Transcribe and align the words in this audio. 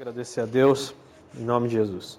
Agradecer 0.00 0.40
a 0.40 0.46
Deus, 0.46 0.94
em 1.38 1.42
nome 1.42 1.68
de 1.68 1.74
Jesus. 1.74 2.18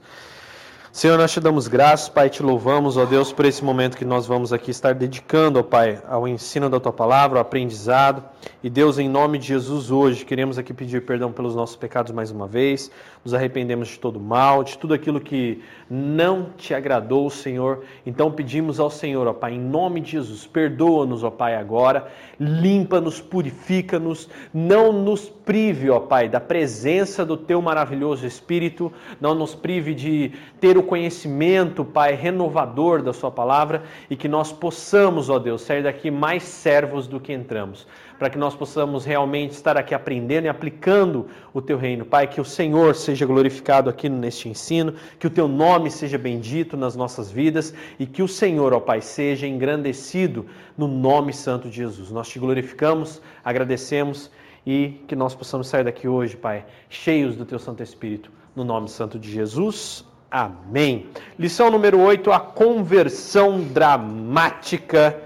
Senhor, 0.93 1.17
nós 1.17 1.31
te 1.31 1.39
damos 1.39 1.69
graças, 1.69 2.09
Pai, 2.09 2.29
te 2.29 2.43
louvamos, 2.43 2.97
ó 2.97 3.05
Deus, 3.05 3.31
por 3.31 3.45
esse 3.45 3.63
momento 3.63 3.95
que 3.95 4.03
nós 4.03 4.27
vamos 4.27 4.51
aqui 4.51 4.71
estar 4.71 4.93
dedicando, 4.93 5.57
ó 5.57 5.63
Pai, 5.63 6.03
ao 6.05 6.27
ensino 6.27 6.69
da 6.69 6.81
tua 6.81 6.91
palavra, 6.91 7.39
ao 7.39 7.41
aprendizado. 7.43 8.21
E 8.61 8.69
Deus, 8.69 8.99
em 8.99 9.07
nome 9.07 9.37
de 9.37 9.47
Jesus, 9.47 9.89
hoje, 9.89 10.25
queremos 10.25 10.57
aqui 10.57 10.73
pedir 10.73 11.05
perdão 11.05 11.31
pelos 11.31 11.55
nossos 11.55 11.77
pecados 11.77 12.11
mais 12.11 12.29
uma 12.29 12.45
vez, 12.45 12.91
nos 13.23 13.33
arrependemos 13.33 13.87
de 13.87 13.99
todo 13.99 14.19
mal, 14.19 14.65
de 14.65 14.77
tudo 14.77 14.93
aquilo 14.93 15.21
que 15.21 15.63
não 15.89 16.49
te 16.57 16.73
agradou, 16.73 17.29
Senhor. 17.29 17.85
Então 18.05 18.29
pedimos 18.29 18.77
ao 18.77 18.89
Senhor, 18.89 19.25
ó 19.27 19.33
Pai, 19.33 19.53
em 19.53 19.59
nome 19.59 20.01
de 20.01 20.11
Jesus, 20.11 20.45
perdoa-nos, 20.45 21.23
ó 21.23 21.31
Pai, 21.31 21.55
agora, 21.55 22.07
limpa-nos, 22.37 23.21
purifica-nos, 23.21 24.27
não 24.53 24.91
nos 24.91 25.29
prive, 25.29 25.89
ó 25.89 26.01
Pai, 26.01 26.27
da 26.27 26.41
presença 26.41 27.25
do 27.25 27.37
teu 27.37 27.61
maravilhoso 27.61 28.27
Espírito, 28.27 28.91
não 29.21 29.33
nos 29.33 29.55
prive 29.55 29.93
de 29.93 30.33
ter 30.59 30.80
o 30.81 30.83
conhecimento, 30.83 31.85
Pai, 31.85 32.13
renovador 32.13 33.01
da 33.01 33.13
Sua 33.13 33.31
palavra 33.31 33.83
e 34.09 34.15
que 34.15 34.27
nós 34.27 34.51
possamos, 34.51 35.29
ó 35.29 35.39
Deus, 35.39 35.61
sair 35.61 35.83
daqui 35.83 36.11
mais 36.11 36.43
servos 36.43 37.07
do 37.07 37.19
que 37.19 37.31
entramos, 37.31 37.87
para 38.19 38.29
que 38.29 38.37
nós 38.37 38.53
possamos 38.53 39.05
realmente 39.05 39.51
estar 39.51 39.77
aqui 39.77 39.95
aprendendo 39.95 40.45
e 40.45 40.49
aplicando 40.49 41.27
o 41.53 41.61
Teu 41.61 41.77
reino. 41.77 42.03
Pai, 42.03 42.27
que 42.27 42.41
o 42.41 42.45
Senhor 42.45 42.93
seja 42.93 43.25
glorificado 43.25 43.89
aqui 43.89 44.09
neste 44.09 44.49
ensino, 44.49 44.93
que 45.17 45.27
o 45.27 45.29
Teu 45.29 45.47
nome 45.47 45.89
seja 45.89 46.17
bendito 46.17 46.75
nas 46.75 46.95
nossas 46.95 47.31
vidas 47.31 47.73
e 47.97 48.05
que 48.05 48.21
o 48.21 48.27
Senhor, 48.27 48.73
ó 48.73 48.79
Pai, 48.79 49.01
seja 49.01 49.47
engrandecido 49.47 50.45
no 50.77 50.87
nome 50.87 51.31
santo 51.31 51.69
de 51.69 51.77
Jesus. 51.77 52.11
Nós 52.11 52.27
te 52.27 52.39
glorificamos, 52.39 53.21
agradecemos 53.43 54.29
e 54.65 55.01
que 55.07 55.15
nós 55.15 55.33
possamos 55.33 55.67
sair 55.67 55.83
daqui 55.83 56.07
hoje, 56.07 56.37
Pai, 56.37 56.65
cheios 56.89 57.35
do 57.35 57.45
Teu 57.45 57.57
Santo 57.57 57.81
Espírito, 57.81 58.31
no 58.55 58.63
nome 58.63 58.89
santo 58.89 59.17
de 59.17 59.31
Jesus. 59.31 60.05
Amém. 60.31 61.07
Lição 61.37 61.69
número 61.69 61.99
8, 61.99 62.31
a 62.31 62.39
conversão 62.39 63.59
dramática 63.59 65.19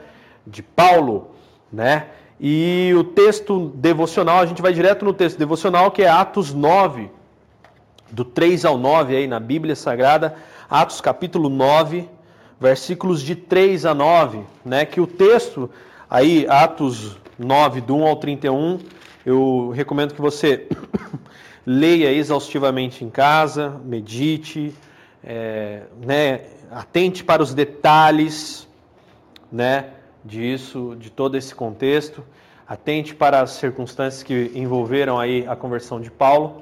de 0.48 0.64
Paulo, 0.64 1.30
né? 1.72 2.08
E 2.40 2.92
o 2.98 3.04
texto 3.04 3.72
devocional, 3.76 4.40
a 4.40 4.48
gente 4.48 4.64
vai 4.64 4.74
direto 4.74 5.06
no 5.06 5.14
texto 5.14 5.38
devocional, 5.38 5.92
que 5.92 6.02
é 6.02 6.10
Atos 6.10 6.56
9, 6.56 7.12
do 8.10 8.26
3 8.26 8.66
ao 8.66 8.80
9 8.80 9.16
aí 9.16 9.28
na 9.28 9.40
Bíblia 9.40 9.76
Sagrada, 9.76 10.38
Atos 10.68 11.00
capítulo 11.00 11.50
9, 11.50 12.10
versículos 12.60 13.22
de 13.22 13.36
3 13.36 13.86
a 13.86 13.94
9, 13.94 14.40
né? 14.66 14.86
Que 14.86 15.00
o 15.00 15.06
texto 15.06 15.70
aí, 16.10 16.48
Atos 16.50 17.16
9, 17.38 17.80
do 17.80 17.96
1 17.96 18.08
ao 18.08 18.16
31, 18.16 18.80
eu 19.24 19.70
recomendo 19.70 20.16
que 20.16 20.22
você 20.22 20.68
leia 21.64 22.12
exaustivamente 22.12 23.06
em 23.06 23.10
casa, 23.12 23.80
medite, 23.86 24.74
é, 25.26 25.82
né, 26.06 26.42
atente 26.70 27.24
para 27.24 27.42
os 27.42 27.54
detalhes 27.54 28.68
né, 29.52 29.90
disso, 30.24 30.96
de 31.00 31.10
todo 31.10 31.36
esse 31.36 31.54
contexto, 31.56 32.24
atente 32.68 33.16
para 33.16 33.42
as 33.42 33.52
circunstâncias 33.52 34.22
que 34.22 34.52
envolveram 34.54 35.20
aí 35.20 35.46
a 35.48 35.56
conversão 35.56 36.00
de 36.00 36.12
Paulo. 36.12 36.62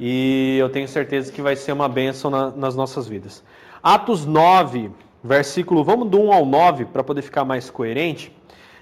E 0.00 0.56
eu 0.58 0.68
tenho 0.68 0.88
certeza 0.88 1.30
que 1.30 1.40
vai 1.40 1.54
ser 1.54 1.72
uma 1.72 1.88
bênção 1.88 2.30
na, 2.30 2.50
nas 2.50 2.74
nossas 2.74 3.06
vidas. 3.06 3.42
Atos 3.82 4.26
9, 4.26 4.90
versículo, 5.22 5.84
vamos 5.84 6.08
do 6.10 6.20
1 6.20 6.32
ao 6.32 6.44
9 6.44 6.86
para 6.86 7.04
poder 7.04 7.22
ficar 7.22 7.44
mais 7.44 7.70
coerente, 7.70 8.32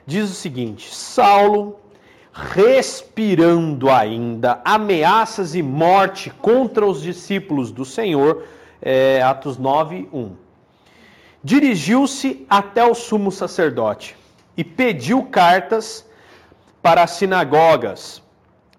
diz 0.06 0.30
o 0.30 0.34
seguinte: 0.34 0.94
Saulo, 0.94 1.78
respirando 2.32 3.90
ainda 3.90 4.60
ameaças 4.64 5.54
e 5.54 5.62
morte 5.62 6.30
contra 6.30 6.86
os 6.86 7.02
discípulos 7.02 7.70
do 7.70 7.84
Senhor, 7.84 8.44
é, 8.82 9.22
Atos 9.22 9.58
9, 9.58 10.08
1. 10.12 10.32
Dirigiu-se 11.42 12.46
até 12.48 12.84
o 12.84 12.94
sumo 12.94 13.32
sacerdote 13.32 14.16
e 14.56 14.64
pediu 14.64 15.24
cartas 15.24 16.06
para 16.82 17.02
as 17.02 17.12
sinagogas 17.12 18.22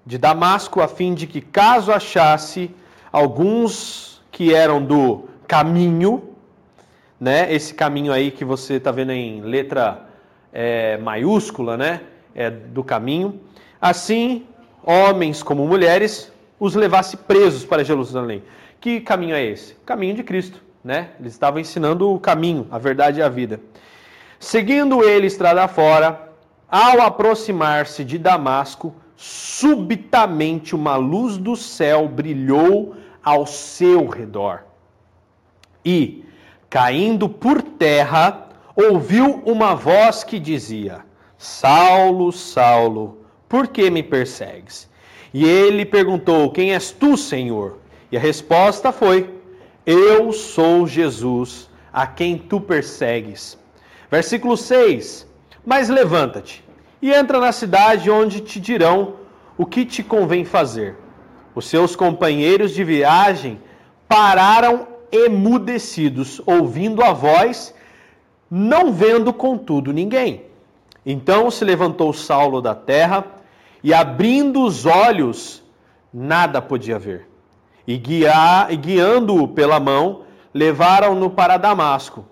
de 0.06 0.18
Damasco, 0.18 0.82
a 0.82 0.88
fim 0.88 1.14
de 1.14 1.28
que, 1.28 1.42
caso 1.42 1.92
achasse 1.92 2.72
alguns 3.12 4.22
que 4.32 4.54
eram 4.54 4.84
do 4.84 5.26
caminho, 5.48 6.36
né, 7.20 7.54
esse 7.54 7.74
caminho 7.74 8.12
aí 8.12 8.32
que 8.32 8.44
você 8.44 8.76
está 8.76 8.92
vendo 8.92 9.12
em 9.12 9.42
letra 9.42 10.08
é, 10.52 10.98
maiúscula, 10.98 11.78
né, 11.78 12.02
é, 12.34 12.50
do 12.50 12.84
caminho, 12.84 13.40
assim, 13.80 14.46
homens 14.84 15.44
como 15.44 15.68
mulheres, 15.68 16.32
os 16.60 16.76
levasse 16.76 17.18
presos 17.18 17.66
para 17.66 17.84
Jerusalém. 17.84 18.44
Que 18.82 19.00
caminho 19.00 19.36
é 19.36 19.46
esse? 19.46 19.76
Caminho 19.86 20.16
de 20.16 20.24
Cristo, 20.24 20.60
né? 20.84 21.12
Eles 21.20 21.34
estavam 21.34 21.60
ensinando 21.60 22.12
o 22.12 22.20
caminho, 22.20 22.68
a 22.72 22.80
verdade 22.80 23.20
e 23.20 23.24
a 23.24 23.30
vida. 23.30 23.60
Seguindo 24.40 25.04
ele 25.04 25.28
estrada 25.28 25.68
fora, 25.68 26.34
ao 26.68 27.00
aproximar-se 27.00 28.04
de 28.04 28.18
Damasco, 28.18 28.96
subitamente 29.16 30.74
uma 30.74 30.96
luz 30.96 31.38
do 31.38 31.56
céu 31.56 32.08
brilhou 32.08 32.96
ao 33.24 33.46
seu 33.46 34.08
redor. 34.08 34.64
E, 35.86 36.26
caindo 36.68 37.30
por 37.30 37.62
terra, 37.62 38.48
ouviu 38.76 39.44
uma 39.46 39.76
voz 39.76 40.24
que 40.24 40.40
dizia: 40.40 41.06
Saulo, 41.38 42.32
Saulo, 42.32 43.20
por 43.48 43.68
que 43.68 43.92
me 43.92 44.02
persegues? 44.02 44.90
E 45.32 45.46
ele 45.46 45.86
perguntou: 45.86 46.52
Quem 46.52 46.74
és 46.74 46.90
tu, 46.90 47.16
Senhor? 47.16 47.81
E 48.12 48.18
a 48.18 48.20
resposta 48.20 48.92
foi: 48.92 49.34
Eu 49.86 50.34
sou 50.34 50.86
Jesus, 50.86 51.70
a 51.94 52.06
quem 52.06 52.38
tu 52.38 52.60
persegues. 52.60 53.58
Versículo 54.10 54.58
6: 54.58 55.26
Mas 55.66 55.88
levanta-te 55.88 56.64
e 57.02 57.12
entra 57.12 57.40
na 57.40 57.52
cidade 57.52 58.12
onde 58.12 58.42
te 58.42 58.60
dirão 58.60 59.16
o 59.58 59.66
que 59.66 59.86
te 59.86 60.04
convém 60.04 60.44
fazer. 60.44 60.98
Os 61.56 61.68
seus 61.68 61.96
companheiros 61.96 62.72
de 62.72 62.84
viagem 62.84 63.60
pararam 64.08 64.88
emudecidos, 65.12 66.42
ouvindo 66.46 67.04
a 67.04 67.14
voz, 67.14 67.74
não 68.50 68.92
vendo 68.92 69.34
contudo 69.34 69.94
ninguém. 69.94 70.46
Então 71.06 71.50
se 71.50 71.64
levantou 71.64 72.14
Saulo 72.14 72.62
da 72.62 72.76
terra 72.76 73.26
e, 73.84 73.94
abrindo 73.94 74.64
os 74.64 74.86
olhos, 74.86 75.64
nada 76.14 76.62
podia 76.62 77.00
ver 77.00 77.31
e, 77.88 77.98
guiar, 77.98 78.72
e 78.72 78.78
guiando-o 78.78 79.48
pela 79.48 79.80
mão, 79.80 80.24
levaram-no 80.54 81.30
para 81.30 81.58
Damasco. 81.58 82.26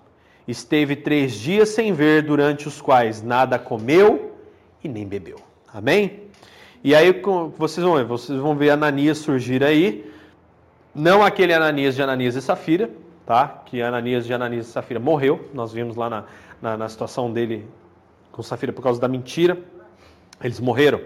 Esteve 0.46 0.96
três 0.96 1.34
dias 1.34 1.68
sem 1.70 1.92
ver, 1.92 2.22
durante 2.22 2.66
os 2.66 2.80
quais 2.80 3.22
nada 3.22 3.58
comeu 3.58 4.34
e 4.82 4.88
nem 4.88 5.06
bebeu. 5.06 5.38
Amém? 5.72 6.22
E 6.82 6.94
aí 6.94 7.22
vocês 7.56 7.84
vão 7.84 7.94
ver, 7.96 8.04
vocês 8.04 8.38
vão 8.38 8.56
ver 8.56 8.70
Ananias 8.70 9.18
surgir 9.18 9.62
aí. 9.62 10.10
Não 10.94 11.22
aquele 11.22 11.52
Ananias 11.52 11.94
de 11.94 12.02
Ananias 12.02 12.34
e 12.34 12.42
Safira, 12.42 12.90
tá? 13.24 13.62
Que 13.66 13.80
Ananias 13.80 14.26
de 14.26 14.32
Ananias 14.32 14.66
e 14.66 14.70
Safira 14.70 14.98
morreu. 14.98 15.48
Nós 15.54 15.72
vimos 15.72 15.94
lá 15.94 16.10
na, 16.10 16.24
na, 16.60 16.76
na 16.76 16.88
situação 16.88 17.32
dele 17.32 17.66
com 18.32 18.42
Safira 18.42 18.72
por 18.72 18.82
causa 18.82 19.00
da 19.00 19.06
mentira. 19.06 19.58
Eles 20.42 20.58
morreram. 20.58 21.00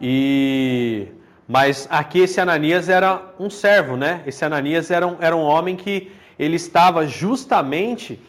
E 0.00 1.08
mas 1.48 1.88
aqui 1.90 2.20
esse 2.20 2.38
Ananias 2.38 2.90
era 2.90 3.22
um 3.40 3.48
servo, 3.48 3.96
né? 3.96 4.22
Esse 4.26 4.44
Ananias 4.44 4.90
era 4.90 5.06
um, 5.06 5.16
era 5.18 5.34
um 5.34 5.40
homem 5.40 5.76
que 5.76 6.12
ele 6.38 6.56
estava 6.56 7.06
justamente 7.06 8.20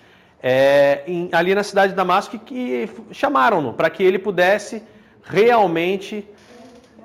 é, 0.41 1.03
em, 1.05 1.27
ali 1.33 1.53
na 1.53 1.61
cidade 1.61 1.91
de 1.91 1.97
Damasco 1.97 2.39
que 2.39 2.89
chamaram-no 3.11 3.73
para 3.73 3.89
que 3.89 4.01
ele 4.01 4.17
pudesse 4.17 4.81
realmente 5.21 6.25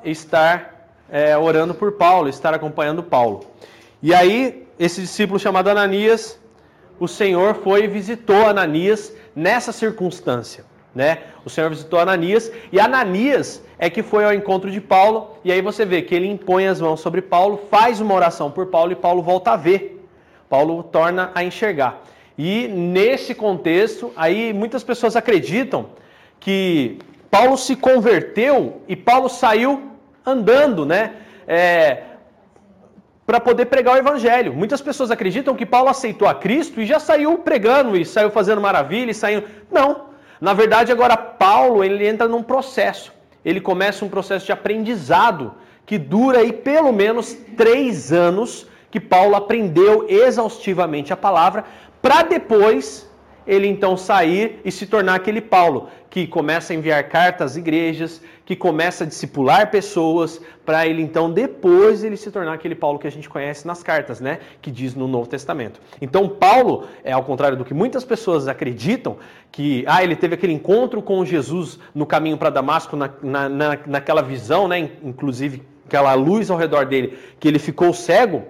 estar 0.05 0.89
é, 1.11 1.37
orando 1.37 1.75
por 1.75 1.93
Paulo, 1.93 2.29
estar 2.29 2.55
acompanhando 2.55 3.03
Paulo. 3.03 3.45
E 4.01 4.15
aí, 4.15 4.69
esse 4.79 5.01
discípulo 5.01 5.41
chamado 5.41 5.69
Ananias, 5.69 6.39
o 7.01 7.09
Senhor 7.09 7.57
foi 7.57 7.85
e 7.85 7.89
visitou 7.89 8.47
Ananias 8.47 9.13
nessa 9.35 9.73
circunstância 9.73 10.65
né? 10.95 11.19
O 11.45 11.51
Senhor 11.51 11.69
visitou 11.71 11.99
Ananias 11.99 12.51
e 12.71 12.79
Ananias 12.79 13.63
é 13.79 13.91
que 13.91 14.03
foi 14.03 14.25
ao 14.25 14.33
encontro 14.33 14.71
de 14.71 14.81
Paulo 14.81 15.39
e 15.45 15.51
aí 15.51 15.61
você 15.61 15.85
vê 15.85 16.03
que 16.03 16.15
ele 16.15 16.29
impõe 16.29 16.67
as 16.67 16.81
mãos 16.81 17.01
sobre 17.01 17.21
Paulo, 17.21 17.61
faz 17.71 18.01
uma 18.01 18.15
oração 18.15 18.51
por 18.51 18.67
Paulo 18.67 18.93
e 18.93 18.97
Paulo 18.97 19.23
volta 19.23 19.53
a 19.53 19.57
ver. 19.57 20.07
Paulo 20.49 20.83
torna 20.85 21.33
a 21.35 21.43
enxergar. 21.43 22.03
E 22.39 22.69
nesse 22.69 23.35
contexto, 23.35 24.13
aí 24.17 24.53
muitas 24.53 24.85
pessoas 24.85 25.17
acreditam 25.17 25.87
que 26.39 26.99
Paulo 27.31 27.57
se 27.57 27.75
converteu 27.75 28.83
e 28.87 28.95
Paulo 28.95 29.29
saiu 29.29 29.91
andando, 30.25 30.87
né? 30.87 31.15
É, 31.47 32.03
para 33.27 33.41
poder 33.41 33.67
pregar 33.67 33.95
o 33.95 33.99
evangelho. 33.99 34.53
Muitas 34.53 34.81
pessoas 34.81 35.11
acreditam 35.11 35.55
que 35.55 35.65
Paulo 35.65 35.89
aceitou 35.89 36.29
a 36.29 36.35
Cristo 36.35 36.81
e 36.81 36.87
já 36.87 36.99
saiu 36.99 37.39
pregando 37.39 37.97
e 37.97 38.05
saiu 38.05 38.31
fazendo 38.31 38.61
maravilha 38.61 39.11
e 39.11 39.15
saiu. 39.15 39.45
Não. 39.71 40.14
Na 40.41 40.53
verdade, 40.53 40.93
agora 40.93 41.17
Paulo 41.17 41.85
ele 41.85 42.07
entra 42.07 42.29
num 42.29 42.43
processo. 42.43 43.13
Ele 43.45 43.61
começa 43.61 44.05
um 44.05 44.09
processo 44.09 44.47
de 44.47 44.53
aprendizado 44.53 45.55
que 45.87 45.99
dura 45.99 46.39
aí 46.39 46.53
pelo 46.53 46.93
menos 46.93 47.35
três 47.57 48.13
anos 48.13 48.67
que 48.91 49.01
Paulo 49.01 49.35
aprendeu 49.35 50.07
exaustivamente 50.09 51.13
a 51.13 51.17
palavra, 51.17 51.65
para 52.01 52.23
depois 52.23 53.11
ele 53.47 53.67
então 53.67 53.97
sair 53.97 54.61
e 54.65 54.71
se 54.71 54.87
tornar 54.87 55.17
aquele 55.17 55.41
Paulo 55.41 55.89
que 56.15 56.29
começa 56.29 56.73
a 56.73 56.77
enviar 56.77 57.03
cartas 57.09 57.51
às 57.51 57.57
igrejas, 57.57 58.23
que 58.47 58.55
começa 58.55 59.03
a 59.03 59.07
discipular 59.07 59.69
pessoas, 59.69 60.41
para 60.65 60.87
ele 60.87 61.03
então 61.03 61.29
depois 61.29 62.05
ele 62.05 62.17
se 62.17 62.31
tornar 62.31 62.53
aquele 62.53 62.77
Paulo 62.77 63.01
que 63.01 63.07
a 63.09 63.11
gente 63.11 63.29
conhece 63.29 63.67
nas 63.67 63.83
cartas, 63.83 64.21
né, 64.21 64.39
que 64.63 64.71
diz 64.71 64.95
no 64.95 65.09
Novo 65.09 65.29
Testamento. 65.29 65.81
Então 66.01 66.29
Paulo 66.29 66.87
é 67.03 67.11
ao 67.11 67.25
contrário 67.25 67.59
do 67.59 67.65
que 67.65 67.75
muitas 67.75 68.05
pessoas 68.05 68.47
acreditam, 68.47 69.17
que 69.51 69.85
ah, 69.89 70.05
ele 70.05 70.15
teve 70.15 70.37
aquele 70.37 70.53
encontro 70.53 71.03
com 71.03 71.25
Jesus 71.25 71.81
no 71.93 72.07
caminho 72.07 72.39
para 72.39 72.49
Damasco, 72.49 72.95
na, 72.95 73.11
na, 73.21 73.49
na, 73.49 73.79
naquela 73.85 74.23
visão, 74.23 74.69
né, 74.69 74.91
inclusive 75.03 75.65
aquela 75.85 76.15
luz 76.15 76.49
ao 76.49 76.57
redor 76.57 76.87
dele, 76.87 77.19
que 77.41 77.49
ele 77.49 77.59
ficou 77.59 77.93
cego. 77.93 78.45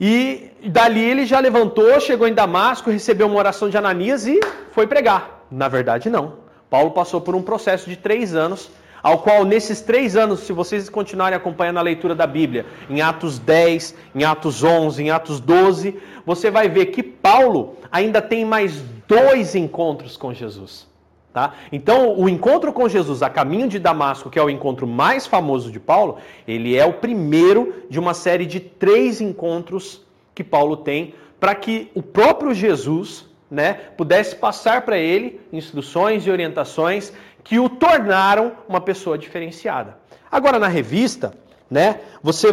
E 0.00 0.50
dali 0.64 1.00
ele 1.04 1.26
já 1.26 1.40
levantou, 1.40 2.00
chegou 2.00 2.26
em 2.26 2.32
Damasco, 2.32 2.90
recebeu 2.90 3.26
uma 3.26 3.36
oração 3.36 3.68
de 3.68 3.76
Ananias 3.76 4.26
e 4.26 4.40
foi 4.70 4.86
pregar. 4.86 5.44
Na 5.50 5.68
verdade, 5.68 6.08
não. 6.08 6.43
Paulo 6.74 6.90
passou 6.90 7.20
por 7.20 7.36
um 7.36 7.40
processo 7.40 7.88
de 7.88 7.94
três 7.94 8.34
anos, 8.34 8.68
ao 9.00 9.18
qual 9.18 9.44
nesses 9.44 9.80
três 9.80 10.16
anos, 10.16 10.40
se 10.40 10.52
vocês 10.52 10.88
continuarem 10.88 11.36
acompanhando 11.36 11.78
a 11.78 11.82
leitura 11.82 12.16
da 12.16 12.26
Bíblia, 12.26 12.66
em 12.90 13.00
Atos 13.00 13.38
10, 13.38 13.94
em 14.12 14.24
Atos 14.24 14.64
11, 14.64 15.04
em 15.04 15.08
Atos 15.08 15.38
12, 15.38 15.96
você 16.26 16.50
vai 16.50 16.68
ver 16.68 16.86
que 16.86 17.00
Paulo 17.00 17.76
ainda 17.92 18.20
tem 18.20 18.44
mais 18.44 18.82
dois 19.06 19.54
encontros 19.54 20.16
com 20.16 20.34
Jesus. 20.34 20.88
Tá? 21.32 21.52
Então, 21.70 22.18
o 22.18 22.28
encontro 22.28 22.72
com 22.72 22.88
Jesus 22.88 23.22
a 23.22 23.30
caminho 23.30 23.68
de 23.68 23.78
Damasco, 23.78 24.28
que 24.28 24.40
é 24.40 24.42
o 24.42 24.50
encontro 24.50 24.84
mais 24.84 25.28
famoso 25.28 25.70
de 25.70 25.78
Paulo, 25.78 26.16
ele 26.44 26.76
é 26.76 26.84
o 26.84 26.94
primeiro 26.94 27.84
de 27.88 28.00
uma 28.00 28.14
série 28.14 28.46
de 28.46 28.58
três 28.58 29.20
encontros 29.20 30.04
que 30.34 30.42
Paulo 30.42 30.76
tem 30.76 31.14
para 31.38 31.54
que 31.54 31.88
o 31.94 32.02
próprio 32.02 32.52
Jesus 32.52 33.32
né, 33.50 33.74
pudesse 33.96 34.34
passar 34.36 34.82
para 34.82 34.98
ele 34.98 35.40
instruções 35.52 36.26
e 36.26 36.30
orientações 36.30 37.12
que 37.42 37.58
o 37.58 37.68
tornaram 37.68 38.52
uma 38.68 38.80
pessoa 38.80 39.18
diferenciada. 39.18 39.96
Agora, 40.30 40.58
na 40.58 40.68
revista, 40.68 41.34
né, 41.70 42.00
você 42.22 42.52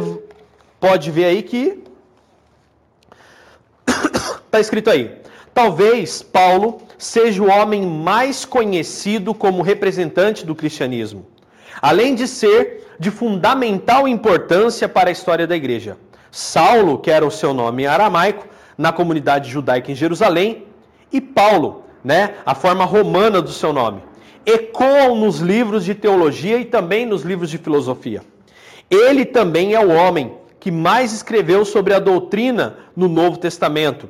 pode 0.79 1.09
ver 1.09 1.25
aí 1.25 1.41
que 1.41 1.83
está 4.45 4.59
escrito 4.59 4.89
aí. 4.89 5.17
Talvez 5.53 6.21
Paulo 6.21 6.81
seja 6.97 7.41
o 7.41 7.49
homem 7.49 7.85
mais 7.85 8.45
conhecido 8.45 9.33
como 9.33 9.61
representante 9.61 10.45
do 10.45 10.55
cristianismo, 10.55 11.25
além 11.81 12.15
de 12.15 12.27
ser 12.27 12.87
de 12.99 13.09
fundamental 13.09 14.07
importância 14.07 14.87
para 14.87 15.09
a 15.09 15.11
história 15.11 15.47
da 15.47 15.55
igreja. 15.55 15.97
Saulo, 16.29 16.99
que 16.99 17.09
era 17.09 17.25
o 17.25 17.31
seu 17.31 17.53
nome 17.53 17.87
aramaico, 17.87 18.47
na 18.77 18.91
comunidade 18.93 19.49
judaica 19.49 19.91
em 19.91 19.95
Jerusalém, 19.95 20.65
e 21.11 21.19
Paulo, 21.19 21.83
né, 22.03 22.35
a 22.45 22.55
forma 22.55 22.85
romana 22.85 23.41
do 23.41 23.51
seu 23.51 23.71
nome, 23.71 24.01
ecoam 24.45 25.15
nos 25.15 25.39
livros 25.39 25.85
de 25.85 25.93
teologia 25.93 26.57
e 26.57 26.65
também 26.65 27.05
nos 27.05 27.23
livros 27.23 27.49
de 27.49 27.57
filosofia. 27.57 28.21
Ele 28.89 29.25
também 29.25 29.73
é 29.73 29.79
o 29.79 29.91
homem 29.91 30.33
que 30.59 30.71
mais 30.71 31.13
escreveu 31.13 31.65
sobre 31.65 31.93
a 31.93 31.99
doutrina 31.99 32.77
no 32.95 33.07
Novo 33.07 33.37
Testamento 33.37 34.09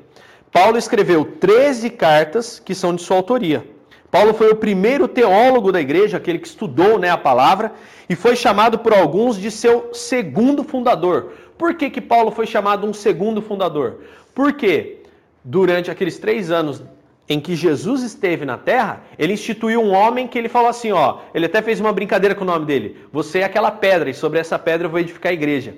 Paulo 0.52 0.78
escreveu 0.78 1.24
13 1.24 1.90
cartas 1.92 2.60
que 2.60 2.76
são 2.76 2.94
de 2.94 3.02
sua 3.02 3.16
autoria. 3.16 3.66
Paulo 4.12 4.34
foi 4.34 4.52
o 4.52 4.56
primeiro 4.56 5.08
teólogo 5.08 5.72
da 5.72 5.80
igreja, 5.80 6.18
aquele 6.18 6.40
que 6.40 6.48
estudou 6.48 7.00
né, 7.00 7.10
a 7.10 7.18
palavra, 7.18 7.72
e 8.10 8.16
foi 8.16 8.36
chamado 8.36 8.78
por 8.78 8.94
alguns 8.94 9.38
de 9.40 9.50
seu 9.50 9.92
segundo 9.94 10.66
fundador. 10.66 11.32
Por 11.58 11.76
que, 11.76 11.90
que 11.90 12.02
Paulo 12.02 12.32
foi 12.32 12.46
chamado 12.46 12.86
um 12.86 12.94
segundo 12.94 13.42
fundador? 13.42 14.02
Porque 14.36 15.01
durante 15.44 15.90
aqueles 15.90 16.18
três 16.18 16.52
anos 16.52 16.84
em 17.28 17.40
que 17.40 17.56
Jesus 17.56 18.04
esteve 18.04 18.46
na 18.46 18.58
terra, 18.58 19.02
ele 19.18 19.34
instituiu 19.34 19.82
um 19.82 19.94
homem 19.94 20.28
que 20.28 20.38
ele 20.38 20.50
falou 20.50 20.70
assim: 20.70 20.92
ó, 20.92 21.20
ele 21.34 21.46
até 21.46 21.62
fez 21.62 21.80
uma 21.80 21.94
brincadeira 21.94 22.36
com 22.36 22.44
o 22.44 22.48
nome 22.48 22.66
dele. 22.66 22.98
Você 23.12 23.40
é 23.40 23.44
aquela 23.44 23.72
pedra, 23.72 24.10
e 24.10 24.14
sobre 24.14 24.40
essa 24.40 24.60
pedra 24.60 24.88
eu 24.88 24.92
vou 24.92 25.00
edificar 25.00 25.32
a 25.32 25.34
igreja. 25.34 25.76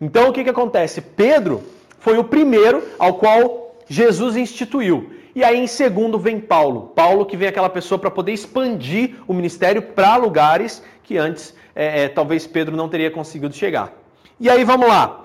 Então 0.00 0.28
o 0.28 0.32
que, 0.32 0.44
que 0.44 0.50
acontece? 0.50 1.00
Pedro 1.00 1.62
foi 1.98 2.18
o 2.18 2.24
primeiro 2.24 2.82
ao 2.98 3.14
qual 3.14 3.76
Jesus 3.88 4.36
instituiu. 4.36 5.10
E 5.34 5.42
aí, 5.42 5.58
em 5.58 5.66
segundo, 5.66 6.18
vem 6.18 6.38
Paulo. 6.38 6.92
Paulo, 6.94 7.26
que 7.26 7.36
vem 7.36 7.48
aquela 7.48 7.68
pessoa 7.68 7.98
para 7.98 8.10
poder 8.10 8.32
expandir 8.32 9.16
o 9.26 9.34
ministério 9.34 9.82
para 9.82 10.16
lugares 10.16 10.82
que 11.02 11.18
antes 11.18 11.54
é, 11.74 12.04
é, 12.04 12.08
talvez 12.08 12.46
Pedro 12.46 12.76
não 12.76 12.88
teria 12.88 13.10
conseguido 13.10 13.54
chegar. 13.54 13.92
E 14.38 14.48
aí, 14.48 14.62
vamos 14.62 14.86
lá. 14.86 15.22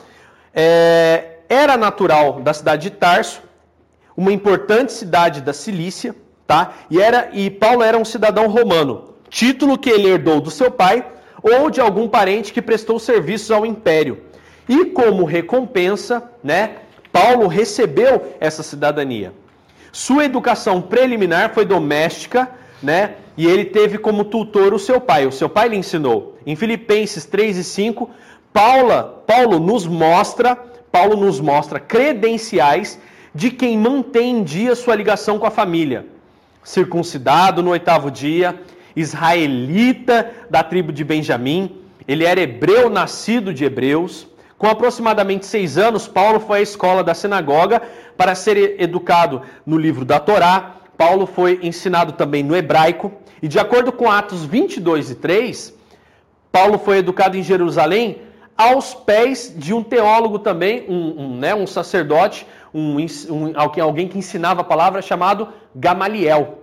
É, 0.53 1.39
era 1.47 1.77
natural 1.77 2.39
da 2.39 2.53
cidade 2.53 2.89
de 2.89 2.95
Tarso, 2.95 3.41
uma 4.19 4.33
importante 4.33 4.91
cidade 4.91 5.39
da 5.39 5.53
Cilícia, 5.53 6.13
tá? 6.45 6.73
E, 6.91 7.01
era, 7.01 7.29
e 7.31 7.49
Paulo 7.49 7.81
era 7.81 7.97
um 7.97 8.03
cidadão 8.03 8.49
romano, 8.49 9.13
título 9.29 9.77
que 9.77 9.89
ele 9.89 10.09
herdou 10.09 10.41
do 10.41 10.51
seu 10.51 10.69
pai 10.69 11.05
ou 11.41 11.69
de 11.69 11.79
algum 11.79 12.05
parente 12.05 12.51
que 12.51 12.61
prestou 12.61 12.99
serviços 12.99 13.49
ao 13.49 13.65
império. 13.65 14.17
E 14.67 14.87
como 14.87 15.23
recompensa, 15.23 16.29
né? 16.43 16.71
Paulo 17.13 17.47
recebeu 17.47 18.35
essa 18.41 18.61
cidadania. 18.61 19.31
Sua 19.89 20.25
educação 20.25 20.81
preliminar 20.81 21.53
foi 21.53 21.63
doméstica, 21.63 22.49
né? 22.83 23.15
E 23.37 23.47
ele 23.47 23.63
teve 23.63 23.97
como 23.97 24.25
tutor 24.25 24.73
o 24.73 24.79
seu 24.79 24.99
pai. 24.99 25.25
O 25.27 25.31
seu 25.31 25.47
pai 25.47 25.69
lhe 25.69 25.77
ensinou. 25.77 26.37
Em 26.45 26.57
Filipenses 26.57 27.23
3 27.23 27.55
e 27.55 27.63
5, 27.63 28.09
Paula, 28.51 29.23
Paulo 29.25 29.59
nos 29.59 29.87
mostra, 29.87 30.57
Paulo 30.91 31.15
nos 31.15 31.39
mostra 31.39 31.79
credenciais 31.79 32.99
de 33.39 33.49
quem 33.49 33.77
mantém 33.77 34.39
em 34.39 34.43
dia 34.43 34.75
sua 34.75 34.93
ligação 34.93 35.39
com 35.39 35.45
a 35.45 35.49
família. 35.49 36.05
Circuncidado 36.61 37.63
no 37.63 37.71
oitavo 37.71 38.11
dia, 38.11 38.61
israelita 38.93 40.29
da 40.49 40.61
tribo 40.61 40.91
de 40.91 41.05
Benjamim, 41.05 41.77
ele 42.05 42.25
era 42.25 42.41
hebreu 42.41 42.89
nascido 42.89 43.53
de 43.53 43.63
hebreus, 43.63 44.27
com 44.57 44.67
aproximadamente 44.67 45.45
seis 45.45 45.77
anos, 45.77 46.05
Paulo 46.05 46.41
foi 46.41 46.59
à 46.59 46.61
escola 46.61 47.01
da 47.01 47.13
sinagoga 47.13 47.81
para 48.17 48.35
ser 48.35 48.75
educado 48.77 49.41
no 49.65 49.77
livro 49.77 50.03
da 50.03 50.19
Torá. 50.19 50.75
Paulo 50.97 51.25
foi 51.25 51.59
ensinado 51.63 52.11
também 52.11 52.43
no 52.43 52.53
hebraico. 52.57 53.09
E 53.41 53.47
de 53.47 53.57
acordo 53.57 53.93
com 53.93 54.11
Atos 54.11 54.43
22 54.43 55.11
e 55.11 55.15
3, 55.15 55.73
Paulo 56.51 56.77
foi 56.77 56.97
educado 56.97 57.37
em 57.37 57.41
Jerusalém 57.41 58.17
aos 58.59 58.93
pés 58.93 59.53
de 59.55 59.73
um 59.73 59.81
teólogo 59.81 60.39
também, 60.39 60.83
um, 60.89 61.21
um, 61.21 61.37
né, 61.37 61.55
um 61.55 61.65
sacerdote, 61.65 62.45
um, 62.73 62.97
um, 62.97 63.53
alguém 63.55 64.07
que 64.07 64.17
ensinava 64.17 64.61
a 64.61 64.63
palavra 64.63 65.01
chamado 65.01 65.49
Gamaliel. 65.75 66.59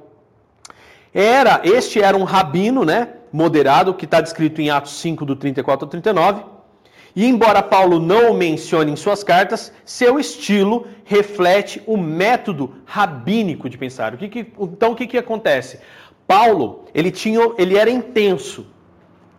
Era, 1.13 1.61
este 1.65 2.01
era 2.03 2.17
um 2.17 2.25
rabino, 2.25 2.85
né, 2.85 3.09
moderado, 3.33 3.95
que 3.95 4.05
está 4.05 4.21
descrito 4.21 4.61
em 4.61 4.71
Atos 4.71 5.01
5, 5.01 5.25
do 5.25 5.35
34 5.35 5.87
ao 5.87 5.91
39. 5.91 6.43
E 7.15 7.25
embora 7.25 7.63
Paulo 7.63 7.99
não 7.99 8.33
o 8.33 8.35
mencione 8.35 8.93
em 8.93 8.97
suas 8.97 9.25
cartas, 9.25 9.73
seu 9.87 10.21
estilo 10.21 10.87
reflete 11.05 11.83
o 11.87 11.97
método 11.97 12.75
rabínico 12.85 13.71
de 13.71 13.79
pensar. 13.79 14.13
O 14.13 14.19
que 14.19 14.29
que, 14.29 14.53
então 14.61 14.93
o 14.93 14.95
que, 14.95 15.07
que 15.07 15.17
acontece? 15.17 15.81
Paulo 16.27 16.85
ele 16.95 17.11
tinha, 17.11 17.41
ele 17.57 17.79
era 17.79 17.89
intenso 17.89 18.67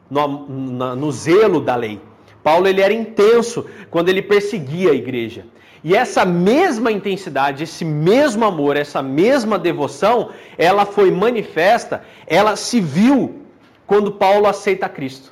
no, 0.10 0.28
no, 0.28 0.96
no 0.96 1.12
zelo 1.12 1.62
da 1.62 1.76
lei. 1.76 2.02
Paulo 2.42 2.68
ele 2.68 2.82
era 2.82 2.94
intenso 2.94 3.68
quando 3.92 4.10
ele 4.10 4.24
perseguia 4.24 4.92
a 4.92 4.96
igreja. 4.96 5.46
E 5.84 5.96
essa 5.96 6.26
mesma 6.26 6.92
intensidade, 6.92 7.64
esse 7.64 7.86
mesmo 7.86 8.46
amor, 8.46 8.76
essa 8.76 9.02
mesma 9.02 9.60
devoção, 9.60 10.32
ela 10.58 10.86
foi 10.86 11.12
manifesta, 11.12 12.04
ela 12.26 12.56
se 12.56 12.80
viu 12.80 13.42
quando 13.86 14.12
Paulo 14.12 14.48
aceita 14.48 14.90
Cristo. 14.90 15.32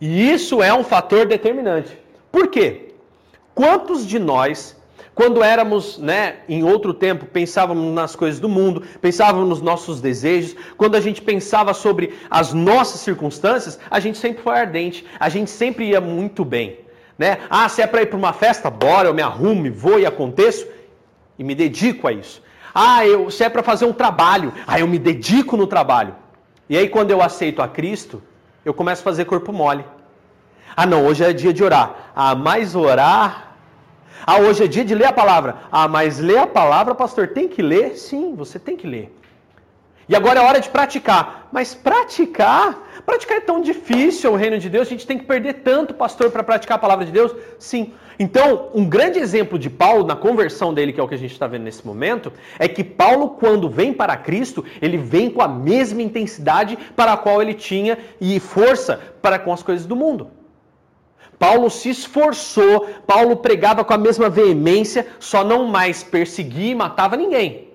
E 0.00 0.30
isso 0.30 0.62
é 0.62 0.74
um 0.74 0.84
fator 0.84 1.26
determinante. 1.26 1.96
Por 2.30 2.48
quê? 2.48 2.94
Quantos 3.54 4.04
de 4.04 4.18
nós, 4.18 4.76
quando 5.14 5.42
éramos, 5.42 5.96
né, 5.96 6.38
em 6.48 6.64
outro 6.64 6.92
tempo, 6.92 7.24
pensávamos 7.24 7.94
nas 7.94 8.16
coisas 8.16 8.40
do 8.40 8.48
mundo, 8.48 8.82
pensávamos 9.00 9.48
nos 9.48 9.62
nossos 9.62 10.00
desejos, 10.00 10.56
quando 10.76 10.96
a 10.96 11.00
gente 11.00 11.22
pensava 11.22 11.72
sobre 11.72 12.14
as 12.28 12.52
nossas 12.52 13.00
circunstâncias, 13.00 13.78
a 13.88 14.00
gente 14.00 14.18
sempre 14.18 14.42
foi 14.42 14.58
ardente, 14.58 15.06
a 15.18 15.28
gente 15.28 15.50
sempre 15.50 15.86
ia 15.86 16.00
muito 16.00 16.44
bem. 16.44 16.83
Né? 17.18 17.38
Ah, 17.48 17.68
se 17.68 17.80
é 17.80 17.86
para 17.86 18.02
ir 18.02 18.06
para 18.06 18.18
uma 18.18 18.32
festa, 18.32 18.68
bora, 18.68 19.08
eu 19.08 19.14
me 19.14 19.22
arrumo, 19.22 19.70
vou 19.72 19.98
e 19.98 20.06
aconteço 20.06 20.66
e 21.38 21.44
me 21.44 21.54
dedico 21.54 22.08
a 22.08 22.12
isso. 22.12 22.42
Ah, 22.74 23.06
eu, 23.06 23.30
se 23.30 23.44
é 23.44 23.48
para 23.48 23.62
fazer 23.62 23.84
um 23.84 23.92
trabalho, 23.92 24.52
ah, 24.66 24.80
eu 24.80 24.86
me 24.86 24.98
dedico 24.98 25.56
no 25.56 25.66
trabalho. 25.66 26.14
E 26.68 26.76
aí, 26.76 26.88
quando 26.88 27.10
eu 27.10 27.22
aceito 27.22 27.62
a 27.62 27.68
Cristo, 27.68 28.22
eu 28.64 28.74
começo 28.74 29.02
a 29.02 29.04
fazer 29.04 29.26
corpo 29.26 29.52
mole. 29.52 29.84
Ah, 30.76 30.86
não, 30.86 31.06
hoje 31.06 31.22
é 31.22 31.32
dia 31.32 31.52
de 31.52 31.62
orar. 31.62 32.10
Ah, 32.16 32.34
mais 32.34 32.74
orar. 32.74 33.56
Ah, 34.26 34.38
hoje 34.38 34.64
é 34.64 34.66
dia 34.66 34.84
de 34.84 34.94
ler 34.94 35.06
a 35.06 35.12
palavra. 35.12 35.56
Ah, 35.70 35.86
mas 35.86 36.18
ler 36.18 36.38
a 36.38 36.46
palavra, 36.46 36.94
pastor, 36.94 37.28
tem 37.28 37.46
que 37.46 37.62
ler? 37.62 37.96
Sim, 37.96 38.34
você 38.34 38.58
tem 38.58 38.76
que 38.76 38.86
ler. 38.86 39.14
E 40.08 40.14
agora 40.14 40.40
é 40.40 40.42
hora 40.42 40.60
de 40.60 40.68
praticar. 40.68 41.48
Mas 41.50 41.74
praticar? 41.74 43.02
Praticar 43.06 43.38
é 43.38 43.40
tão 43.40 43.60
difícil 43.60 44.32
o 44.32 44.36
reino 44.36 44.58
de 44.58 44.68
Deus, 44.68 44.86
a 44.86 44.90
gente 44.90 45.06
tem 45.06 45.18
que 45.18 45.24
perder 45.24 45.54
tanto, 45.64 45.94
pastor, 45.94 46.30
para 46.30 46.42
praticar 46.42 46.76
a 46.76 46.80
palavra 46.80 47.04
de 47.04 47.12
Deus? 47.12 47.34
Sim. 47.58 47.92
Então, 48.18 48.70
um 48.74 48.84
grande 48.84 49.18
exemplo 49.18 49.58
de 49.58 49.68
Paulo 49.68 50.06
na 50.06 50.14
conversão 50.14 50.72
dele, 50.72 50.92
que 50.92 51.00
é 51.00 51.02
o 51.02 51.08
que 51.08 51.14
a 51.14 51.18
gente 51.18 51.32
está 51.32 51.46
vendo 51.46 51.64
nesse 51.64 51.86
momento, 51.86 52.32
é 52.58 52.68
que 52.68 52.84
Paulo, 52.84 53.30
quando 53.30 53.68
vem 53.68 53.92
para 53.92 54.16
Cristo, 54.16 54.64
ele 54.80 54.96
vem 54.96 55.28
com 55.30 55.42
a 55.42 55.48
mesma 55.48 56.00
intensidade 56.00 56.78
para 56.94 57.14
a 57.14 57.16
qual 57.16 57.42
ele 57.42 57.54
tinha 57.54 57.98
e 58.20 58.38
força 58.38 59.00
para 59.20 59.38
com 59.38 59.52
as 59.52 59.62
coisas 59.62 59.86
do 59.86 59.96
mundo. 59.96 60.28
Paulo 61.38 61.68
se 61.68 61.90
esforçou, 61.90 62.88
Paulo 63.06 63.36
pregava 63.36 63.84
com 63.84 63.92
a 63.92 63.98
mesma 63.98 64.30
veemência, 64.30 65.06
só 65.18 65.42
não 65.42 65.66
mais 65.66 66.02
perseguia 66.02 66.70
e 66.70 66.74
matava 66.74 67.16
ninguém. 67.16 67.73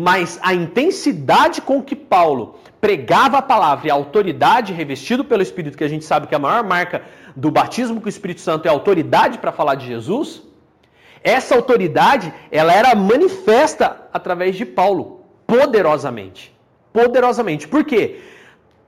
Mas 0.00 0.38
a 0.44 0.54
intensidade 0.54 1.60
com 1.60 1.82
que 1.82 1.96
Paulo 1.96 2.60
pregava 2.80 3.38
a 3.38 3.42
palavra 3.42 3.88
e 3.88 3.90
a 3.90 3.94
autoridade 3.94 4.72
revestido 4.72 5.24
pelo 5.24 5.42
Espírito, 5.42 5.76
que 5.76 5.82
a 5.82 5.88
gente 5.88 6.04
sabe 6.04 6.28
que 6.28 6.36
a 6.36 6.38
maior 6.38 6.62
marca 6.62 7.02
do 7.34 7.50
batismo 7.50 8.00
com 8.00 8.06
o 8.06 8.08
Espírito 8.08 8.40
Santo 8.40 8.66
é 8.66 8.68
a 8.68 8.72
autoridade 8.72 9.38
para 9.38 9.50
falar 9.50 9.74
de 9.74 9.88
Jesus, 9.88 10.44
essa 11.20 11.56
autoridade, 11.56 12.32
ela 12.48 12.72
era 12.72 12.94
manifesta 12.94 14.08
através 14.12 14.54
de 14.54 14.64
Paulo, 14.64 15.24
poderosamente. 15.44 16.56
Poderosamente. 16.92 17.66
Por 17.66 17.82
quê? 17.82 18.20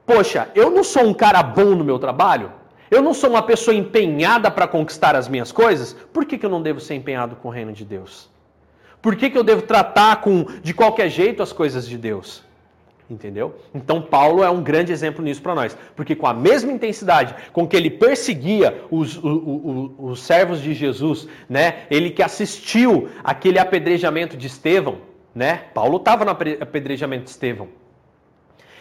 Poxa, 0.06 0.48
eu 0.54 0.70
não 0.70 0.84
sou 0.84 1.02
um 1.02 1.12
cara 1.12 1.42
bom 1.42 1.74
no 1.74 1.82
meu 1.82 1.98
trabalho? 1.98 2.52
Eu 2.88 3.02
não 3.02 3.14
sou 3.14 3.30
uma 3.30 3.42
pessoa 3.42 3.74
empenhada 3.74 4.48
para 4.48 4.68
conquistar 4.68 5.16
as 5.16 5.26
minhas 5.26 5.50
coisas? 5.50 5.92
Por 6.12 6.24
que, 6.24 6.38
que 6.38 6.46
eu 6.46 6.50
não 6.50 6.62
devo 6.62 6.78
ser 6.78 6.94
empenhado 6.94 7.34
com 7.34 7.48
o 7.48 7.50
reino 7.50 7.72
de 7.72 7.84
Deus? 7.84 8.29
Por 9.02 9.16
que, 9.16 9.30
que 9.30 9.38
eu 9.38 9.44
devo 9.44 9.62
tratar 9.62 10.20
com 10.20 10.46
de 10.62 10.74
qualquer 10.74 11.08
jeito 11.08 11.42
as 11.42 11.52
coisas 11.52 11.88
de 11.88 11.96
Deus? 11.96 12.42
Entendeu? 13.10 13.56
Então 13.74 14.00
Paulo 14.00 14.44
é 14.44 14.48
um 14.48 14.62
grande 14.62 14.92
exemplo 14.92 15.24
nisso 15.24 15.42
para 15.42 15.54
nós, 15.54 15.76
porque 15.96 16.14
com 16.14 16.28
a 16.28 16.34
mesma 16.34 16.70
intensidade 16.70 17.34
com 17.52 17.66
que 17.66 17.76
ele 17.76 17.90
perseguia 17.90 18.82
os, 18.88 19.16
os, 19.16 19.24
os, 19.24 19.90
os, 19.98 20.22
servos 20.22 20.62
de 20.62 20.72
Jesus, 20.74 21.26
né? 21.48 21.86
Ele 21.90 22.10
que 22.10 22.22
assistiu 22.22 23.08
aquele 23.24 23.58
apedrejamento 23.58 24.36
de 24.36 24.46
Estevão, 24.46 24.98
né? 25.34 25.62
Paulo 25.74 25.96
estava 25.96 26.24
no 26.24 26.30
apedrejamento 26.30 27.24
de 27.24 27.30
Estevão. 27.30 27.68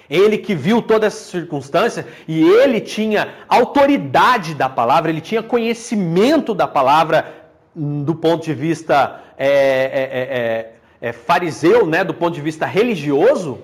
Ele 0.07 0.37
que 0.37 0.53
viu 0.53 0.81
toda 0.81 1.07
essa 1.07 1.31
circunstância 1.31 2.05
e 2.27 2.41
ele 2.41 2.81
tinha 2.81 3.33
autoridade 3.47 4.55
da 4.55 4.67
palavra, 4.67 5.11
ele 5.11 5.21
tinha 5.21 5.41
conhecimento 5.41 6.53
da 6.53 6.67
palavra 6.67 7.38
do 7.75 8.15
ponto 8.15 8.45
de 8.45 8.53
vista 8.53 9.21
é, 9.37 10.71
é, 11.01 11.09
é, 11.09 11.11
fariseu, 11.11 11.85
né? 11.85 12.03
Do 12.03 12.13
ponto 12.13 12.33
de 12.33 12.41
vista 12.41 12.65
religioso 12.65 13.59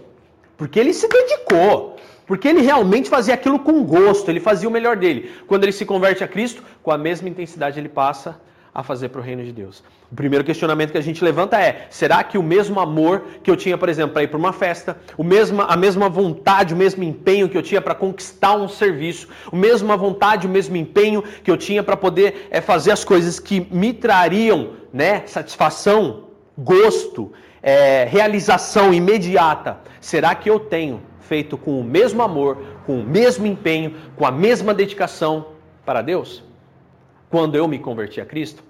porque 0.57 0.79
ele 0.79 0.93
se 0.93 1.07
dedicou. 1.07 1.97
Porque 2.25 2.47
ele 2.47 2.61
realmente 2.61 3.07
fazia 3.07 3.35
aquilo 3.35 3.59
com 3.59 3.83
gosto, 3.83 4.29
ele 4.29 4.39
fazia 4.39 4.67
o 4.67 4.71
melhor 4.71 4.97
dele. 4.97 5.31
Quando 5.45 5.63
ele 5.63 5.71
se 5.71 5.85
converte 5.85 6.23
a 6.23 6.27
Cristo, 6.27 6.63
com 6.81 6.91
a 6.91 6.97
mesma 6.97 7.29
intensidade 7.29 7.79
ele 7.79 7.89
passa 7.89 8.39
a 8.75 8.83
fazer 8.83 9.07
para 9.07 9.21
o 9.21 9.23
reino 9.23 9.41
de 9.41 9.53
Deus. 9.53 9.81
O 10.11 10.15
primeiro 10.15 10.43
questionamento 10.43 10.91
que 10.91 10.97
a 10.97 11.01
gente 11.01 11.23
levanta 11.23 11.57
é: 11.57 11.87
será 11.89 12.21
que 12.25 12.37
o 12.37 12.43
mesmo 12.43 12.77
amor 12.81 13.23
que 13.41 13.49
eu 13.49 13.55
tinha, 13.55 13.77
por 13.77 13.87
exemplo, 13.87 14.11
para 14.11 14.23
ir 14.23 14.27
para 14.27 14.37
uma 14.37 14.51
festa, 14.51 14.97
o 15.17 15.23
mesmo, 15.23 15.61
a 15.61 15.77
mesma 15.77 16.09
vontade, 16.09 16.73
o 16.73 16.77
mesmo 16.77 17.01
empenho 17.01 17.47
que 17.47 17.57
eu 17.57 17.63
tinha 17.63 17.81
para 17.81 17.95
conquistar 17.95 18.53
um 18.57 18.67
serviço, 18.67 19.29
a 19.49 19.55
mesma 19.55 19.95
vontade, 19.95 20.45
o 20.45 20.49
mesmo 20.49 20.75
empenho 20.75 21.23
que 21.41 21.49
eu 21.49 21.55
tinha 21.55 21.81
para 21.81 21.95
poder 21.95 22.49
é, 22.51 22.59
fazer 22.59 22.91
as 22.91 23.05
coisas 23.05 23.39
que 23.39 23.65
me 23.71 23.93
trariam 23.93 24.73
né, 24.91 25.23
satisfação, 25.25 26.25
gosto, 26.57 27.31
é, 27.63 28.03
realização 28.03 28.93
imediata, 28.93 29.79
será 30.01 30.35
que 30.35 30.49
eu 30.49 30.59
tenho 30.59 31.01
feito 31.21 31.57
com 31.57 31.79
o 31.79 31.83
mesmo 31.83 32.21
amor, 32.21 32.57
com 32.85 32.99
o 32.99 33.03
mesmo 33.03 33.45
empenho, 33.47 33.95
com 34.17 34.25
a 34.25 34.31
mesma 34.31 34.73
dedicação 34.73 35.47
para 35.85 36.01
Deus? 36.01 36.43
Quando 37.29 37.55
eu 37.55 37.67
me 37.67 37.79
converti 37.79 38.21
a 38.21 38.25
Cristo? 38.25 38.64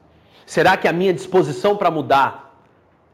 Será 0.45 0.77
que 0.77 0.87
a 0.87 0.93
minha 0.93 1.13
disposição 1.13 1.75
para 1.75 1.89
mudar 1.89 2.55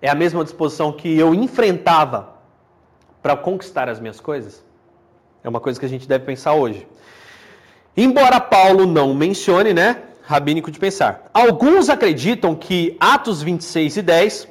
é 0.02 0.10
a 0.10 0.16
mesma 0.16 0.44
disposição 0.44 0.92
que 0.92 1.18
eu 1.18 1.34
enfrentava 1.34 2.36
para 3.22 3.38
conquistar 3.38 3.88
as 3.88 4.00
minhas 4.00 4.20
coisas? 4.20 4.64
É 5.44 5.50
uma 5.50 5.60
coisa 5.60 5.80
que 5.80 5.86
a 5.86 5.90
gente 5.90 6.08
deve 6.08 6.26
pensar 6.26 6.54
hoje. 6.54 6.88
Embora 7.96 8.40
Paulo 8.40 8.86
não 8.86 9.14
mencione, 9.14 9.74
né? 9.74 10.04
Rabínico 10.24 10.72
de 10.72 10.80
pensar. 10.80 11.30
Alguns 11.34 11.90
acreditam 11.90 12.56
que 12.56 12.96
Atos 13.00 13.42
26 13.42 13.98
e 13.98 14.02
10 14.02 14.48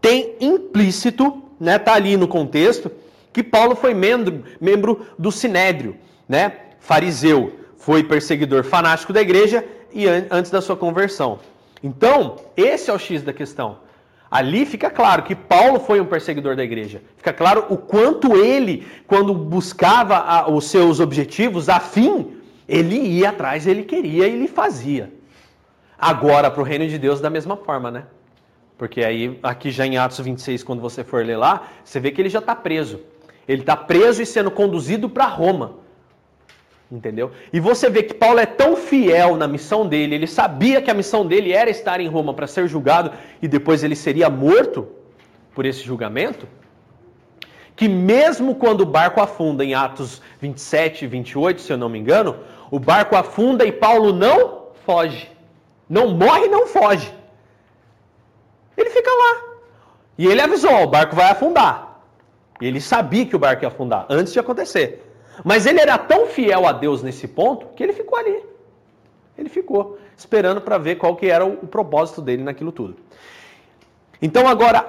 tem 0.00 0.36
implícito, 0.40 1.42
né, 1.58 1.78
tá 1.78 1.94
ali 1.94 2.16
no 2.16 2.28
contexto, 2.28 2.90
que 3.32 3.42
Paulo 3.42 3.74
foi 3.74 3.94
membro, 3.94 4.44
membro 4.60 5.06
do 5.18 5.32
Sinédrio, 5.32 5.96
né, 6.28 6.52
fariseu, 6.80 7.52
foi 7.78 8.04
perseguidor 8.04 8.62
fanático 8.64 9.12
da 9.12 9.22
igreja 9.22 9.64
e 9.92 10.06
an 10.06 10.26
antes 10.30 10.50
da 10.50 10.60
sua 10.60 10.76
conversão. 10.76 11.38
Então, 11.82 12.36
esse 12.56 12.90
é 12.90 12.92
o 12.92 12.98
X 12.98 13.22
da 13.22 13.32
questão. 13.32 13.78
Ali 14.30 14.66
fica 14.66 14.90
claro 14.90 15.22
que 15.22 15.34
Paulo 15.34 15.78
foi 15.78 16.00
um 16.00 16.06
perseguidor 16.06 16.56
da 16.56 16.64
igreja. 16.64 17.00
Fica 17.16 17.32
claro 17.32 17.66
o 17.70 17.76
quanto 17.76 18.36
ele, 18.36 18.86
quando 19.06 19.32
buscava 19.32 20.16
a, 20.16 20.50
os 20.50 20.68
seus 20.68 20.98
objetivos, 20.98 21.68
a 21.68 21.78
fim, 21.78 22.36
ele 22.68 22.96
ia 22.96 23.30
atrás, 23.30 23.66
ele 23.66 23.84
queria 23.84 24.26
e 24.26 24.32
ele 24.32 24.48
fazia. 24.48 25.12
Agora, 25.98 26.50
para 26.50 26.60
o 26.60 26.64
reino 26.64 26.88
de 26.88 26.98
Deus, 26.98 27.20
da 27.20 27.30
mesma 27.30 27.56
forma, 27.56 27.90
né? 27.90 28.04
Porque 28.76 29.02
aí, 29.02 29.38
aqui 29.42 29.70
já 29.70 29.86
em 29.86 29.96
Atos 29.96 30.18
26, 30.18 30.62
quando 30.62 30.80
você 30.80 31.02
for 31.02 31.24
ler 31.24 31.36
lá, 31.36 31.68
você 31.82 31.98
vê 31.98 32.10
que 32.10 32.20
ele 32.20 32.28
já 32.28 32.40
está 32.40 32.54
preso. 32.54 33.00
Ele 33.48 33.62
está 33.62 33.76
preso 33.76 34.20
e 34.20 34.26
sendo 34.26 34.50
conduzido 34.50 35.08
para 35.08 35.24
Roma. 35.26 35.76
Entendeu? 36.90 37.32
E 37.52 37.58
você 37.58 37.90
vê 37.90 38.02
que 38.02 38.14
Paulo 38.14 38.38
é 38.38 38.46
tão 38.46 38.76
fiel 38.76 39.36
na 39.36 39.48
missão 39.48 39.88
dele, 39.88 40.14
ele 40.14 40.26
sabia 40.26 40.80
que 40.80 40.90
a 40.90 40.94
missão 40.94 41.26
dele 41.26 41.52
era 41.52 41.68
estar 41.68 42.00
em 42.00 42.06
Roma 42.06 42.32
para 42.32 42.46
ser 42.46 42.68
julgado 42.68 43.10
e 43.42 43.48
depois 43.48 43.82
ele 43.82 43.96
seria 43.96 44.30
morto 44.30 44.86
por 45.52 45.66
esse 45.66 45.82
julgamento, 45.82 46.46
que 47.74 47.88
mesmo 47.88 48.54
quando 48.54 48.82
o 48.82 48.86
barco 48.86 49.20
afunda 49.20 49.64
em 49.64 49.74
Atos 49.74 50.22
27 50.40 51.04
e 51.04 51.08
28, 51.08 51.60
se 51.60 51.72
eu 51.72 51.76
não 51.76 51.88
me 51.88 51.98
engano, 51.98 52.36
o 52.70 52.78
barco 52.78 53.16
afunda 53.16 53.64
e 53.64 53.72
Paulo 53.72 54.12
não 54.12 54.66
foge. 54.84 55.30
Não 55.88 56.08
morre 56.08 56.46
não 56.46 56.66
foge. 56.66 57.12
Ele 58.76 58.90
fica 58.90 59.10
lá. 59.10 59.42
E 60.18 60.26
ele 60.26 60.40
avisou: 60.40 60.82
o 60.82 60.86
barco 60.86 61.16
vai 61.16 61.30
afundar. 61.30 62.00
E 62.60 62.66
ele 62.66 62.80
sabia 62.80 63.26
que 63.26 63.36
o 63.36 63.38
barco 63.38 63.64
ia 63.64 63.68
afundar 63.68 64.06
antes 64.08 64.32
de 64.32 64.38
acontecer. 64.38 65.05
Mas 65.44 65.66
ele 65.66 65.80
era 65.80 65.98
tão 65.98 66.26
fiel 66.26 66.66
a 66.66 66.72
Deus 66.72 67.02
nesse 67.02 67.26
ponto 67.28 67.66
que 67.74 67.82
ele 67.82 67.92
ficou 67.92 68.18
ali. 68.18 68.42
Ele 69.36 69.48
ficou 69.48 69.98
esperando 70.16 70.60
para 70.60 70.78
ver 70.78 70.96
qual 70.96 71.14
que 71.14 71.26
era 71.26 71.44
o, 71.44 71.66
propósito 71.66 72.22
dele 72.22 72.42
naquilo 72.42 72.72
tudo. 72.72 72.96
Então 74.20 74.48
agora, 74.48 74.84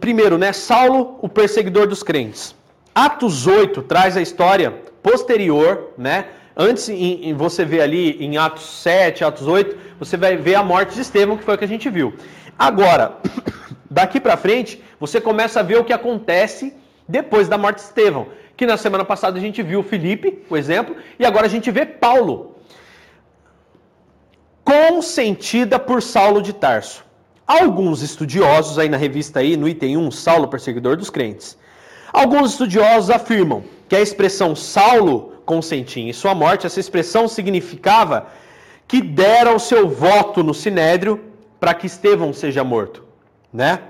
primeiro, 0.00 0.36
né, 0.36 0.52
Saulo, 0.52 1.18
o 1.22 1.28
perseguidor 1.28 1.86
dos 1.86 2.02
crentes. 2.02 2.54
Atos 2.94 3.46
8 3.46 3.82
traz 3.82 4.16
a 4.16 4.22
história 4.22 4.72
posterior, 5.02 5.92
né? 5.96 6.26
Antes, 6.56 6.88
em, 6.88 7.28
em, 7.28 7.34
você 7.34 7.64
vê 7.64 7.82
ali 7.82 8.16
em 8.24 8.38
Atos 8.38 8.64
7, 8.82 9.22
Atos 9.22 9.46
8, 9.46 9.76
você 9.98 10.16
vai 10.16 10.36
ver 10.36 10.54
a 10.54 10.62
morte 10.62 10.94
de 10.94 11.02
Estevão, 11.02 11.36
que 11.36 11.44
foi 11.44 11.54
o 11.54 11.58
que 11.58 11.64
a 11.64 11.68
gente 11.68 11.90
viu. 11.90 12.14
Agora, 12.58 13.18
daqui 13.90 14.18
para 14.18 14.36
frente, 14.38 14.82
você 14.98 15.20
começa 15.20 15.60
a 15.60 15.62
ver 15.62 15.78
o 15.78 15.84
que 15.84 15.92
acontece 15.92 16.74
depois 17.06 17.46
da 17.46 17.58
morte 17.58 17.76
de 17.76 17.82
Estevão. 17.82 18.28
Que 18.56 18.66
na 18.66 18.76
semana 18.76 19.04
passada 19.04 19.38
a 19.38 19.40
gente 19.40 19.62
viu 19.62 19.82
Felipe, 19.82 20.42
o 20.48 20.56
exemplo, 20.56 20.96
e 21.18 21.26
agora 21.26 21.46
a 21.46 21.48
gente 21.48 21.70
vê 21.70 21.84
Paulo. 21.84 22.56
Consentida 24.64 25.78
por 25.78 26.02
Saulo 26.02 26.40
de 26.40 26.52
Tarso. 26.52 27.04
Alguns 27.46 28.02
estudiosos, 28.02 28.78
aí 28.78 28.88
na 28.88 28.96
revista 28.96 29.40
aí, 29.40 29.56
no 29.56 29.68
item 29.68 29.96
1, 29.98 30.10
Saulo, 30.10 30.48
perseguidor 30.48 30.96
dos 30.96 31.10
crentes. 31.10 31.56
Alguns 32.12 32.52
estudiosos 32.52 33.10
afirmam 33.10 33.62
que 33.88 33.94
a 33.94 34.00
expressão 34.00 34.56
Saulo 34.56 35.34
consentia 35.44 36.02
em 36.02 36.12
sua 36.12 36.34
morte, 36.34 36.66
essa 36.66 36.80
expressão 36.80 37.28
significava 37.28 38.26
que 38.88 39.00
dera 39.00 39.54
o 39.54 39.60
seu 39.60 39.88
voto 39.88 40.42
no 40.42 40.54
sinédrio 40.54 41.20
para 41.60 41.74
que 41.74 41.86
Estevão 41.86 42.32
seja 42.32 42.64
morto, 42.64 43.04
né? 43.52 43.80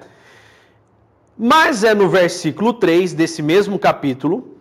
Mas 1.39 1.85
é 1.85 1.95
no 1.95 2.09
versículo 2.09 2.73
3 2.73 3.15
desse 3.15 3.43
mesmo 3.43 3.79
capítulo 3.79 4.56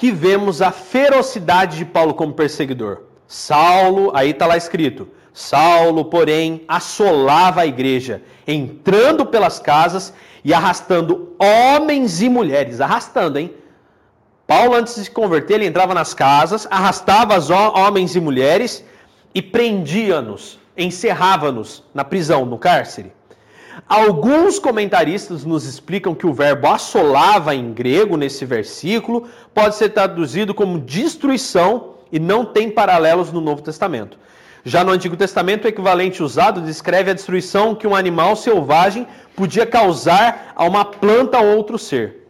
que 0.00 0.10
vemos 0.10 0.62
a 0.62 0.70
ferocidade 0.70 1.76
de 1.76 1.84
Paulo 1.84 2.14
como 2.14 2.32
perseguidor. 2.32 3.02
Saulo, 3.28 4.10
aí 4.14 4.30
está 4.30 4.46
lá 4.46 4.56
escrito: 4.56 5.06
Saulo, 5.30 6.06
porém, 6.06 6.64
assolava 6.66 7.60
a 7.60 7.66
igreja, 7.66 8.22
entrando 8.46 9.26
pelas 9.26 9.58
casas 9.58 10.14
e 10.42 10.54
arrastando 10.54 11.36
homens 11.38 12.22
e 12.22 12.30
mulheres. 12.30 12.80
Arrastando, 12.80 13.38
hein? 13.38 13.52
Paulo, 14.46 14.74
antes 14.74 14.94
de 14.94 15.04
se 15.04 15.10
converter, 15.10 15.56
ele 15.56 15.66
entrava 15.66 15.92
nas 15.92 16.14
casas, 16.14 16.66
arrastava 16.70 17.36
os 17.36 17.50
homens 17.50 18.16
e 18.16 18.20
mulheres 18.20 18.82
e 19.34 19.42
prendia-nos 19.42 20.58
encerrava-nos 20.76 21.84
na 21.92 22.04
prisão, 22.04 22.46
no 22.46 22.56
cárcere. 22.56 23.12
Alguns 23.88 24.58
comentaristas 24.58 25.44
nos 25.44 25.64
explicam 25.64 26.14
que 26.14 26.26
o 26.26 26.32
verbo 26.32 26.68
assolava 26.68 27.54
em 27.54 27.72
grego 27.72 28.16
nesse 28.16 28.44
versículo 28.44 29.28
pode 29.54 29.76
ser 29.76 29.90
traduzido 29.90 30.54
como 30.54 30.78
destruição 30.78 31.94
e 32.12 32.18
não 32.18 32.44
tem 32.44 32.70
paralelos 32.70 33.32
no 33.32 33.40
Novo 33.40 33.62
Testamento. 33.62 34.18
Já 34.64 34.84
no 34.84 34.92
Antigo 34.92 35.16
Testamento, 35.16 35.64
o 35.64 35.68
equivalente 35.68 36.22
usado 36.22 36.60
descreve 36.60 37.10
a 37.10 37.14
destruição 37.14 37.74
que 37.74 37.86
um 37.86 37.94
animal 37.94 38.36
selvagem 38.36 39.06
podia 39.34 39.64
causar 39.64 40.52
a 40.54 40.64
uma 40.64 40.84
planta 40.84 41.38
ou 41.38 41.56
outro 41.56 41.78
ser. 41.78 42.28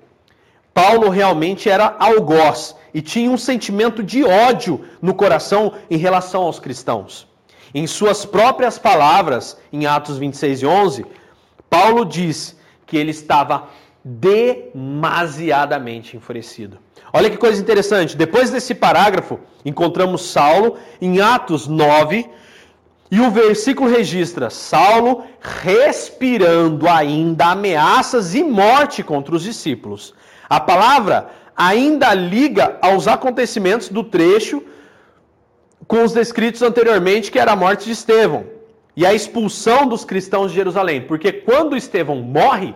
Paulo 0.73 1.09
realmente 1.09 1.69
era 1.69 1.97
algoz 1.99 2.77
e 2.95 3.03
tinha 3.03 3.31
um 3.31 3.37
sentimento 3.37 4.03
de 4.03 4.25
ódio 4.25 4.85
no 5.03 5.13
coração 5.15 5.73
em 5.91 5.97
relação 5.97 6.43
aos 6.43 6.61
cristãos. 6.61 7.27
Em 7.75 7.87
suas 7.87 8.25
próprias 8.25 8.79
palavras, 8.79 9.57
em 9.73 9.87
Atos 9.87 10.19
26 10.19 10.63
e 10.63 10.67
11, 10.67 11.07
Paulo 11.71 12.05
diz 12.05 12.57
que 12.85 12.97
ele 12.97 13.13
estava 13.13 13.69
demasiadamente 14.05 16.17
enfurecido. 16.17 16.79
Olha 17.13 17.31
que 17.31 17.37
coisa 17.37 17.63
interessante. 17.63 18.17
Depois 18.17 18.51
desse 18.51 18.75
parágrafo, 18.75 19.39
encontramos 19.65 20.23
Saulo 20.23 20.77
em 21.01 21.21
Atos 21.21 21.69
9, 21.69 22.29
e 23.13 23.21
o 23.21 23.31
versículo 23.31 23.91
registra 23.91 24.51
Saulo 24.51 25.25
respirando 25.41 26.89
ainda 26.89 27.47
ameaças 27.47 28.35
e 28.35 28.43
morte 28.43 29.03
contra 29.03 29.35
os 29.35 29.43
discípulos. 29.43 30.15
A 30.49 30.61
palavra 30.61 31.29
ainda 31.57 32.15
liga 32.15 32.79
aos 32.81 33.09
acontecimentos 33.09 33.89
do 33.89 34.05
trecho 34.05 34.63
com 35.89 36.05
os 36.05 36.13
descritos 36.13 36.63
anteriormente, 36.63 37.33
que 37.33 37.39
era 37.39 37.53
a 37.53 37.57
morte 37.57 37.87
de 37.87 37.93
Estevão 37.93 38.60
e 38.97 39.07
a 39.07 39.15
expulsão 39.15 39.87
dos 39.87 40.05
cristãos 40.05 40.51
de 40.51 40.57
Jerusalém. 40.57 41.01
Porque 41.03 41.33
quando 41.33 41.77
Estevão 41.77 42.17
morre, 42.17 42.75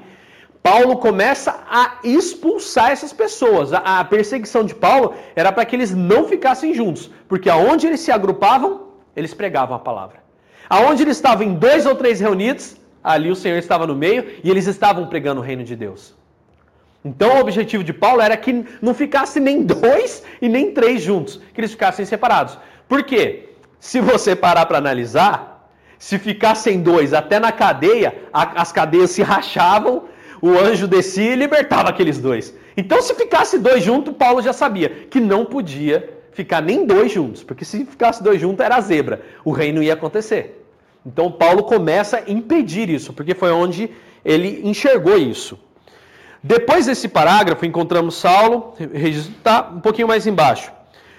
Paulo 0.63 0.97
começa 0.97 1.63
a 1.69 1.99
expulsar 2.03 2.91
essas 2.91 3.13
pessoas. 3.13 3.73
A, 3.73 4.03
perseguição 4.05 4.65
de 4.65 4.75
Paulo 4.75 5.15
era 5.37 5.53
para 5.53 5.65
que 5.67 5.77
eles 5.77 5.95
não 5.95 6.27
ficassem 6.27 6.73
juntos, 6.73 7.11
porque 7.29 7.51
aonde 7.51 7.87
eles 7.87 8.01
se 8.01 8.11
agrupavam, 8.11 8.89
eles 9.15 9.35
pregavam 9.35 9.77
a 9.77 9.79
palavra. 9.79 10.25
Aonde 10.69 11.03
eles 11.03 11.19
estavam 11.19 11.47
em 11.47 11.55
dois 11.55 11.85
ou 11.85 11.95
três 11.95 12.19
reunidos, 12.19 12.77
ali 13.03 13.31
o 13.31 13.37
Senhor 13.37 13.59
estava 13.59 13.87
no 13.87 13.95
meio 13.95 14.27
e 14.43 14.51
eles 14.51 14.67
estavam 14.67 15.07
pregando 15.07 15.43
o 15.43 15.45
reino 15.45 15.63
de 15.63 15.77
Deus. 15.77 16.15
Então 17.05 17.37
o 17.37 17.41
objetivo 17.41 17.85
de 17.85 17.93
Paulo 17.93 18.23
era 18.23 18.35
que 18.35 18.65
não 18.81 18.95
ficasse 18.95 19.39
nem 19.39 19.63
dois 19.77 20.23
e 20.41 20.49
nem 20.49 20.73
três 20.73 21.03
juntos, 21.03 21.43
que 21.53 21.61
eles 21.61 21.73
ficassem 21.73 22.07
separados. 22.07 22.57
Por 22.89 23.03
quê? 23.03 23.51
Se 23.79 24.01
você 24.01 24.35
parar 24.35 24.65
para 24.65 24.79
analisar, 24.79 25.54
se 26.05 26.19
ficassem 26.19 26.83
dois 26.83 27.15
até 27.15 27.41
na 27.41 27.51
cadeia, 27.51 28.15
a, 28.31 28.61
as 28.61 28.71
cadeias 28.71 29.11
se 29.11 29.23
rachavam, 29.23 30.03
o 30.43 30.51
anjo 30.51 30.87
descia 30.87 31.33
e 31.33 31.35
libertava 31.35 31.89
aqueles 31.89 32.19
dois. 32.19 32.55
Então, 32.77 33.01
se 33.01 33.15
ficasse 33.15 33.59
dois 33.59 33.83
juntos, 33.83 34.15
Paulo 34.15 34.43
já 34.43 34.53
sabia 34.53 34.91
que 34.91 35.19
não 35.19 35.47
podia 35.47 36.21
ficar 36.31 36.61
nem 36.61 36.85
dois 36.85 37.11
juntos, 37.11 37.43
porque 37.43 37.65
se 37.65 37.87
ficasse 37.87 38.23
dois 38.23 38.39
juntos 38.39 38.63
era 38.63 38.79
zebra, 38.83 39.23
o 39.43 39.51
reino 39.51 39.83
ia 39.83 39.95
acontecer. 39.95 40.63
Então, 41.07 41.33
Paulo 41.33 41.63
começa 41.63 42.19
a 42.19 42.31
impedir 42.31 42.91
isso, 42.91 43.15
porque 43.15 43.35
foi 43.35 43.51
onde 43.51 43.89
ele 44.23 44.61
enxergou 44.63 45.17
isso. 45.17 45.59
Depois 46.43 46.85
desse 46.85 47.09
parágrafo, 47.09 47.65
encontramos 47.65 48.17
Saulo, 48.17 48.75
está 48.79 49.71
um 49.75 49.81
pouquinho 49.81 50.09
mais 50.09 50.27
embaixo 50.27 50.71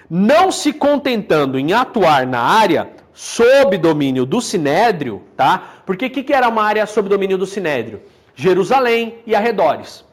não 0.07 0.51
se 0.51 0.71
contentando 0.71 1.57
em 1.57 1.73
atuar 1.73 2.27
na 2.27 2.39
área 2.39 2.89
sob 3.15 3.77
domínio 3.77 4.25
do 4.25 4.41
Sinédrio, 4.41 5.24
tá? 5.38 5.63
Porque 5.86 6.07
o 6.07 6.10
que, 6.12 6.22
que 6.22 6.34
era 6.34 6.50
uma 6.50 6.63
área 6.63 6.86
sob 6.86 7.07
domínio 7.07 7.38
do 7.38 7.45
Sinédrio? 7.45 8.01
Jerusalém 8.36 9.19
e 9.25 9.34
arredores, 9.34 10.03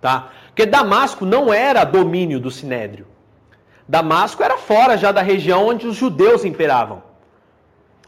tá? 0.00 0.30
Porque 0.46 0.64
Damasco 0.64 1.26
não 1.26 1.52
era 1.52 1.82
domínio 1.82 2.38
do 2.38 2.50
Sinédrio. 2.50 3.08
Damasco 3.88 4.42
era 4.42 4.56
fora 4.56 4.96
já 4.96 5.10
da 5.10 5.20
região 5.20 5.66
onde 5.66 5.86
os 5.86 5.96
judeus 5.96 6.44
imperavam, 6.44 7.02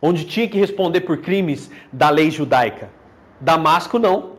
onde 0.00 0.24
tinha 0.24 0.48
que 0.48 0.58
responder 0.58 1.00
por 1.00 1.18
crimes 1.18 1.68
da 1.92 2.08
lei 2.08 2.30
judaica. 2.30 2.90
Damasco 3.40 3.98
não. 3.98 4.34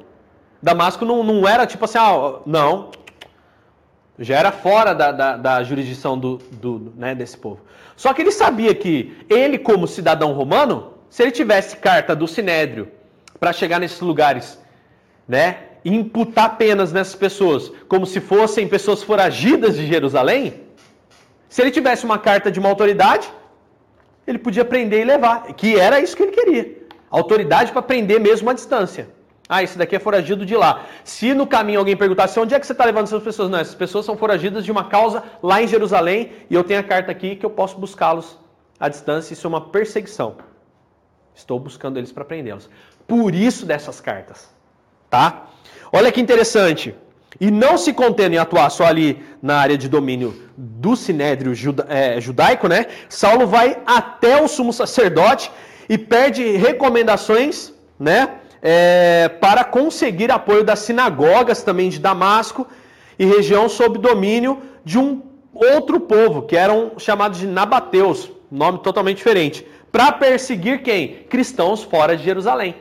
Damasco 0.61 1.03
não, 1.03 1.21
não 1.21 1.45
era 1.45 1.67
tipo 1.67 1.83
assim, 1.83 1.97
ah, 1.97 2.39
não, 2.45 2.91
já 4.19 4.37
era 4.37 4.51
fora 4.51 4.93
da, 4.93 5.11
da, 5.11 5.37
da 5.37 5.63
jurisdição 5.63 6.17
do, 6.17 6.37
do, 6.51 6.93
né, 6.95 7.13
desse 7.13 7.37
povo. 7.37 7.59
Só 7.95 8.13
que 8.13 8.21
ele 8.21 8.31
sabia 8.31 8.73
que 8.73 9.15
ele, 9.29 9.57
como 9.57 9.87
cidadão 9.87 10.33
romano, 10.33 10.93
se 11.09 11.23
ele 11.23 11.31
tivesse 11.31 11.77
carta 11.77 12.15
do 12.15 12.27
Sinédrio 12.27 12.87
para 13.39 13.51
chegar 13.53 13.79
nesses 13.79 13.99
lugares, 13.99 14.59
né, 15.27 15.57
e 15.83 15.93
imputar 15.93 16.57
penas 16.57 16.91
nessas 16.91 17.15
pessoas, 17.15 17.71
como 17.87 18.05
se 18.05 18.19
fossem 18.19 18.67
pessoas 18.67 19.03
foragidas 19.03 19.75
de 19.75 19.85
Jerusalém, 19.85 20.61
se 21.47 21.61
ele 21.61 21.71
tivesse 21.71 22.05
uma 22.05 22.17
carta 22.17 22.51
de 22.51 22.59
uma 22.59 22.69
autoridade, 22.69 23.31
ele 24.25 24.39
podia 24.39 24.65
prender 24.65 25.01
e 25.01 25.05
levar, 25.05 25.53
que 25.53 25.79
era 25.79 25.99
isso 25.99 26.15
que 26.17 26.23
ele 26.23 26.31
queria. 26.31 26.77
Autoridade 27.09 27.71
para 27.71 27.81
prender 27.81 28.19
mesmo 28.19 28.49
à 28.49 28.53
distância. 28.53 29.07
Ah, 29.47 29.61
esse 29.61 29.77
daqui 29.77 29.95
é 29.95 29.99
foragido 29.99 30.45
de 30.45 30.55
lá. 30.55 30.85
Se 31.03 31.33
no 31.33 31.45
caminho 31.45 31.79
alguém 31.79 31.95
perguntasse 31.95 32.39
onde 32.39 32.55
é 32.55 32.59
que 32.59 32.65
você 32.65 32.71
está 32.71 32.83
levando 32.83 33.05
essas 33.05 33.21
pessoas, 33.21 33.49
não, 33.49 33.59
essas 33.59 33.75
pessoas 33.75 34.03
são 34.03 34.17
foragidas 34.17 34.65
de 34.65 34.71
uma 34.71 34.85
causa 34.85 35.23
lá 35.41 35.61
em 35.61 35.67
Jerusalém 35.67 36.31
e 36.49 36.55
eu 36.55 36.63
tenho 36.63 36.79
a 36.79 36.83
carta 36.83 37.11
aqui 37.11 37.35
que 37.35 37.45
eu 37.45 37.49
posso 37.51 37.77
buscá-los 37.77 38.39
à 38.79 38.89
distância. 38.89 39.33
Isso 39.33 39.45
é 39.45 39.49
uma 39.49 39.61
perseguição. 39.61 40.37
Estou 41.35 41.59
buscando 41.59 41.97
eles 41.97 42.11
para 42.11 42.25
prendê-los. 42.25 42.69
Por 43.07 43.35
isso 43.35 43.65
dessas 43.67 44.01
cartas, 44.01 44.49
tá? 45.09 45.47
Olha 45.91 46.11
que 46.11 46.19
interessante. 46.19 46.95
E 47.39 47.51
não 47.51 47.77
se 47.77 47.93
contendo 47.93 48.33
em 48.33 48.37
atuar 48.37 48.69
só 48.69 48.85
ali 48.85 49.23
na 49.41 49.57
área 49.57 49.77
de 49.77 49.89
domínio 49.89 50.49
do 50.57 50.95
sinédrio 50.95 51.53
juda 51.53 51.85
é, 51.89 52.19
judaico, 52.19 52.67
né? 52.67 52.87
Saulo 53.09 53.45
vai 53.45 53.77
até 53.85 54.41
o 54.41 54.47
sumo 54.47 54.71
sacerdote 54.71 55.51
e 55.89 55.97
pede 55.97 56.55
recomendações, 56.55 57.73
né? 57.99 58.39
É, 58.67 59.29
para 59.29 59.63
conseguir 59.63 60.31
apoio 60.31 60.63
das 60.63 60.79
sinagogas 60.79 61.61
também 61.61 61.87
de 61.87 61.99
Damasco 61.99 62.65
e 63.19 63.23
região 63.23 63.69
sob 63.69 63.99
domínio 63.99 64.59
de 64.83 64.97
um 64.97 65.21
outro 65.53 65.99
povo, 65.99 66.41
que 66.41 66.57
eram 66.57 66.93
chamados 66.97 67.37
de 67.37 67.45
Nabateus, 67.45 68.31
nome 68.51 68.79
totalmente 68.79 69.17
diferente, 69.17 69.67
para 69.91 70.11
perseguir 70.11 70.81
quem? 70.81 71.09
Cristãos 71.29 71.83
fora 71.83 72.17
de 72.17 72.23
Jerusalém. 72.23 72.75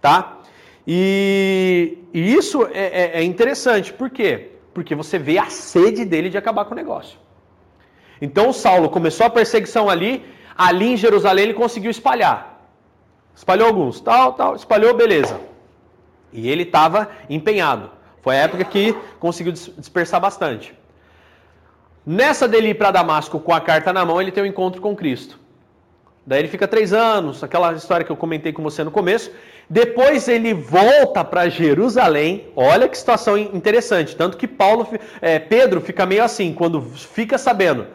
Tá? 0.00 0.38
E, 0.84 1.98
e 2.12 2.34
isso 2.34 2.66
é, 2.72 3.12
é, 3.14 3.20
é 3.20 3.22
interessante, 3.22 3.92
por 3.92 4.10
quê? 4.10 4.50
Porque 4.74 4.96
você 4.96 5.20
vê 5.20 5.38
a 5.38 5.46
sede 5.46 6.04
dele 6.04 6.30
de 6.30 6.36
acabar 6.36 6.64
com 6.64 6.72
o 6.72 6.76
negócio. 6.76 7.16
Então 8.20 8.52
Saulo 8.52 8.88
começou 8.88 9.24
a 9.24 9.30
perseguição 9.30 9.88
ali, 9.88 10.24
ali 10.58 10.94
em 10.94 10.96
Jerusalém 10.96 11.44
ele 11.44 11.54
conseguiu 11.54 11.92
espalhar. 11.92 12.55
Espalhou 13.36 13.68
alguns, 13.68 14.00
tal, 14.00 14.32
tal, 14.32 14.56
espalhou, 14.56 14.94
beleza. 14.94 15.38
E 16.32 16.48
ele 16.48 16.62
estava 16.62 17.10
empenhado. 17.28 17.90
Foi 18.22 18.34
a 18.34 18.40
época 18.40 18.64
que 18.64 18.96
conseguiu 19.20 19.52
dispersar 19.52 20.18
bastante. 20.20 20.74
Nessa 22.04 22.48
dele 22.48 22.70
ir 22.70 22.74
para 22.74 22.90
Damasco 22.90 23.38
com 23.38 23.52
a 23.52 23.60
carta 23.60 23.92
na 23.92 24.06
mão, 24.06 24.20
ele 24.22 24.32
tem 24.32 24.42
um 24.42 24.46
encontro 24.46 24.80
com 24.80 24.96
Cristo. 24.96 25.38
Daí 26.26 26.40
ele 26.40 26.48
fica 26.48 26.66
três 26.66 26.92
anos, 26.92 27.44
aquela 27.44 27.72
história 27.74 28.04
que 28.04 28.10
eu 28.10 28.16
comentei 28.16 28.52
com 28.52 28.62
você 28.62 28.82
no 28.82 28.90
começo. 28.90 29.30
Depois 29.68 30.26
ele 30.26 30.54
volta 30.54 31.22
para 31.22 31.48
Jerusalém. 31.48 32.48
Olha 32.56 32.88
que 32.88 32.96
situação 32.96 33.36
interessante. 33.36 34.16
Tanto 34.16 34.36
que 34.36 34.48
Paulo, 34.48 34.88
é, 35.20 35.38
Pedro 35.38 35.80
fica 35.80 36.06
meio 36.06 36.24
assim, 36.24 36.54
quando 36.54 36.80
fica 36.80 37.36
sabendo 37.36 37.86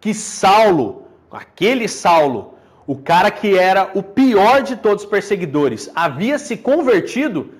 que 0.00 0.12
Saulo, 0.12 1.04
aquele 1.30 1.88
Saulo, 1.88 2.57
o 2.88 2.96
cara 2.96 3.30
que 3.30 3.54
era 3.54 3.90
o 3.94 4.02
pior 4.02 4.62
de 4.62 4.74
todos 4.74 5.04
os 5.04 5.10
perseguidores, 5.10 5.90
havia 5.94 6.38
se 6.38 6.56
convertido, 6.56 7.50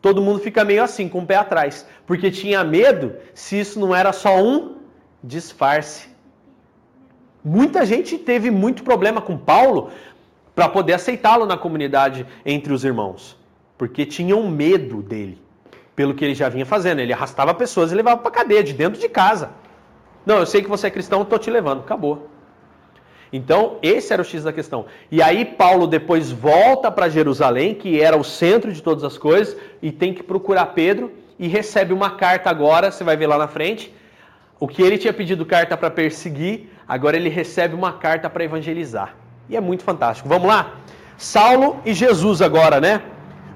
todo 0.00 0.22
mundo 0.22 0.38
fica 0.38 0.64
meio 0.64 0.82
assim, 0.82 1.10
com 1.10 1.18
o 1.18 1.26
pé 1.26 1.36
atrás, 1.36 1.86
porque 2.06 2.30
tinha 2.30 2.64
medo 2.64 3.14
se 3.34 3.60
isso 3.60 3.78
não 3.78 3.94
era 3.94 4.14
só 4.14 4.42
um 4.42 4.76
disfarce. 5.22 6.08
Muita 7.44 7.84
gente 7.84 8.16
teve 8.16 8.50
muito 8.50 8.82
problema 8.82 9.20
com 9.20 9.36
Paulo 9.36 9.90
para 10.54 10.70
poder 10.70 10.94
aceitá-lo 10.94 11.44
na 11.44 11.58
comunidade 11.58 12.26
entre 12.46 12.72
os 12.72 12.82
irmãos, 12.82 13.38
porque 13.76 14.06
tinham 14.06 14.50
medo 14.50 15.02
dele, 15.02 15.38
pelo 15.94 16.14
que 16.14 16.24
ele 16.24 16.34
já 16.34 16.48
vinha 16.48 16.64
fazendo. 16.64 17.00
Ele 17.00 17.12
arrastava 17.12 17.52
pessoas 17.52 17.92
e 17.92 17.94
levava 17.94 18.22
para 18.22 18.30
cadeia 18.30 18.64
de 18.64 18.72
dentro 18.72 18.98
de 18.98 19.08
casa. 19.10 19.50
Não, 20.24 20.38
eu 20.38 20.46
sei 20.46 20.62
que 20.62 20.68
você 20.68 20.86
é 20.86 20.90
cristão, 20.90 21.20
estou 21.20 21.38
te 21.38 21.50
levando. 21.50 21.80
Acabou. 21.80 22.37
Então, 23.32 23.76
esse 23.82 24.12
era 24.12 24.22
o 24.22 24.24
X 24.24 24.44
da 24.44 24.52
questão. 24.52 24.86
E 25.10 25.22
aí, 25.22 25.44
Paulo 25.44 25.86
depois 25.86 26.30
volta 26.30 26.90
para 26.90 27.08
Jerusalém, 27.08 27.74
que 27.74 28.00
era 28.00 28.16
o 28.16 28.24
centro 28.24 28.72
de 28.72 28.82
todas 28.82 29.04
as 29.04 29.18
coisas, 29.18 29.56
e 29.82 29.92
tem 29.92 30.14
que 30.14 30.22
procurar 30.22 30.66
Pedro, 30.66 31.12
e 31.38 31.46
recebe 31.46 31.92
uma 31.92 32.10
carta 32.10 32.50
agora, 32.50 32.90
você 32.90 33.04
vai 33.04 33.16
ver 33.16 33.26
lá 33.26 33.38
na 33.38 33.48
frente. 33.48 33.94
O 34.58 34.66
que 34.66 34.82
ele 34.82 34.98
tinha 34.98 35.12
pedido 35.12 35.46
carta 35.46 35.76
para 35.76 35.90
perseguir, 35.90 36.68
agora 36.86 37.16
ele 37.16 37.28
recebe 37.28 37.74
uma 37.74 37.92
carta 37.92 38.28
para 38.28 38.42
evangelizar. 38.42 39.14
E 39.48 39.56
é 39.56 39.60
muito 39.60 39.84
fantástico. 39.84 40.28
Vamos 40.28 40.48
lá? 40.48 40.74
Saulo 41.16 41.76
e 41.84 41.94
Jesus 41.94 42.42
agora, 42.42 42.80
né? 42.80 43.02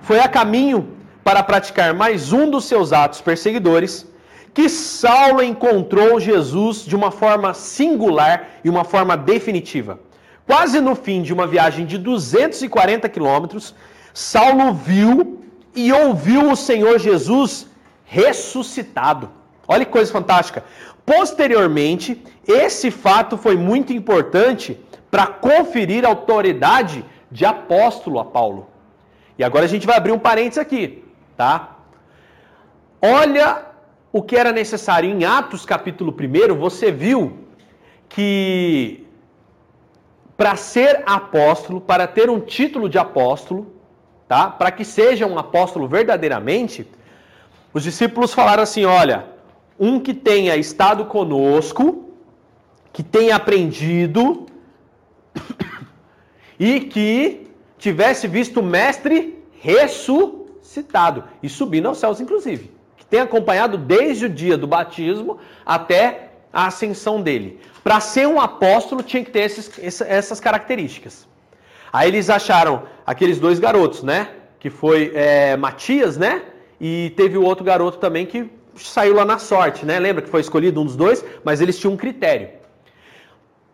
foi 0.02 0.18
a 0.18 0.28
caminho 0.28 0.96
para 1.22 1.42
praticar 1.42 1.94
mais 1.94 2.32
um 2.32 2.50
dos 2.50 2.64
seus 2.64 2.92
atos 2.92 3.20
perseguidores 3.20 4.06
que 4.55 4.69
Saulo 4.69 5.43
encontrou 5.43 6.21
Jesus 6.21 6.85
de 6.85 6.95
uma 6.95 7.11
forma 7.11 7.55
singular 7.55 8.49
e 8.62 8.69
uma 8.69 8.85
forma 8.85 9.17
definitiva. 9.17 9.99
Quase 10.47 10.81
no 10.81 10.95
fim 10.95 11.23
de 11.23 11.33
uma 11.33 11.47
viagem 11.47 11.87
de 11.87 11.97
240 11.97 13.09
quilômetros, 13.09 13.75
Saulo 14.12 14.75
viu 14.75 15.43
e 15.75 15.93
ouviu 15.93 16.51
o 16.51 16.57
Senhor 16.57 16.99
Jesus 16.99 17.67
ressuscitado. 18.05 19.31
Olha 19.67 19.85
que 19.85 19.91
coisa 19.91 20.12
fantástica. 20.12 20.65
Posteriormente, 21.07 22.23
esse 22.47 22.91
fato 22.91 23.38
foi 23.38 23.57
muito 23.57 23.93
importante 23.93 24.79
para 25.11 25.27
conferir 25.27 26.05
autoridade 26.05 27.05
de 27.31 27.47
apóstolo 27.47 28.19
a 28.19 28.25
Paulo. 28.25 28.69
E 29.38 29.45
agora 29.45 29.65
a 29.65 29.69
gente 29.69 29.87
vai 29.87 29.97
abrir 29.97 30.12
um 30.12 30.19
parênteses 30.19 30.59
aqui, 30.59 31.05
tá? 31.37 31.77
Olha 33.01 33.71
o 34.12 34.22
que 34.22 34.37
era 34.37 34.53
necessário 34.53 35.09
em 35.09 35.25
Atos 35.25 35.64
capítulo 35.64 36.14
1, 36.14 36.55
você 36.55 36.92
viu 36.92 37.38
que 38.09 39.07
para 40.37 40.55
ser 40.57 41.03
apóstolo, 41.07 41.81
para 41.81 42.07
ter 42.07 42.29
um 42.29 42.40
título 42.40 42.88
de 42.88 42.98
apóstolo, 42.98 43.72
tá? 44.29 44.51
Para 44.51 44.70
que 44.70 44.85
seja 44.85 45.27
um 45.27 45.38
apóstolo 45.38 45.88
verdadeiramente, 45.88 46.87
os 47.72 47.83
discípulos 47.83 48.35
falaram 48.35 48.62
assim: 48.62 48.85
olha, 48.85 49.27
um 49.79 49.98
que 49.98 50.12
tenha 50.12 50.57
estado 50.57 51.07
conosco, 51.07 52.11
que 52.92 53.03
tenha 53.03 53.37
aprendido 53.37 54.46
e 56.59 56.81
que 56.81 57.48
tivesse 57.79 58.29
visto 58.29 58.61
o 58.61 58.62
mestre 58.62 59.42
ressuscitado 59.61 61.25
e 61.42 61.48
subindo 61.48 61.88
aos 61.88 61.98
céus, 61.98 62.20
inclusive. 62.20 62.71
Tenha 63.12 63.25
acompanhado 63.25 63.77
desde 63.77 64.25
o 64.25 64.29
dia 64.31 64.57
do 64.57 64.66
batismo 64.66 65.38
até 65.66 66.31
a 66.51 66.68
ascensão 66.68 67.20
dele. 67.20 67.61
Para 67.85 68.01
ser 68.01 68.27
um 68.27 68.40
apóstolo, 68.40 69.03
tinha 69.03 69.22
que 69.22 69.31
ter 69.31 69.40
esses, 69.40 70.01
essas 70.01 70.40
características. 70.40 71.29
Aí 71.92 72.09
eles 72.09 72.31
acharam 72.31 72.85
aqueles 73.05 73.38
dois 73.38 73.59
garotos, 73.59 74.03
né? 74.03 74.31
Que 74.59 74.70
foi 74.70 75.12
é, 75.14 75.59
Matias, 75.59 76.16
né? 76.16 76.40
E 76.81 77.12
teve 77.14 77.37
o 77.37 77.42
outro 77.42 77.62
garoto 77.62 77.98
também 77.98 78.25
que 78.25 78.51
saiu 78.77 79.14
lá 79.14 79.27
na 79.27 79.38
sorte, 79.38 79.85
né? 79.85 79.98
Lembra 79.98 80.22
que 80.22 80.31
foi 80.31 80.40
escolhido 80.40 80.81
um 80.81 80.87
dos 80.87 80.96
dois, 80.96 81.22
mas 81.44 81.61
eles 81.61 81.79
tinham 81.79 81.92
um 81.92 81.98
critério. 81.98 82.48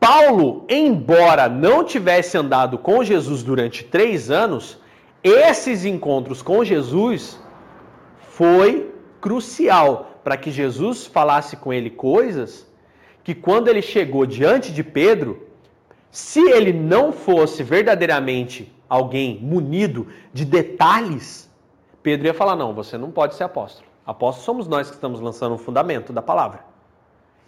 Paulo, 0.01 0.64
embora 0.68 1.48
não 1.48 1.85
tivesse 1.85 2.37
andado 2.37 2.77
com 2.77 3.05
Jesus 3.05 3.44
durante 3.44 3.85
três 3.85 4.33
anos, 4.33 4.81
esses 5.22 5.85
encontros 5.85 6.42
com 6.42 6.64
Jesus 6.64 7.38
foi 8.31 8.97
crucial 9.20 10.20
para 10.22 10.37
que 10.37 10.50
Jesus 10.50 11.07
falasse 11.07 11.57
com 11.57 11.72
ele 11.72 11.90
coisas 11.90 12.66
que 13.24 13.35
quando 13.35 13.68
ele 13.68 13.83
chegou 13.83 14.24
diante 14.24 14.72
de 14.72 14.83
Pedro, 14.83 15.46
se 16.11 16.40
ele 16.40 16.72
não 16.72 17.12
fosse 17.12 17.62
verdadeiramente 17.62 18.72
alguém 18.88 19.38
munido 19.40 20.07
de 20.33 20.44
detalhes, 20.44 21.50
Pedro 22.02 22.26
ia 22.26 22.35
falar: 22.35 22.57
não, 22.57 22.72
você 22.72 22.96
não 22.96 23.11
pode 23.11 23.35
ser 23.35 23.44
apóstolo. 23.44 23.87
Apóstolos 24.07 24.44
somos 24.46 24.66
nós 24.66 24.88
que 24.88 24.94
estamos 24.94 25.20
lançando 25.20 25.54
o 25.54 25.59
fundamento 25.59 26.12
da 26.12 26.22
palavra. 26.22 26.64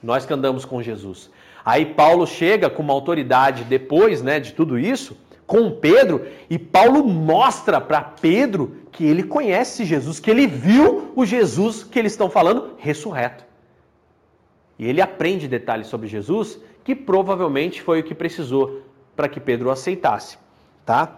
Nós 0.02 0.26
que 0.26 0.33
andamos 0.33 0.64
com 0.64 0.83
Jesus. 0.83 1.30
Aí 1.64 1.87
Paulo 1.87 2.26
chega 2.26 2.68
com 2.68 2.83
uma 2.83 2.92
autoridade 2.92 3.64
depois, 3.64 4.22
né, 4.22 4.38
de 4.38 4.52
tudo 4.52 4.78
isso, 4.78 5.16
com 5.50 5.68
Pedro, 5.72 6.24
e 6.48 6.56
Paulo 6.56 7.02
mostra 7.02 7.80
para 7.80 8.00
Pedro 8.00 8.76
que 8.92 9.04
ele 9.04 9.24
conhece 9.24 9.84
Jesus, 9.84 10.20
que 10.20 10.30
ele 10.30 10.46
viu 10.46 11.10
o 11.16 11.26
Jesus 11.26 11.82
que 11.82 11.98
eles 11.98 12.12
estão 12.12 12.30
falando 12.30 12.76
ressurreto. 12.78 13.42
E 14.78 14.86
ele 14.86 15.00
aprende 15.00 15.48
detalhes 15.48 15.88
sobre 15.88 16.06
Jesus 16.06 16.60
que 16.84 16.94
provavelmente 16.94 17.82
foi 17.82 17.98
o 17.98 18.04
que 18.04 18.14
precisou 18.14 18.82
para 19.16 19.28
que 19.28 19.40
Pedro 19.40 19.72
aceitasse, 19.72 20.38
tá? 20.86 21.16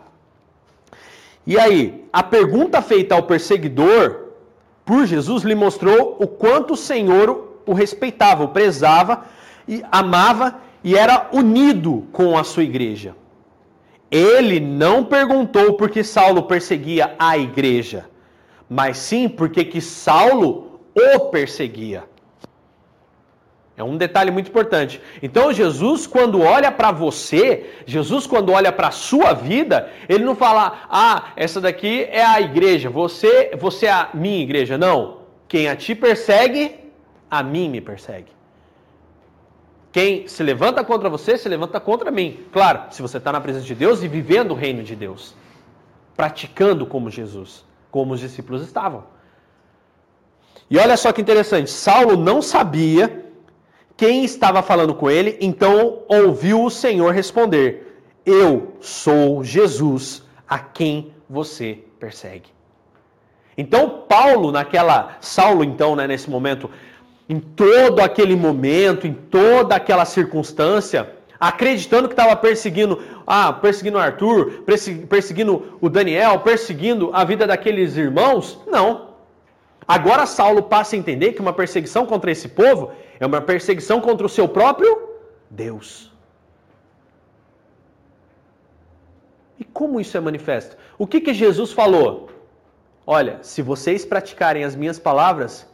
E 1.46 1.58
aí, 1.58 2.02
a 2.10 2.22
pergunta 2.22 2.80
feita 2.80 3.14
ao 3.14 3.24
perseguidor 3.24 4.28
por 4.82 5.04
Jesus 5.04 5.42
lhe 5.42 5.54
mostrou 5.54 6.16
o 6.18 6.26
quanto 6.26 6.72
o 6.72 6.76
Senhor 6.76 7.58
o 7.66 7.74
respeitava, 7.74 8.44
o 8.44 8.48
prezava 8.48 9.26
e 9.68 9.82
amava 9.92 10.58
e 10.82 10.96
era 10.96 11.28
unido 11.34 12.06
com 12.12 12.38
a 12.38 12.42
sua 12.42 12.64
igreja. 12.64 13.14
Ele 14.12 14.61
não 14.61 15.03
perguntou 15.03 15.72
por 15.72 15.88
que 15.88 16.05
Saulo 16.05 16.42
perseguia 16.42 17.14
a 17.18 17.38
igreja, 17.38 18.11
mas 18.68 18.98
sim 18.98 19.27
porque 19.27 19.64
que 19.64 19.81
Saulo 19.81 20.81
o 20.94 21.31
perseguia. 21.31 22.05
É 23.75 23.83
um 23.83 23.96
detalhe 23.96 24.31
muito 24.31 24.51
importante. 24.51 25.01
Então, 25.22 25.51
Jesus, 25.51 26.07
quando 26.07 26.42
olha 26.42 26.70
para 26.70 26.92
você, 26.92 27.70
Jesus, 27.87 28.27
quando 28.27 28.53
olha 28.53 28.70
para 28.70 28.88
a 28.88 28.90
sua 28.90 29.33
vida, 29.33 29.90
ele 30.07 30.25
não 30.25 30.37
fala, 30.37 30.87
ah, 30.90 31.33
essa 31.35 31.59
daqui 31.59 32.07
é 32.11 32.22
a 32.22 32.38
igreja, 32.38 32.90
você, 32.90 33.51
você 33.59 33.87
é 33.87 33.92
a 33.92 34.11
minha 34.12 34.42
igreja. 34.42 34.77
Não. 34.77 35.22
Quem 35.48 35.68
a 35.68 35.75
ti 35.75 35.94
persegue, 35.94 36.77
a 37.31 37.42
mim 37.42 37.70
me 37.70 37.81
persegue. 37.81 38.31
Quem 39.92 40.26
se 40.26 40.42
levanta 40.42 40.83
contra 40.83 41.11
você, 41.11 41.37
se 41.37 41.48
levanta 41.48 41.78
contra 41.78 42.11
mim. 42.11 42.40
Claro, 42.50 42.85
se 42.90 43.02
você 43.02 43.18
está 43.18 43.31
na 43.31 43.40
presença 43.42 43.66
de 43.66 43.74
Deus 43.74 44.02
e 44.02 44.09
vivendo 44.09 44.52
o 44.52 44.55
reino 44.55 44.83
de 44.83 44.96
Deus, 44.96 45.35
praticando 46.16 46.87
como 46.87 47.11
Jesus, 47.11 47.62
como 47.90 48.14
os 48.14 48.20
discípulos 48.20 48.62
estavam. 48.62 49.05
E 50.70 50.78
olha 50.78 50.96
só 50.96 51.12
que 51.12 51.20
interessante, 51.20 51.70
Saulo 51.70 52.16
não 52.16 52.40
sabia 52.40 53.26
quem 53.94 54.24
estava 54.24 54.62
falando 54.62 54.94
com 54.94 55.11
ele, 55.11 55.37
então 55.38 56.05
ouviu 56.09 56.64
o 56.64 56.70
Senhor 56.70 57.12
responder: 57.12 58.02
Eu 58.24 58.72
sou 58.81 59.44
Jesus, 59.44 60.22
a 60.48 60.59
quem 60.59 61.12
você 61.28 61.78
persegue. 62.00 62.50
Então 63.59 64.05
Paulo, 64.09 64.50
naquela 64.50 65.18
Saulo, 65.20 65.62
então, 65.62 65.94
né, 65.94 66.07
nesse 66.07 66.31
momento, 66.31 66.70
em 67.28 67.40
todo 67.40 68.00
aquele 68.00 68.37
momento, 68.37 69.06
em 69.06 69.14
toda 69.14 69.74
aquela 69.76 70.04
circunstância, 70.04 71.11
acreditando 71.38 72.08
que 72.08 72.14
estava 72.14 72.37
perseguindo, 72.37 73.02
ah, 73.26 73.52
perseguindo 73.52 73.98
Arthur, 73.98 74.62
perseguindo 75.08 75.78
o 75.80 75.88
Daniel, 75.88 76.40
perseguindo 76.40 77.11
a 77.12 77.24
vida 77.24 77.46
daqueles 77.46 77.96
irmãos, 77.96 78.61
não. 78.66 79.12
Agora 79.87 80.26
Saulo 80.26 80.62
passa 80.62 80.94
a 80.94 80.98
entender 80.98 81.32
que 81.32 81.40
uma 81.40 81.52
perseguição 81.52 82.06
contra 82.06 82.30
esse 82.30 82.48
povo 82.48 82.92
é 83.18 83.26
uma 83.26 83.40
perseguição 83.40 84.00
contra 84.00 84.24
o 84.24 84.28
seu 84.28 84.48
próprio 84.48 85.08
Deus. 85.50 86.12
E 89.58 89.64
como 89.64 90.00
isso 90.00 90.16
é 90.16 90.20
manifesto? 90.20 90.76
O 90.98 91.06
que, 91.06 91.20
que 91.20 91.35
Jesus 91.35 91.72
falou? 91.72 92.30
Olha, 93.06 93.38
se 93.42 93.62
vocês 93.62 94.04
praticarem 94.04 94.64
as 94.64 94.76
minhas 94.76 94.98
palavras, 94.98 95.66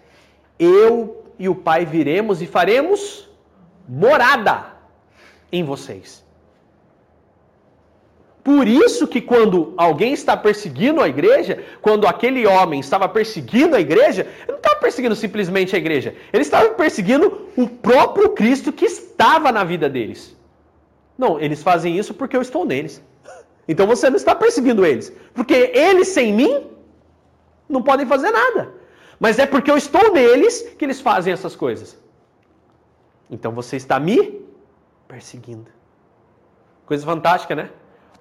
eu 0.59 1.18
e 1.39 1.49
o 1.49 1.55
Pai 1.55 1.85
viremos 1.85 2.43
e 2.43 2.47
faremos 2.47 3.29
morada 3.89 4.67
em 5.51 5.65
vocês. 5.65 6.25
Por 8.43 8.67
isso 8.67 9.07
que 9.07 9.21
quando 9.21 9.75
alguém 9.77 10.13
está 10.15 10.35
perseguindo 10.35 11.03
a 11.03 11.09
igreja, 11.09 11.63
quando 11.83 12.07
aquele 12.07 12.47
homem 12.47 12.81
estava 12.81 13.07
perseguindo 13.07 13.77
a 13.77 13.81
igreja, 13.81 14.23
ele 14.23 14.53
não 14.53 14.57
estava 14.57 14.81
perseguindo 14.81 15.15
simplesmente 15.15 15.77
a 15.77 15.79
igreja, 15.79 16.15
ele 16.33 16.43
estava 16.43 16.71
perseguindo 16.71 17.49
o 17.57 17.69
próprio 17.69 18.31
Cristo 18.31 18.73
que 18.73 18.87
estava 18.87 19.53
na 19.53 19.65
vida 19.65 19.89
deles. 19.89 20.35
Não, 21.19 21.39
eles 21.39 21.63
fazem 21.63 21.99
isso 21.99 22.15
porque 22.15 22.37
eu 22.37 22.41
estou 22.41 22.65
neles. 22.65 23.03
Então 23.69 23.87
você 23.87 24.09
não 24.09 24.17
está 24.17 24.35
perseguindo 24.35 24.87
eles, 24.87 25.13
porque 25.35 25.71
eles 25.75 26.09
sem 26.09 26.33
mim 26.33 26.67
não 27.69 27.83
podem 27.83 28.07
fazer 28.07 28.31
nada. 28.31 28.78
Mas 29.19 29.39
é 29.39 29.47
porque 29.47 29.71
eu 29.71 29.77
estou 29.77 30.13
neles 30.13 30.63
que 30.79 30.85
eles 30.85 31.01
fazem 31.01 31.33
essas 31.33 31.57
coisas. 31.57 31.99
Então 33.31 33.53
você 33.53 33.77
está 33.77 33.99
me 33.99 34.41
perseguindo. 35.07 35.71
Coisa 36.87 37.05
fantástica, 37.05 37.55
né? 37.55 37.71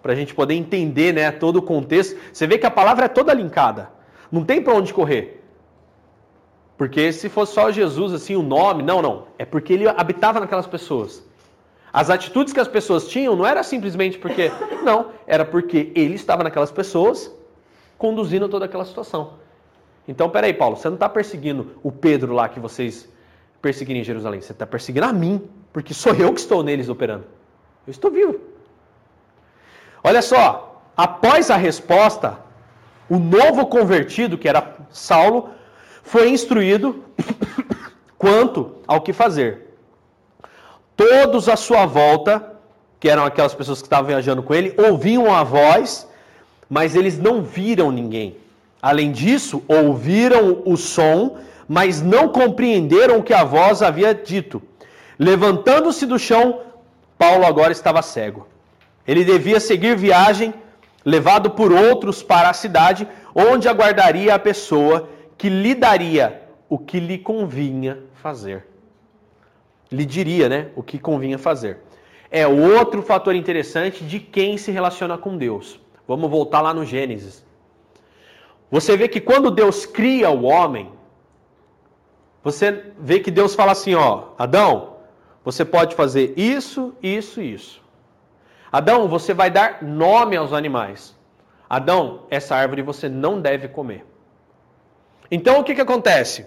para 0.01 0.13
a 0.13 0.15
gente 0.15 0.33
poder 0.33 0.53
entender 0.53 1.13
né, 1.13 1.31
todo 1.31 1.57
o 1.57 1.61
contexto. 1.61 2.17
Você 2.31 2.47
vê 2.47 2.57
que 2.57 2.65
a 2.65 2.71
palavra 2.71 3.05
é 3.05 3.09
toda 3.09 3.33
linkada. 3.33 3.89
Não 4.31 4.43
tem 4.43 4.61
para 4.61 4.73
onde 4.73 4.93
correr. 4.93 5.43
Porque 6.77 7.11
se 7.11 7.27
fosse 7.27 7.53
só 7.53 7.71
Jesus, 7.71 8.13
assim, 8.13 8.35
o 8.35 8.41
nome, 8.41 8.83
não, 8.83 9.01
não. 9.01 9.27
É 9.37 9.45
porque 9.45 9.73
ele 9.73 9.85
habitava 9.85 10.39
naquelas 10.39 10.65
pessoas. 10.65 11.21
As 11.91 12.09
atitudes 12.09 12.53
que 12.53 12.59
as 12.61 12.69
pessoas 12.69 13.07
tinham 13.07 13.35
não 13.35 13.45
era 13.45 13.63
simplesmente 13.63 14.17
porque. 14.17 14.51
Não, 14.83 15.07
era 15.25 15.43
porque 15.43 15.91
ele 15.95 16.15
estava 16.15 16.43
naquelas 16.43 16.71
pessoas 16.71 17.29
conduzindo 17.97 18.47
toda 18.47 18.63
aquela 18.63 18.85
situação. 18.85 19.33
Então, 20.07 20.29
peraí, 20.29 20.53
Paulo, 20.53 20.77
você 20.77 20.87
não 20.87 20.95
está 20.95 21.09
perseguindo 21.09 21.77
o 21.83 21.91
Pedro 21.91 22.33
lá 22.33 22.47
que 22.47 22.59
vocês 22.59 23.09
perseguiram 23.61 23.99
em 23.99 24.03
Jerusalém. 24.03 24.39
Você 24.39 24.53
está 24.53 24.65
perseguindo 24.65 25.05
a 25.05 25.13
mim, 25.13 25.41
porque 25.73 25.93
sou 25.93 26.13
eu 26.13 26.33
que 26.33 26.39
estou 26.39 26.63
neles 26.63 26.87
operando. 26.87 27.25
Eu 27.85 27.91
estou 27.91 28.09
vivo. 28.09 28.39
Olha 30.03 30.21
só, 30.21 30.81
após 30.95 31.51
a 31.51 31.57
resposta, 31.57 32.39
O 33.09 33.17
novo 33.19 33.65
convertido, 33.67 34.37
que 34.37 34.49
era 34.49 34.75
Saulo, 34.89 35.51
foi 36.03 36.29
instruído 36.29 37.05
quanto 38.17 38.75
ao 38.85 38.99
que 38.99 39.13
fazer. 39.13 39.77
Todos 40.95 41.47
à 41.47 41.55
sua 41.55 41.85
volta, 41.85 42.53
que 42.99 43.09
eram 43.09 43.23
aquelas 43.23 43.53
pessoas 43.53 43.79
que 43.79 43.85
estavam 43.85 44.07
viajando 44.07 44.43
com 44.43 44.53
ele, 44.53 44.75
ouviam 44.77 45.33
a 45.33 45.43
voz, 45.43 46.07
mas 46.69 46.95
eles 46.95 47.17
não 47.17 47.41
viram 47.41 47.91
ninguém. 47.91 48.35
Além 48.81 49.11
disso, 49.11 49.63
ouviram 49.67 50.61
o 50.65 50.77
som, 50.77 51.37
mas 51.67 52.01
não 52.01 52.29
compreenderam 52.29 53.17
o 53.17 53.23
que 53.23 53.33
a 53.33 53.43
voz 53.43 53.81
havia 53.81 54.13
dito. 54.13 54.61
Levantando-se 55.17 56.05
do 56.05 56.19
chão, 56.19 56.61
Paulo 57.17 57.45
agora 57.45 57.71
estava 57.71 58.01
cego. 58.01 58.47
Ele 59.07 59.23
devia 59.23 59.59
seguir 59.59 59.95
viagem, 59.95 60.53
levado 61.03 61.51
por 61.51 61.71
outros 61.71 62.21
para 62.21 62.49
a 62.49 62.53
cidade, 62.53 63.07
onde 63.33 63.67
aguardaria 63.67 64.35
a 64.35 64.39
pessoa 64.39 65.09
que 65.37 65.49
lhe 65.49 65.73
daria 65.73 66.43
o 66.69 66.77
que 66.77 66.99
lhe 66.99 67.17
convinha 67.17 67.99
fazer. 68.15 68.67
Lhe 69.91 70.05
diria, 70.05 70.49
né, 70.49 70.67
o 70.75 70.83
que 70.83 70.99
convinha 70.99 71.37
fazer. 71.37 71.79
É 72.29 72.45
outro 72.45 73.01
fator 73.01 73.33
interessante 73.33 74.03
de 74.03 74.19
quem 74.19 74.57
se 74.57 74.69
relaciona 74.69 75.17
com 75.17 75.37
Deus. 75.37 75.79
Vamos 76.05 76.29
voltar 76.29 76.61
lá 76.61 76.73
no 76.73 76.85
Gênesis. 76.85 77.45
Você 78.69 78.97
vê 78.97 79.07
que 79.07 79.21
quando 79.21 79.49
Deus 79.49 79.85
cria 79.85 80.29
o 80.29 80.43
homem, 80.43 80.91
você 82.43 82.93
vê 82.99 83.19
que 83.19 83.31
Deus 83.31 83.55
fala 83.55 83.71
assim, 83.71 83.95
ó, 83.95 84.29
Adão, 84.37 84.97
você 85.43 85.63
pode 85.63 85.95
fazer 85.95 86.33
isso, 86.37 86.93
isso 87.01 87.41
isso. 87.41 87.81
Adão, 88.71 89.07
você 89.07 89.33
vai 89.33 89.49
dar 89.49 89.81
nome 89.81 90.35
aos 90.35 90.51
animais. 90.51 91.15
Adão, 91.69 92.23
essa 92.29 92.55
árvore 92.55 92.81
você 92.81 93.07
não 93.09 93.39
deve 93.39 93.67
comer. 93.67 94.05
Então 95.31 95.59
o 95.59 95.63
que, 95.63 95.75
que 95.75 95.81
acontece? 95.81 96.45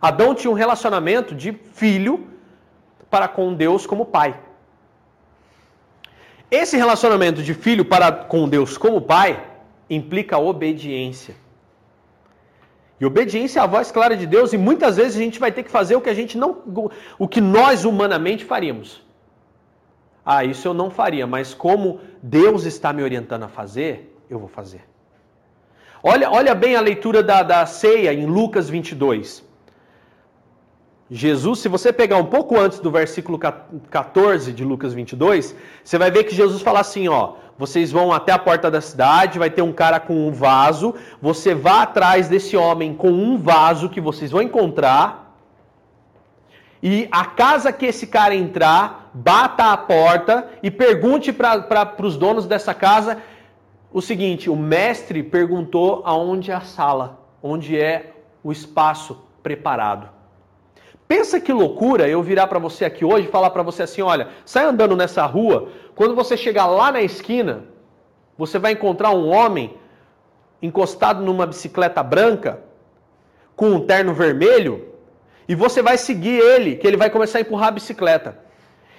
Adão 0.00 0.34
tinha 0.34 0.50
um 0.50 0.54
relacionamento 0.54 1.34
de 1.34 1.52
filho 1.52 2.26
para 3.10 3.28
com 3.28 3.54
Deus 3.54 3.86
como 3.86 4.04
pai. 4.04 4.38
Esse 6.50 6.76
relacionamento 6.76 7.42
de 7.42 7.54
filho 7.54 7.84
para 7.84 8.12
com 8.12 8.48
Deus 8.48 8.76
como 8.78 9.00
pai 9.00 9.42
implica 9.88 10.38
obediência. 10.38 11.34
E 13.00 13.04
obediência 13.04 13.62
à 13.62 13.66
voz 13.66 13.92
clara 13.92 14.16
de 14.16 14.26
Deus, 14.26 14.52
e 14.52 14.58
muitas 14.58 14.96
vezes 14.96 15.16
a 15.16 15.20
gente 15.20 15.38
vai 15.38 15.52
ter 15.52 15.62
que 15.62 15.70
fazer 15.70 15.96
o 15.96 16.00
que 16.00 16.08
a 16.08 16.14
gente 16.14 16.38
não 16.38 16.90
o 17.18 17.28
que 17.28 17.40
nós 17.40 17.84
humanamente 17.84 18.44
faríamos. 18.44 19.02
Ah, 20.24 20.44
isso 20.44 20.66
eu 20.66 20.74
não 20.74 20.90
faria, 20.90 21.26
mas 21.26 21.54
como 21.54 22.00
Deus 22.22 22.64
está 22.64 22.92
me 22.92 23.02
orientando 23.02 23.44
a 23.44 23.48
fazer, 23.48 24.16
eu 24.28 24.38
vou 24.38 24.48
fazer. 24.48 24.82
Olha, 26.02 26.30
olha 26.30 26.54
bem 26.54 26.74
a 26.74 26.80
leitura 26.80 27.22
da, 27.22 27.42
da 27.42 27.64
ceia 27.66 28.12
em 28.12 28.26
Lucas 28.26 28.68
22. 28.68 29.45
Jesus, 31.10 31.60
se 31.60 31.68
você 31.68 31.92
pegar 31.92 32.16
um 32.16 32.24
pouco 32.24 32.58
antes 32.58 32.80
do 32.80 32.90
versículo 32.90 33.38
14 33.38 34.52
de 34.52 34.64
Lucas 34.64 34.92
22, 34.92 35.54
você 35.84 35.98
vai 35.98 36.10
ver 36.10 36.24
que 36.24 36.34
Jesus 36.34 36.62
fala 36.62 36.80
assim, 36.80 37.06
ó, 37.06 37.34
vocês 37.56 37.92
vão 37.92 38.12
até 38.12 38.32
a 38.32 38.38
porta 38.38 38.68
da 38.68 38.80
cidade, 38.80 39.38
vai 39.38 39.48
ter 39.48 39.62
um 39.62 39.72
cara 39.72 40.00
com 40.00 40.26
um 40.26 40.32
vaso, 40.32 40.94
você 41.22 41.54
vá 41.54 41.82
atrás 41.82 42.28
desse 42.28 42.56
homem 42.56 42.92
com 42.92 43.10
um 43.10 43.38
vaso 43.38 43.88
que 43.88 44.00
vocês 44.00 44.32
vão 44.32 44.42
encontrar, 44.42 45.26
e 46.82 47.08
a 47.10 47.24
casa 47.24 47.72
que 47.72 47.86
esse 47.86 48.06
cara 48.08 48.34
entrar, 48.34 49.10
bata 49.14 49.72
a 49.72 49.76
porta 49.76 50.48
e 50.62 50.70
pergunte 50.70 51.32
para 51.32 51.94
os 52.02 52.16
donos 52.16 52.46
dessa 52.46 52.74
casa 52.74 53.18
o 53.92 54.02
seguinte: 54.02 54.50
o 54.50 54.54
mestre 54.54 55.22
perguntou 55.22 56.02
aonde 56.04 56.50
é 56.50 56.54
a 56.54 56.60
sala, 56.60 57.18
onde 57.42 57.80
é 57.80 58.12
o 58.44 58.52
espaço 58.52 59.18
preparado. 59.42 60.15
Pensa 61.08 61.40
que 61.40 61.52
loucura 61.52 62.08
eu 62.08 62.22
virar 62.22 62.48
para 62.48 62.58
você 62.58 62.84
aqui 62.84 63.04
hoje 63.04 63.28
e 63.28 63.30
falar 63.30 63.50
para 63.50 63.62
você 63.62 63.84
assim: 63.84 64.02
olha, 64.02 64.28
sai 64.44 64.64
andando 64.64 64.96
nessa 64.96 65.24
rua, 65.24 65.68
quando 65.94 66.14
você 66.14 66.36
chegar 66.36 66.66
lá 66.66 66.90
na 66.90 67.00
esquina, 67.00 67.64
você 68.36 68.58
vai 68.58 68.72
encontrar 68.72 69.10
um 69.10 69.28
homem 69.28 69.74
encostado 70.60 71.22
numa 71.22 71.46
bicicleta 71.46 72.02
branca, 72.02 72.60
com 73.54 73.68
um 73.70 73.86
terno 73.86 74.12
vermelho, 74.12 74.88
e 75.48 75.54
você 75.54 75.80
vai 75.80 75.96
seguir 75.96 76.40
ele, 76.40 76.76
que 76.76 76.86
ele 76.86 76.96
vai 76.96 77.08
começar 77.08 77.38
a 77.38 77.40
empurrar 77.42 77.68
a 77.68 77.72
bicicleta. 77.72 78.38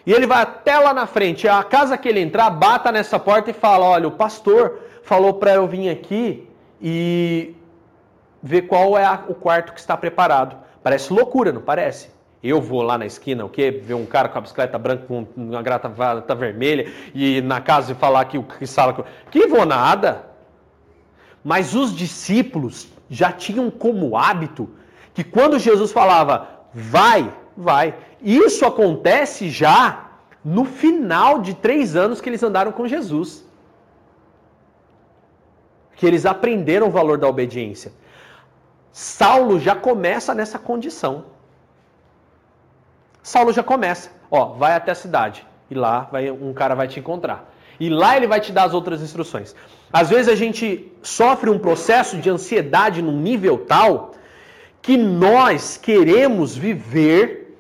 E 0.06 0.14
ele 0.14 0.26
vai 0.26 0.42
até 0.42 0.80
lá 0.80 0.94
na 0.94 1.06
frente, 1.06 1.50
a 1.50 1.62
casa 1.64 1.98
que 1.98 2.08
ele 2.08 2.22
entrar, 2.22 2.50
bata 2.50 2.90
nessa 2.90 3.20
porta 3.20 3.52
e 3.52 3.54
fala: 3.54 3.86
olha, 3.86 4.08
o 4.08 4.12
pastor 4.12 4.80
falou 5.04 5.34
para 5.34 5.56
eu 5.56 5.68
vir 5.68 5.90
aqui 5.90 6.48
e 6.82 7.54
ver 8.42 8.62
qual 8.62 8.98
é 8.98 9.04
a, 9.04 9.22
o 9.28 9.36
quarto 9.36 9.74
que 9.74 9.80
está 9.80 9.98
preparado. 9.98 10.67
Parece 10.88 11.12
loucura, 11.12 11.52
não 11.52 11.60
parece? 11.60 12.10
Eu 12.42 12.62
vou 12.62 12.82
lá 12.82 12.98
na 12.98 13.06
esquina, 13.06 13.44
o 13.44 13.50
quê? 13.50 13.70
Ver 13.70 13.94
um 13.94 14.06
cara 14.06 14.30
com 14.30 14.38
a 14.38 14.42
bicicleta 14.42 14.80
branca, 14.80 15.04
com 15.06 15.28
uma 15.36 15.62
gravata 15.62 16.34
vermelha, 16.34 16.90
e 17.14 17.42
na 17.42 17.60
casa 17.60 17.92
e 17.92 17.96
falar 17.96 18.24
que 18.24 18.38
o 18.38 18.44
que 18.44 18.66
sala. 18.66 19.06
Que 19.30 19.48
vou 19.48 19.66
nada! 19.66 20.28
Mas 21.44 21.76
os 21.76 21.94
discípulos 21.94 22.88
já 23.10 23.34
tinham 23.34 23.70
como 23.70 24.16
hábito 24.16 24.70
que 25.14 25.26
quando 25.26 25.60
Jesus 25.60 25.92
falava, 25.92 26.48
vai, 26.74 27.34
vai, 27.58 27.94
isso 28.22 28.66
acontece 28.66 29.50
já 29.50 30.10
no 30.42 30.64
final 30.64 31.42
de 31.42 31.54
três 31.54 31.98
anos 31.98 32.22
que 32.22 32.30
eles 32.30 32.42
andaram 32.42 32.72
com 32.72 32.88
Jesus. 32.88 33.46
Que 35.98 36.06
eles 36.06 36.26
aprenderam 36.26 36.88
o 36.88 36.92
valor 36.92 37.18
da 37.18 37.28
obediência. 37.28 37.92
Saulo 39.00 39.60
já 39.60 39.76
começa 39.76 40.34
nessa 40.34 40.58
condição. 40.58 41.26
Saulo 43.22 43.54
já 43.54 43.62
começa, 43.62 44.10
ó, 44.32 44.46
vai 44.54 44.74
até 44.74 44.92
a 44.92 44.96
cidade 44.96 45.46
e 45.70 45.76
lá 45.76 46.08
vai, 46.12 46.32
um 46.32 46.52
cara 46.52 46.74
vai 46.74 46.88
te 46.88 47.00
encontrar. 47.00 47.54
E 47.80 47.90
lá 47.90 48.18
ele 48.18 48.26
vai 48.26 48.42
te 48.42 48.52
dar 48.52 48.64
as 48.64 48.74
outras 48.74 49.00
instruções. 49.04 49.56
Às 49.94 50.10
vezes 50.10 50.28
a 50.28 50.36
gente 50.36 50.92
sofre 51.04 51.48
um 51.48 51.60
processo 51.60 52.18
de 52.18 52.28
ansiedade 52.28 53.04
num 53.04 53.22
nível 53.22 53.60
tal 53.68 54.16
que 54.82 54.98
nós 54.98 55.78
queremos 55.78 56.58
viver 56.58 57.56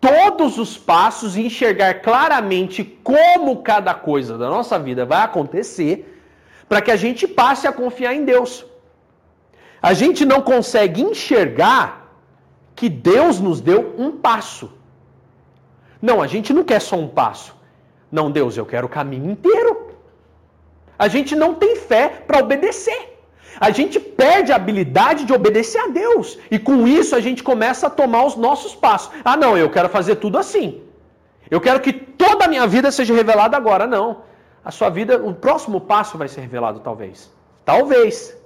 todos 0.00 0.56
os 0.56 0.78
passos 0.78 1.36
e 1.36 1.42
enxergar 1.42 2.00
claramente 2.00 2.82
como 2.82 3.62
cada 3.62 3.92
coisa 3.92 4.38
da 4.38 4.48
nossa 4.48 4.78
vida 4.78 5.04
vai 5.04 5.22
acontecer, 5.22 6.18
para 6.66 6.80
que 6.80 6.90
a 6.90 6.96
gente 6.96 7.28
passe 7.28 7.66
a 7.66 7.72
confiar 7.72 8.14
em 8.14 8.24
Deus. 8.24 8.71
A 9.82 9.92
gente 9.92 10.24
não 10.24 10.40
consegue 10.40 11.02
enxergar 11.02 11.84
que 12.76 12.88
Deus 12.88 13.40
nos 13.40 13.60
deu 13.60 13.94
um 13.98 14.12
passo. 14.12 14.70
Não, 16.00 16.22
a 16.22 16.26
gente 16.26 16.52
não 16.52 16.64
quer 16.64 16.80
só 16.80 16.96
um 16.96 17.08
passo. 17.08 17.54
Não, 18.10 18.30
Deus, 18.30 18.56
eu 18.56 18.66
quero 18.66 18.86
o 18.86 18.90
caminho 18.90 19.30
inteiro. 19.30 19.90
A 20.98 21.08
gente 21.08 21.34
não 21.34 21.54
tem 21.54 21.76
fé 21.76 22.08
para 22.08 22.38
obedecer. 22.38 23.12
A 23.60 23.70
gente 23.70 23.98
perde 24.00 24.52
a 24.52 24.56
habilidade 24.56 25.24
de 25.24 25.32
obedecer 25.32 25.78
a 25.78 25.88
Deus. 25.88 26.38
E 26.50 26.58
com 26.58 26.86
isso 26.86 27.14
a 27.14 27.20
gente 27.20 27.42
começa 27.42 27.86
a 27.86 27.90
tomar 27.90 28.24
os 28.24 28.36
nossos 28.36 28.74
passos. 28.74 29.10
Ah, 29.24 29.36
não, 29.36 29.56
eu 29.56 29.70
quero 29.70 29.88
fazer 29.88 30.16
tudo 30.16 30.38
assim. 30.38 30.82
Eu 31.50 31.60
quero 31.60 31.80
que 31.80 31.92
toda 31.92 32.44
a 32.44 32.48
minha 32.48 32.66
vida 32.66 32.90
seja 32.90 33.14
revelada 33.14 33.56
agora. 33.56 33.86
Não. 33.86 34.22
A 34.64 34.70
sua 34.70 34.90
vida, 34.90 35.22
o 35.22 35.34
próximo 35.34 35.80
passo 35.80 36.16
vai 36.16 36.28
ser 36.28 36.40
revelado, 36.40 36.80
talvez. 36.80 37.30
Talvez 37.64 38.36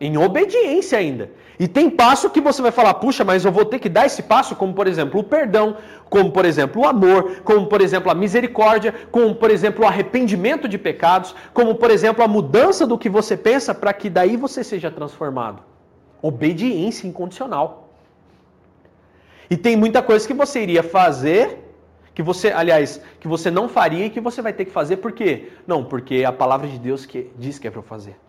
em 0.00 0.16
obediência 0.16 0.98
ainda. 0.98 1.30
E 1.58 1.66
tem 1.66 1.88
passo 1.88 2.28
que 2.28 2.40
você 2.40 2.60
vai 2.60 2.70
falar, 2.70 2.94
puxa, 2.94 3.24
mas 3.24 3.44
eu 3.44 3.50
vou 3.50 3.64
ter 3.64 3.78
que 3.78 3.88
dar 3.88 4.04
esse 4.04 4.22
passo, 4.22 4.54
como 4.54 4.74
por 4.74 4.86
exemplo 4.86 5.20
o 5.20 5.24
perdão, 5.24 5.78
como 6.10 6.30
por 6.30 6.44
exemplo 6.44 6.82
o 6.82 6.86
amor, 6.86 7.40
como 7.44 7.66
por 7.66 7.80
exemplo 7.80 8.10
a 8.10 8.14
misericórdia, 8.14 8.94
como 9.10 9.34
por 9.34 9.50
exemplo 9.50 9.84
o 9.84 9.88
arrependimento 9.88 10.68
de 10.68 10.76
pecados, 10.76 11.34
como 11.54 11.74
por 11.74 11.90
exemplo 11.90 12.22
a 12.22 12.28
mudança 12.28 12.86
do 12.86 12.98
que 12.98 13.08
você 13.08 13.36
pensa 13.36 13.74
para 13.74 13.92
que 13.94 14.10
daí 14.10 14.36
você 14.36 14.62
seja 14.62 14.90
transformado. 14.90 15.62
Obediência 16.20 17.06
incondicional. 17.08 17.88
E 19.48 19.56
tem 19.56 19.76
muita 19.76 20.02
coisa 20.02 20.26
que 20.26 20.34
você 20.34 20.62
iria 20.62 20.82
fazer, 20.82 21.72
que 22.14 22.22
você, 22.22 22.50
aliás, 22.50 23.00
que 23.18 23.28
você 23.28 23.50
não 23.50 23.68
faria 23.68 24.06
e 24.06 24.10
que 24.10 24.20
você 24.20 24.42
vai 24.42 24.52
ter 24.52 24.66
que 24.66 24.72
fazer 24.72 24.98
por 24.98 25.12
quê? 25.12 25.52
Não, 25.66 25.84
porque 25.84 26.24
a 26.24 26.32
palavra 26.32 26.68
de 26.68 26.78
Deus 26.78 27.06
que 27.06 27.30
diz 27.38 27.58
que 27.58 27.66
é 27.66 27.70
para 27.70 27.78
eu 27.78 27.84
fazer. 27.84 28.25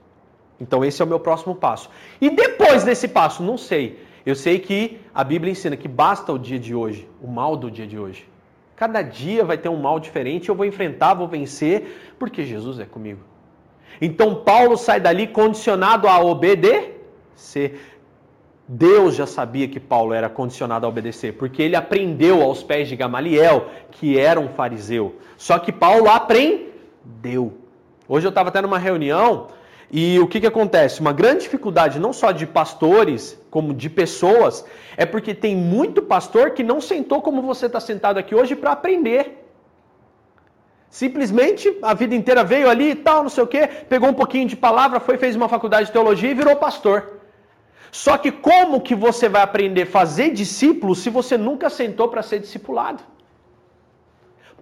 Então 0.60 0.84
esse 0.84 1.02
é 1.02 1.06
o 1.06 1.08
meu 1.08 1.20
próximo 1.20 1.56
passo. 1.56 1.90
E 2.20 2.30
depois 2.30 2.84
desse 2.84 3.08
passo, 3.08 3.44
não 3.44 3.58
sei. 3.58 4.00
Eu 4.26 4.36
sei 4.36 4.60
que 4.60 5.00
a 5.14 5.24
Bíblia 5.24 5.52
ensina 5.52 5.78
que 5.78 5.88
basta 5.88 6.34
o 6.34 6.38
dia 6.38 6.60
de 6.60 6.76
hoje, 6.76 7.08
o 7.22 7.28
mal 7.28 7.56
do 7.56 7.72
dia 7.72 7.88
de 7.88 7.98
hoje. 7.98 8.28
Cada 8.76 9.02
dia 9.02 9.44
vai 9.44 9.58
ter 9.58 9.70
um 9.70 9.78
mal 9.78 10.00
diferente, 10.00 10.50
eu 10.50 10.56
vou 10.56 10.66
enfrentar, 10.66 11.14
vou 11.14 11.28
vencer, 11.28 12.14
porque 12.20 12.44
Jesus 12.44 12.80
é 12.80 12.86
comigo. 12.86 13.22
Então 14.02 14.36
Paulo 14.36 14.78
sai 14.78 15.00
dali 15.00 15.28
condicionado 15.28 16.08
a 16.08 16.20
obedecer. 16.20 17.80
Deus 18.68 19.16
já 19.16 19.26
sabia 19.26 19.68
que 19.68 19.80
Paulo 19.80 20.14
era 20.14 20.28
condicionado 20.28 20.86
a 20.86 20.90
obedecer, 20.90 21.34
porque 21.34 21.62
ele 21.62 21.76
aprendeu 21.76 22.42
aos 22.44 22.62
pés 22.62 22.90
de 22.90 22.96
Gamaliel, 22.98 23.68
que 23.92 24.20
era 24.20 24.40
um 24.40 24.50
fariseu. 24.50 25.16
Só 25.38 25.58
que 25.58 25.72
Paulo 25.72 26.10
aprendeu. 26.10 27.58
Hoje 28.08 28.28
eu 28.28 28.30
estava 28.30 28.50
até 28.50 28.62
numa 28.62 28.78
reunião 28.78 29.48
E 29.90 30.20
o 30.20 30.28
que, 30.28 30.42
que 30.42 30.48
acontece? 30.48 31.00
Uma 31.00 31.14
grande 31.14 31.44
dificuldade, 31.44 32.00
não 32.00 32.12
só 32.12 32.32
de 32.32 32.46
pastores, 32.46 33.40
como 33.50 33.74
de 33.74 33.90
pessoas, 33.90 34.66
é 34.98 35.06
porque 35.06 35.34
tem 35.34 35.56
muito 35.56 36.02
pastor 36.02 36.52
que 36.52 36.64
não 36.64 36.82
sentou 36.82 37.22
como 37.22 37.42
você 37.42 37.68
está 37.68 37.80
sentado 37.80 38.18
aqui 38.18 38.36
hoje 38.36 38.56
para 38.56 38.72
aprender. 38.74 39.46
Simplesmente 40.90 41.78
a 41.82 41.94
vida 41.94 42.16
inteira 42.16 42.44
veio 42.44 42.70
ali 42.70 42.92
e 42.92 42.96
tal, 42.96 43.24
não 43.24 43.30
sei 43.30 43.44
o 43.44 43.48
quê, 43.48 43.68
pegou 43.68 44.10
um 44.10 44.14
pouquinho 44.14 44.48
de 44.48 44.58
palavra, 44.58 45.00
foi, 45.00 45.18
fez 45.18 45.36
uma 45.36 45.48
faculdade 45.48 45.88
de 45.88 45.92
teologia 45.94 46.32
e 46.32 46.34
virou 46.34 46.56
pastor. 46.56 47.20
Só 47.92 48.18
que 48.18 48.32
como 48.32 48.82
que 48.82 48.96
você 48.96 49.30
vai 49.30 49.42
aprender 49.42 49.84
a 49.84 49.88
fazer 49.88 50.32
discípulo 50.32 50.96
se 50.96 51.10
você 51.10 51.38
nunca 51.38 51.70
sentou 51.70 52.10
para 52.10 52.22
ser 52.22 52.40
discipulado? 52.40 53.02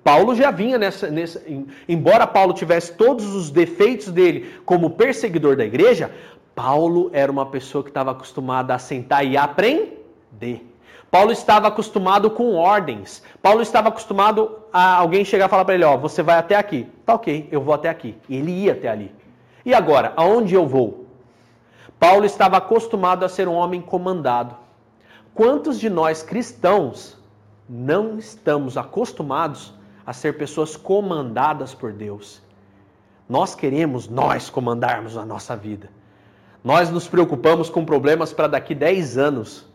Paulo 0.06 0.36
já 0.36 0.52
vinha 0.52 0.78
nessa, 0.78 1.10
nessa. 1.10 1.42
Embora 1.90 2.28
Paulo 2.28 2.54
tivesse 2.54 2.94
todos 2.94 3.34
os 3.34 3.50
defeitos 3.50 4.12
dele 4.12 4.54
como 4.64 4.92
perseguidor 4.92 5.56
da 5.56 5.66
igreja, 5.66 6.12
Paulo 6.54 7.10
era 7.12 7.32
uma 7.32 7.48
pessoa 7.48 7.84
que 7.84 7.90
estava 7.90 8.12
acostumada 8.12 8.76
a 8.76 8.78
sentar 8.78 9.26
e 9.26 9.36
aprender. 9.36 10.72
Paulo 11.10 11.32
estava 11.32 11.70
acostumado 11.70 12.30
com 12.30 12.54
ordens. 12.54 13.24
Paulo 13.42 13.64
estava 13.64 13.90
acostumado 13.90 14.56
a 14.72 14.96
alguém 14.98 15.26
chegar 15.26 15.48
e 15.48 15.50
falar 15.50 15.66
para 15.66 15.74
ele: 15.74 15.84
Ó, 15.84 15.98
você 15.98 16.22
vai 16.22 16.38
até 16.38 16.56
aqui. 16.56 16.88
Tá 17.04 17.16
ok, 17.16 17.50
eu 17.52 17.60
vou 17.60 17.74
até 17.74 17.90
aqui. 17.90 18.16
E 18.30 18.36
ele 18.36 18.52
ia 18.52 18.74
até 18.74 18.88
ali. 18.88 19.12
E 19.66 19.74
agora, 19.74 20.14
aonde 20.16 20.54
eu 20.54 20.68
vou? 20.68 21.08
Paulo 22.00 22.26
estava 22.26 22.58
acostumado 22.58 23.26
a 23.26 23.30
ser 23.30 23.48
um 23.48 23.56
homem 23.56 23.82
comandado. 23.82 24.56
Quantos 25.34 25.80
de 25.80 25.90
nós 25.90 26.22
cristãos 26.22 27.18
não 27.68 28.20
estamos 28.20 28.78
acostumados 28.78 29.74
a 30.06 30.14
ser 30.14 30.38
pessoas 30.38 30.76
comandadas 30.78 31.74
por 31.74 31.92
Deus. 31.92 32.42
Nós 33.28 33.56
queremos 33.56 34.08
nós 34.08 34.50
comandarmos 34.50 35.18
a 35.18 35.26
nossa 35.26 35.56
vida. 35.56 35.90
Nós 36.64 36.90
nos 36.90 37.08
preocupamos 37.08 37.70
com 37.70 37.86
problemas 37.86 38.34
para 38.34 38.48
daqui 38.48 38.76
10 38.76 39.18
anos, 39.18 39.66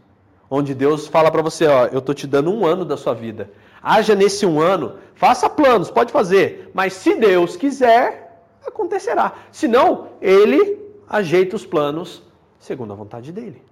onde 0.48 0.74
Deus 0.74 1.06
fala 1.06 1.30
para 1.30 1.42
você, 1.42 1.66
ó, 1.66 1.86
eu 1.86 1.98
estou 1.98 2.14
te 2.14 2.26
dando 2.26 2.52
um 2.52 2.66
ano 2.66 2.84
da 2.84 2.96
sua 2.96 3.14
vida. 3.14 3.50
Haja 3.82 4.14
nesse 4.14 4.44
um 4.44 4.60
ano, 4.60 4.96
faça 5.14 5.48
planos, 5.48 5.90
pode 5.90 6.12
fazer, 6.12 6.70
mas 6.74 6.92
se 6.92 7.14
Deus 7.14 7.56
quiser, 7.56 8.44
acontecerá. 8.66 9.32
Se 9.50 9.66
não, 9.66 10.08
Ele 10.20 10.78
ajeita 11.08 11.56
os 11.56 11.64
planos 11.64 12.22
segundo 12.58 12.92
a 12.92 12.96
vontade 12.96 13.32
dele. 13.32 13.62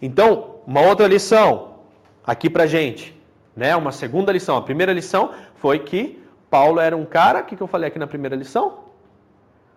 Então, 0.00 0.56
uma 0.66 0.80
outra 0.80 1.06
lição 1.06 1.76
aqui 2.26 2.50
para 2.50 2.66
gente. 2.66 3.18
Né? 3.54 3.74
Uma 3.76 3.92
segunda 3.92 4.32
lição. 4.32 4.56
A 4.56 4.62
primeira 4.62 4.92
lição 4.92 5.32
foi 5.56 5.78
que 5.78 6.22
Paulo 6.50 6.80
era 6.80 6.96
um 6.96 7.04
cara. 7.04 7.40
O 7.40 7.44
que, 7.44 7.56
que 7.56 7.62
eu 7.62 7.66
falei 7.66 7.88
aqui 7.88 7.98
na 7.98 8.06
primeira 8.06 8.36
lição? 8.36 8.84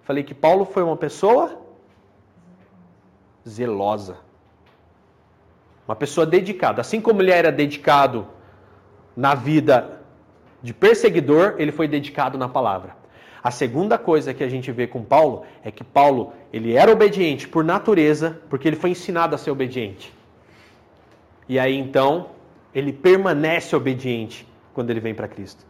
Falei 0.04 0.24
que 0.24 0.34
Paulo 0.34 0.66
foi 0.66 0.84
uma 0.84 0.98
pessoa 0.98 1.60
zelosa. 3.48 4.18
Uma 5.88 5.96
pessoa 5.96 6.26
dedicada. 6.26 6.82
Assim 6.82 7.02
como 7.02 7.22
ele 7.22 7.32
era 7.32 7.52
dedicado 7.52 8.28
na 9.16 9.36
vida 9.36 10.00
de 10.62 10.74
perseguidor, 10.74 11.56
ele 11.58 11.72
foi 11.72 11.88
dedicado 11.88 12.38
na 12.38 12.50
palavra. 12.50 12.96
A 13.44 13.52
segunda 13.52 13.98
coisa 14.00 14.34
que 14.34 14.44
a 14.44 14.50
gente 14.50 14.72
vê 14.72 14.88
com 14.88 15.04
Paulo 15.04 15.46
é 15.64 15.70
que 15.70 15.84
Paulo, 15.84 16.34
ele 16.52 16.74
era 16.74 16.92
obediente 16.92 17.48
por 17.48 17.64
natureza, 17.64 18.42
porque 18.50 18.68
ele 18.68 18.76
foi 18.76 18.90
ensinado 18.90 19.36
a 19.36 19.38
ser 19.38 19.52
obediente. 19.52 20.12
E 21.48 21.60
aí 21.60 21.78
então, 21.78 22.32
ele 22.76 22.92
permanece 22.92 23.74
obediente 23.74 24.46
quando 24.74 24.90
ele 24.90 25.00
vem 25.00 25.16
para 25.16 25.30
Cristo. 25.30 25.66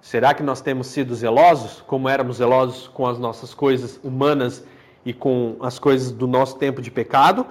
Será 0.00 0.32
que 0.32 0.44
nós 0.44 0.60
temos 0.60 0.86
sido 0.86 1.12
zelosos, 1.12 1.82
como 1.84 2.08
éramos 2.08 2.36
zelosos 2.36 2.86
com 2.86 3.04
as 3.04 3.18
nossas 3.18 3.52
coisas 3.52 3.98
humanas 4.04 4.64
e 5.04 5.12
com 5.12 5.56
as 5.60 5.80
coisas 5.80 6.12
do 6.12 6.28
nosso 6.28 6.56
tempo 6.56 6.80
de 6.80 6.92
pecado? 6.92 7.44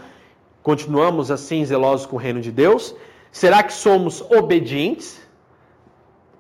Continuamos 0.63 1.29
assim 1.29 1.65
zelosos 1.65 2.05
com 2.05 2.15
o 2.15 2.19
reino 2.19 2.39
de 2.39 2.51
Deus? 2.51 2.95
Será 3.33 3.61
que 3.61 3.73
somos 3.73 4.21
obedientes? 4.21 5.21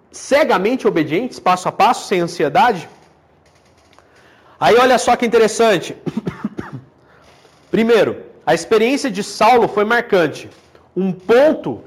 Cegamente 0.09 0.87
obedientes, 0.87 1.37
passo 1.37 1.67
a 1.67 1.71
passo, 1.73 2.07
sem 2.07 2.21
ansiedade? 2.21 2.87
Aí 4.57 4.77
olha 4.77 4.97
só 4.97 5.17
que 5.17 5.25
interessante. 5.25 5.93
Primeiro, 7.69 8.23
a 8.45 8.53
experiência 8.53 9.11
de 9.11 9.21
Saulo 9.21 9.67
foi 9.67 9.83
marcante. 9.83 10.49
Um 10.95 11.11
ponto 11.11 11.83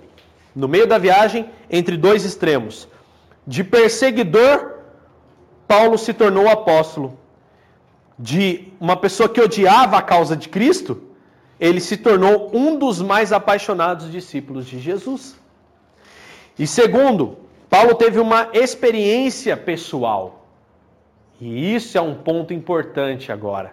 no 0.55 0.69
meio 0.69 0.87
da 0.87 0.99
viagem, 0.99 1.51
entre 1.71 1.97
dois 1.97 2.25
extremos. 2.25 2.89
De 3.47 3.63
perseguidor, 3.65 4.75
Paulo 5.67 5.97
se 5.99 6.13
tornou 6.13 6.49
apóstolo. 6.49 7.19
De 8.19 8.73
uma 8.81 8.97
pessoa 8.97 9.29
que 9.29 9.41
odiava 9.41 9.97
a 9.97 10.03
causa 10.03 10.37
de 10.37 10.49
Cristo, 10.49 11.01
ele 11.61 11.81
se 11.81 11.97
tornou 11.97 12.51
um 12.53 12.77
dos 12.77 13.01
mais 13.01 13.33
apaixonados 13.33 14.11
discípulos 14.11 14.67
de 14.67 14.81
Jesus. 14.81 15.37
E 16.59 16.67
segundo, 16.67 17.39
Paulo 17.71 17.95
teve 17.95 18.19
uma 18.19 18.49
experiência 18.53 19.57
pessoal. 19.57 20.47
E 21.41 21.75
isso 21.75 21.97
é 21.97 22.01
um 22.01 22.15
ponto 22.15 22.53
importante 22.53 23.31
agora. 23.31 23.73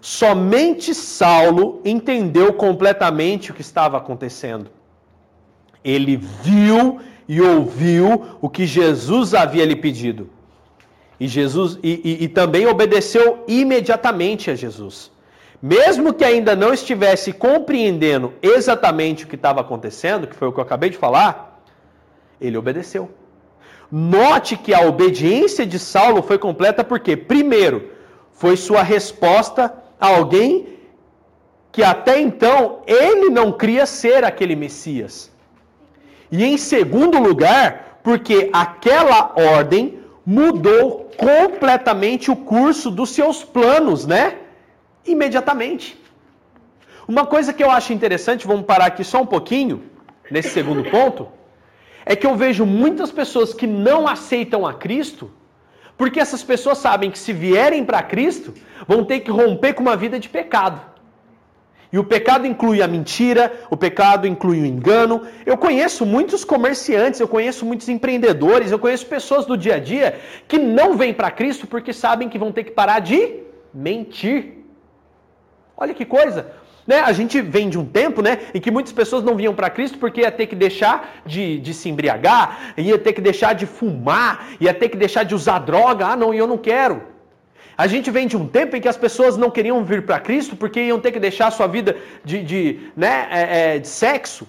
Somente 0.00 0.94
Saulo 0.94 1.80
entendeu 1.84 2.52
completamente 2.54 3.50
o 3.50 3.54
que 3.54 3.60
estava 3.60 3.98
acontecendo. 3.98 4.70
Ele 5.84 6.16
viu 6.16 7.00
e 7.28 7.40
ouviu 7.40 8.24
o 8.40 8.48
que 8.48 8.66
Jesus 8.66 9.34
havia 9.34 9.64
lhe 9.64 9.76
pedido. 9.76 10.28
E 11.18 11.28
Jesus 11.28 11.78
e, 11.82 12.00
e, 12.04 12.24
e 12.24 12.28
também 12.28 12.66
obedeceu 12.66 13.44
imediatamente 13.46 14.50
a 14.50 14.54
Jesus. 14.54 15.10
Mesmo 15.62 16.12
que 16.12 16.24
ainda 16.24 16.56
não 16.56 16.74
estivesse 16.74 17.32
compreendendo 17.32 18.34
exatamente 18.42 19.24
o 19.24 19.28
que 19.28 19.36
estava 19.36 19.60
acontecendo, 19.60 20.26
que 20.26 20.34
foi 20.34 20.48
o 20.48 20.52
que 20.52 20.58
eu 20.58 20.64
acabei 20.64 20.90
de 20.90 20.96
falar, 20.96 21.62
ele 22.40 22.56
obedeceu. 22.56 23.08
Note 23.90 24.56
que 24.56 24.74
a 24.74 24.80
obediência 24.80 25.64
de 25.64 25.78
Saulo 25.78 26.22
foi 26.22 26.38
completa 26.38 26.82
porque, 26.82 27.16
primeiro, 27.16 27.90
foi 28.32 28.56
sua 28.56 28.82
resposta 28.82 29.72
a 30.00 30.08
alguém 30.08 30.78
que 31.70 31.82
até 31.82 32.20
então 32.20 32.82
ele 32.86 33.30
não 33.30 33.52
cria 33.52 33.86
ser 33.86 34.24
aquele 34.24 34.54
Messias. 34.54 35.31
E 36.32 36.42
em 36.42 36.56
segundo 36.56 37.18
lugar, 37.18 37.98
porque 38.02 38.48
aquela 38.52 39.34
ordem 39.36 40.00
mudou 40.24 41.10
completamente 41.16 42.30
o 42.30 42.36
curso 42.36 42.90
dos 42.90 43.10
seus 43.10 43.44
planos, 43.44 44.06
né? 44.06 44.38
Imediatamente. 45.06 46.00
Uma 47.06 47.26
coisa 47.26 47.52
que 47.52 47.62
eu 47.62 47.70
acho 47.70 47.92
interessante, 47.92 48.46
vamos 48.46 48.64
parar 48.64 48.86
aqui 48.86 49.04
só 49.04 49.20
um 49.20 49.26
pouquinho, 49.26 49.82
nesse 50.30 50.50
segundo 50.50 50.84
ponto, 50.84 51.28
é 52.06 52.16
que 52.16 52.26
eu 52.26 52.34
vejo 52.34 52.64
muitas 52.64 53.12
pessoas 53.12 53.52
que 53.52 53.66
não 53.66 54.08
aceitam 54.08 54.66
a 54.66 54.72
Cristo, 54.72 55.30
porque 55.98 56.18
essas 56.18 56.42
pessoas 56.42 56.78
sabem 56.78 57.10
que 57.10 57.18
se 57.18 57.32
vierem 57.32 57.84
para 57.84 58.02
Cristo, 58.02 58.54
vão 58.88 59.04
ter 59.04 59.20
que 59.20 59.30
romper 59.30 59.74
com 59.74 59.82
uma 59.82 59.96
vida 59.96 60.18
de 60.18 60.28
pecado. 60.28 60.80
E 61.92 61.98
o 61.98 62.04
pecado 62.04 62.46
inclui 62.46 62.80
a 62.80 62.88
mentira, 62.88 63.52
o 63.68 63.76
pecado 63.76 64.26
inclui 64.26 64.62
o 64.62 64.66
engano. 64.66 65.26
Eu 65.44 65.58
conheço 65.58 66.06
muitos 66.06 66.42
comerciantes, 66.42 67.20
eu 67.20 67.28
conheço 67.28 67.66
muitos 67.66 67.86
empreendedores, 67.88 68.72
eu 68.72 68.78
conheço 68.78 69.04
pessoas 69.04 69.44
do 69.44 69.58
dia 69.58 69.74
a 69.74 69.78
dia 69.78 70.18
que 70.48 70.58
não 70.58 70.96
vêm 70.96 71.12
para 71.12 71.30
Cristo 71.30 71.66
porque 71.66 71.92
sabem 71.92 72.30
que 72.30 72.38
vão 72.38 72.50
ter 72.50 72.64
que 72.64 72.70
parar 72.70 73.00
de 73.00 73.40
mentir. 73.74 74.64
Olha 75.76 75.92
que 75.92 76.06
coisa. 76.06 76.52
Né? 76.86 77.00
A 77.00 77.12
gente 77.12 77.42
vem 77.42 77.68
de 77.68 77.78
um 77.78 77.84
tempo 77.84 78.22
né, 78.22 78.38
em 78.54 78.60
que 78.60 78.70
muitas 78.70 78.92
pessoas 78.92 79.22
não 79.22 79.36
vinham 79.36 79.54
para 79.54 79.68
Cristo 79.68 79.98
porque 79.98 80.22
ia 80.22 80.32
ter 80.32 80.46
que 80.46 80.56
deixar 80.56 81.20
de, 81.26 81.58
de 81.58 81.74
se 81.74 81.90
embriagar, 81.90 82.72
ia 82.78 82.98
ter 82.98 83.12
que 83.12 83.20
deixar 83.20 83.52
de 83.52 83.66
fumar, 83.66 84.48
ia 84.58 84.72
ter 84.72 84.88
que 84.88 84.96
deixar 84.96 85.24
de 85.24 85.34
usar 85.34 85.58
droga. 85.58 86.06
Ah, 86.06 86.16
não, 86.16 86.32
eu 86.32 86.46
não 86.46 86.56
quero. 86.56 87.11
A 87.82 87.86
gente 87.92 88.08
vem 88.16 88.26
de 88.32 88.36
um 88.40 88.46
tempo 88.56 88.76
em 88.76 88.80
que 88.80 88.90
as 88.92 88.98
pessoas 89.04 89.36
não 89.42 89.50
queriam 89.50 89.78
vir 89.84 90.00
para 90.08 90.20
Cristo 90.26 90.54
porque 90.54 90.80
iam 90.88 91.00
ter 91.04 91.10
que 91.14 91.18
deixar 91.18 91.48
a 91.48 91.50
sua 91.50 91.66
vida 91.66 91.96
de, 92.28 92.38
de, 92.50 92.60
né, 92.96 93.14
é, 93.38 93.42
é, 93.60 93.78
de 93.80 93.88
sexo. 93.88 94.46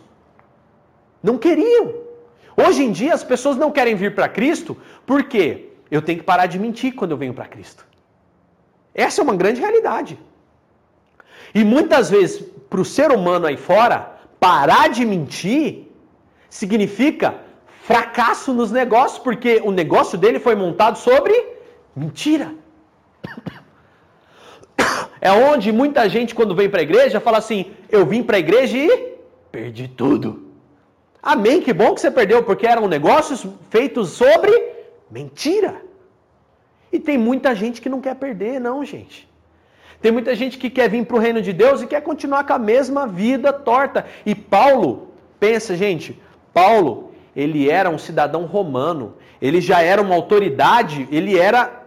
Não 1.28 1.36
queriam. 1.46 1.86
Hoje 2.56 2.84
em 2.84 2.92
dia 2.92 3.12
as 3.12 3.24
pessoas 3.24 3.58
não 3.58 3.72
querem 3.72 3.96
vir 3.96 4.14
para 4.14 4.28
Cristo 4.38 4.78
porque 5.04 5.70
eu 5.90 6.00
tenho 6.00 6.20
que 6.20 6.26
parar 6.32 6.46
de 6.46 6.60
mentir 6.60 6.94
quando 6.94 7.10
eu 7.10 7.18
venho 7.18 7.34
para 7.34 7.48
Cristo. 7.48 7.84
Essa 8.94 9.22
é 9.22 9.24
uma 9.24 9.36
grande 9.36 9.60
realidade. 9.60 10.14
E 11.56 11.64
muitas 11.64 12.12
vezes, 12.12 12.40
para 12.70 12.82
o 12.82 12.86
ser 12.86 13.12
humano 13.12 13.48
aí 13.48 13.58
fora, 13.58 13.98
parar 14.40 14.90
de 14.90 15.04
mentir 15.08 15.88
significa 16.52 17.34
fracasso 17.82 18.54
nos 18.54 18.72
negócios, 18.72 19.18
porque 19.18 19.60
o 19.66 19.72
negócio 19.72 20.20
dele 20.20 20.40
foi 20.40 20.54
montado 20.54 21.00
sobre 21.00 21.34
mentira. 21.96 22.62
É 25.22 25.32
onde 25.32 25.72
muita 25.72 26.10
gente, 26.10 26.36
quando 26.36 26.54
vem 26.54 26.70
para 26.70 26.82
a 26.82 26.84
igreja, 26.84 27.20
fala 27.20 27.38
assim: 27.38 27.72
Eu 27.90 28.06
vim 28.06 28.22
para 28.22 28.38
a 28.38 28.40
igreja 28.40 28.78
e 28.78 29.18
perdi 29.52 29.88
tudo. 29.88 30.52
Amém, 31.22 31.62
que 31.62 31.72
bom 31.72 31.94
que 31.94 32.02
você 32.02 32.12
perdeu, 32.12 32.44
porque 32.44 32.68
eram 32.68 32.88
negócios 32.88 33.48
feitos 33.70 34.10
sobre 34.10 34.52
mentira. 35.10 35.82
E 36.92 37.00
tem 37.00 37.18
muita 37.18 37.56
gente 37.56 37.82
que 37.82 37.88
não 37.88 38.02
quer 38.02 38.16
perder, 38.16 38.60
não, 38.60 38.84
gente. 38.84 39.30
Tem 40.02 40.12
muita 40.12 40.36
gente 40.36 40.58
que 40.58 40.70
quer 40.70 40.90
vir 40.90 41.06
para 41.06 41.16
o 41.16 41.20
reino 41.20 41.42
de 41.42 41.54
Deus 41.54 41.82
e 41.82 41.88
quer 41.88 42.02
continuar 42.02 42.46
com 42.46 42.52
a 42.52 42.60
mesma 42.60 43.08
vida 43.08 43.54
torta. 43.54 44.06
E 44.26 44.36
Paulo, 44.36 45.14
pensa, 45.40 45.78
gente, 45.78 46.22
Paulo, 46.54 47.12
ele 47.34 47.70
era 47.70 47.90
um 47.90 47.98
cidadão 47.98 48.46
romano, 48.46 49.16
ele 49.42 49.62
já 49.62 49.82
era 49.82 50.02
uma 50.02 50.14
autoridade, 50.14 51.08
ele 51.10 51.40
era, 51.40 51.83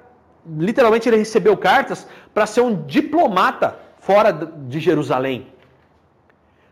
literalmente, 0.58 1.08
ele 1.08 1.16
recebeu 1.16 1.56
cartas 1.56 2.06
para 2.32 2.46
ser 2.46 2.60
um 2.60 2.84
diplomata 2.84 3.78
fora 3.98 4.32
de 4.32 4.78
Jerusalém. 4.78 5.48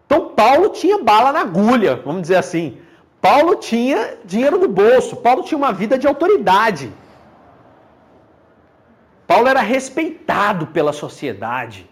Então, 0.06 0.30
Paulo 0.30 0.68
tinha 0.70 1.02
bala 1.02 1.32
na 1.32 1.40
agulha, 1.40 1.96
vamos 1.96 2.22
dizer 2.22 2.36
assim. 2.36 2.78
Paulo 3.20 3.56
tinha 3.56 4.18
dinheiro 4.24 4.58
no 4.58 4.68
bolso, 4.68 5.16
Paulo 5.16 5.42
tinha 5.42 5.58
uma 5.58 5.72
vida 5.72 5.98
de 5.98 6.06
autoridade. 6.06 6.92
Paulo 9.26 9.48
era 9.48 9.60
respeitado 9.60 10.66
pela 10.68 10.92
sociedade. 10.92 11.88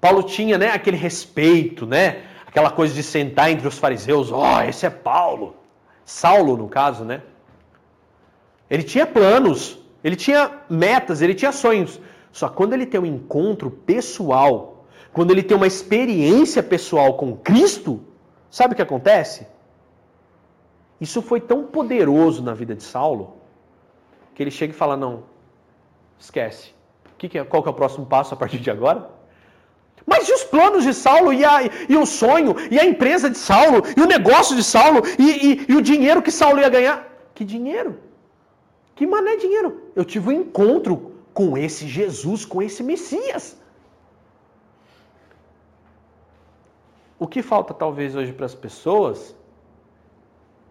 Paulo 0.00 0.22
tinha 0.22 0.58
né, 0.58 0.70
aquele 0.70 0.96
respeito, 0.96 1.86
né? 1.86 2.24
Aquela 2.46 2.70
coisa 2.70 2.92
de 2.92 3.02
sentar 3.02 3.50
entre 3.50 3.66
os 3.66 3.78
fariseus, 3.78 4.30
ó, 4.30 4.58
oh, 4.58 4.62
esse 4.62 4.84
é 4.84 4.90
Paulo. 4.90 5.56
Saulo, 6.04 6.56
no 6.56 6.68
caso, 6.68 7.04
né? 7.04 7.22
Ele 8.68 8.82
tinha 8.82 9.06
planos, 9.06 9.78
ele 10.02 10.16
tinha 10.16 10.50
metas, 10.68 11.22
ele 11.22 11.34
tinha 11.34 11.52
sonhos. 11.52 12.00
Só 12.32 12.48
quando 12.48 12.72
ele 12.72 12.86
tem 12.86 13.00
um 13.00 13.06
encontro 13.06 13.70
pessoal, 13.70 14.86
quando 15.12 15.30
ele 15.30 15.42
tem 15.42 15.56
uma 15.56 15.66
experiência 15.66 16.62
pessoal 16.62 17.14
com 17.14 17.36
Cristo, 17.36 18.00
sabe 18.50 18.72
o 18.72 18.76
que 18.76 18.82
acontece? 18.82 19.46
Isso 21.00 21.20
foi 21.20 21.40
tão 21.40 21.64
poderoso 21.64 22.42
na 22.42 22.54
vida 22.54 22.74
de 22.74 22.82
Saulo 22.82 23.36
que 24.34 24.42
ele 24.42 24.50
chega 24.50 24.72
e 24.72 24.76
fala: 24.76 24.96
Não, 24.96 25.24
esquece. 26.18 26.72
Que 27.18 27.38
é, 27.38 27.44
qual 27.44 27.62
que 27.62 27.68
é 27.68 27.72
o 27.72 27.74
próximo 27.74 28.06
passo 28.06 28.34
a 28.34 28.36
partir 28.36 28.58
de 28.58 28.70
agora? 28.70 29.08
Mas 30.04 30.28
e 30.28 30.32
os 30.32 30.42
planos 30.42 30.82
de 30.82 30.92
Saulo, 30.92 31.32
e, 31.32 31.44
a, 31.44 31.62
e 31.88 31.96
o 31.96 32.04
sonho, 32.04 32.56
e 32.70 32.78
a 32.78 32.84
empresa 32.84 33.30
de 33.30 33.38
Saulo, 33.38 33.82
e 33.96 34.00
o 34.00 34.06
negócio 34.06 34.56
de 34.56 34.64
Saulo, 34.64 35.02
e, 35.18 35.30
e, 35.46 35.66
e 35.68 35.76
o 35.76 35.82
dinheiro 35.82 36.20
que 36.20 36.32
Saulo 36.32 36.60
ia 36.60 36.68
ganhar? 36.68 37.08
Que 37.34 37.44
dinheiro? 37.44 37.98
Que 38.94 39.06
mané 39.06 39.36
dinheiro? 39.36 39.82
Eu 39.96 40.04
tive 40.04 40.28
um 40.28 40.32
encontro 40.32 41.12
com 41.32 41.56
esse 41.56 41.86
Jesus, 41.88 42.44
com 42.44 42.62
esse 42.62 42.82
Messias. 42.82 43.56
O 47.18 47.26
que 47.26 47.40
falta 47.40 47.72
talvez 47.72 48.14
hoje 48.16 48.32
para 48.32 48.46
as 48.46 48.54
pessoas 48.54 49.34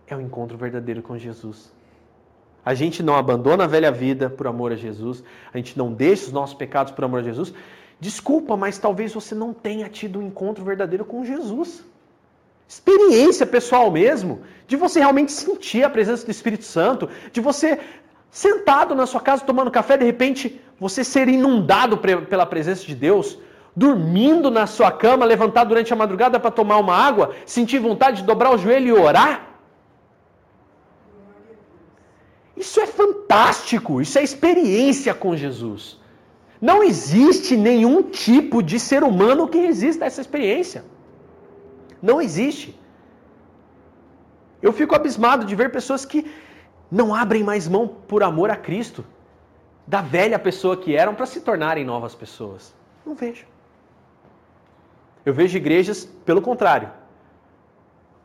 é 0.05 0.15
o 0.15 0.19
um 0.19 0.21
encontro 0.21 0.57
verdadeiro 0.57 1.01
com 1.01 1.17
Jesus. 1.17 1.71
A 2.63 2.73
gente 2.73 3.01
não 3.01 3.15
abandona 3.15 3.63
a 3.63 3.67
velha 3.67 3.91
vida 3.91 4.29
por 4.29 4.45
amor 4.45 4.71
a 4.71 4.75
Jesus, 4.75 5.23
a 5.53 5.57
gente 5.57 5.77
não 5.77 5.91
deixa 5.91 6.25
os 6.25 6.31
nossos 6.31 6.55
pecados 6.55 6.91
por 6.91 7.03
amor 7.03 7.21
a 7.21 7.23
Jesus. 7.23 7.53
Desculpa, 7.99 8.57
mas 8.57 8.77
talvez 8.77 9.13
você 9.13 9.33
não 9.33 9.53
tenha 9.53 9.87
tido 9.89 10.19
um 10.19 10.23
encontro 10.23 10.63
verdadeiro 10.63 11.05
com 11.05 11.23
Jesus. 11.23 11.83
Experiência 12.67 13.45
pessoal 13.45 13.91
mesmo, 13.91 14.41
de 14.67 14.75
você 14.75 14.99
realmente 14.99 15.31
sentir 15.31 15.83
a 15.83 15.89
presença 15.89 16.25
do 16.25 16.31
Espírito 16.31 16.63
Santo, 16.63 17.09
de 17.31 17.41
você 17.41 17.79
sentado 18.31 18.95
na 18.95 19.05
sua 19.05 19.19
casa 19.19 19.43
tomando 19.43 19.69
café, 19.69 19.97
de 19.97 20.05
repente 20.05 20.59
você 20.79 21.03
ser 21.03 21.27
inundado 21.27 21.97
pela 21.97 22.45
presença 22.45 22.83
de 22.85 22.95
Deus, 22.95 23.37
dormindo 23.75 24.49
na 24.49 24.65
sua 24.65 24.91
cama, 24.91 25.25
levantar 25.25 25.65
durante 25.65 25.91
a 25.93 25.95
madrugada 25.95 26.39
para 26.39 26.49
tomar 26.49 26.77
uma 26.77 26.95
água, 26.95 27.35
sentir 27.45 27.79
vontade 27.79 28.21
de 28.21 28.23
dobrar 28.23 28.51
o 28.55 28.57
joelho 28.57 28.87
e 28.87 28.93
orar. 28.93 29.47
Isso 32.55 32.79
é 32.79 32.87
fantástico, 32.87 34.01
isso 34.01 34.17
é 34.17 34.23
experiência 34.23 35.13
com 35.13 35.35
Jesus. 35.35 35.99
Não 36.69 36.83
existe 36.83 37.57
nenhum 37.57 38.03
tipo 38.03 38.61
de 38.63 38.79
ser 38.79 39.03
humano 39.03 39.47
que 39.47 39.57
resista 39.57 40.05
a 40.05 40.07
essa 40.07 40.21
experiência. 40.21 40.85
Não 42.01 42.21
existe. 42.21 42.79
Eu 44.61 44.71
fico 44.71 44.95
abismado 44.95 45.43
de 45.43 45.55
ver 45.55 45.71
pessoas 45.71 46.05
que 46.05 46.19
não 46.91 47.15
abrem 47.15 47.43
mais 47.43 47.67
mão 47.67 47.87
por 47.87 48.21
amor 48.21 48.49
a 48.49 48.55
Cristo, 48.55 49.05
da 49.87 50.01
velha 50.01 50.37
pessoa 50.37 50.75
que 50.75 50.95
eram, 50.95 51.15
para 51.15 51.25
se 51.25 51.41
tornarem 51.41 51.85
novas 51.85 52.13
pessoas. 52.13 52.75
Não 53.05 53.15
vejo. 53.15 53.45
Eu 55.25 55.33
vejo 55.33 55.57
igrejas, 55.57 56.05
pelo 56.25 56.41
contrário, 56.41 56.89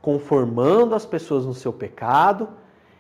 conformando 0.03 0.95
as 0.95 1.07
pessoas 1.07 1.47
no 1.47 1.55
seu 1.55 1.73
pecado 1.73 2.49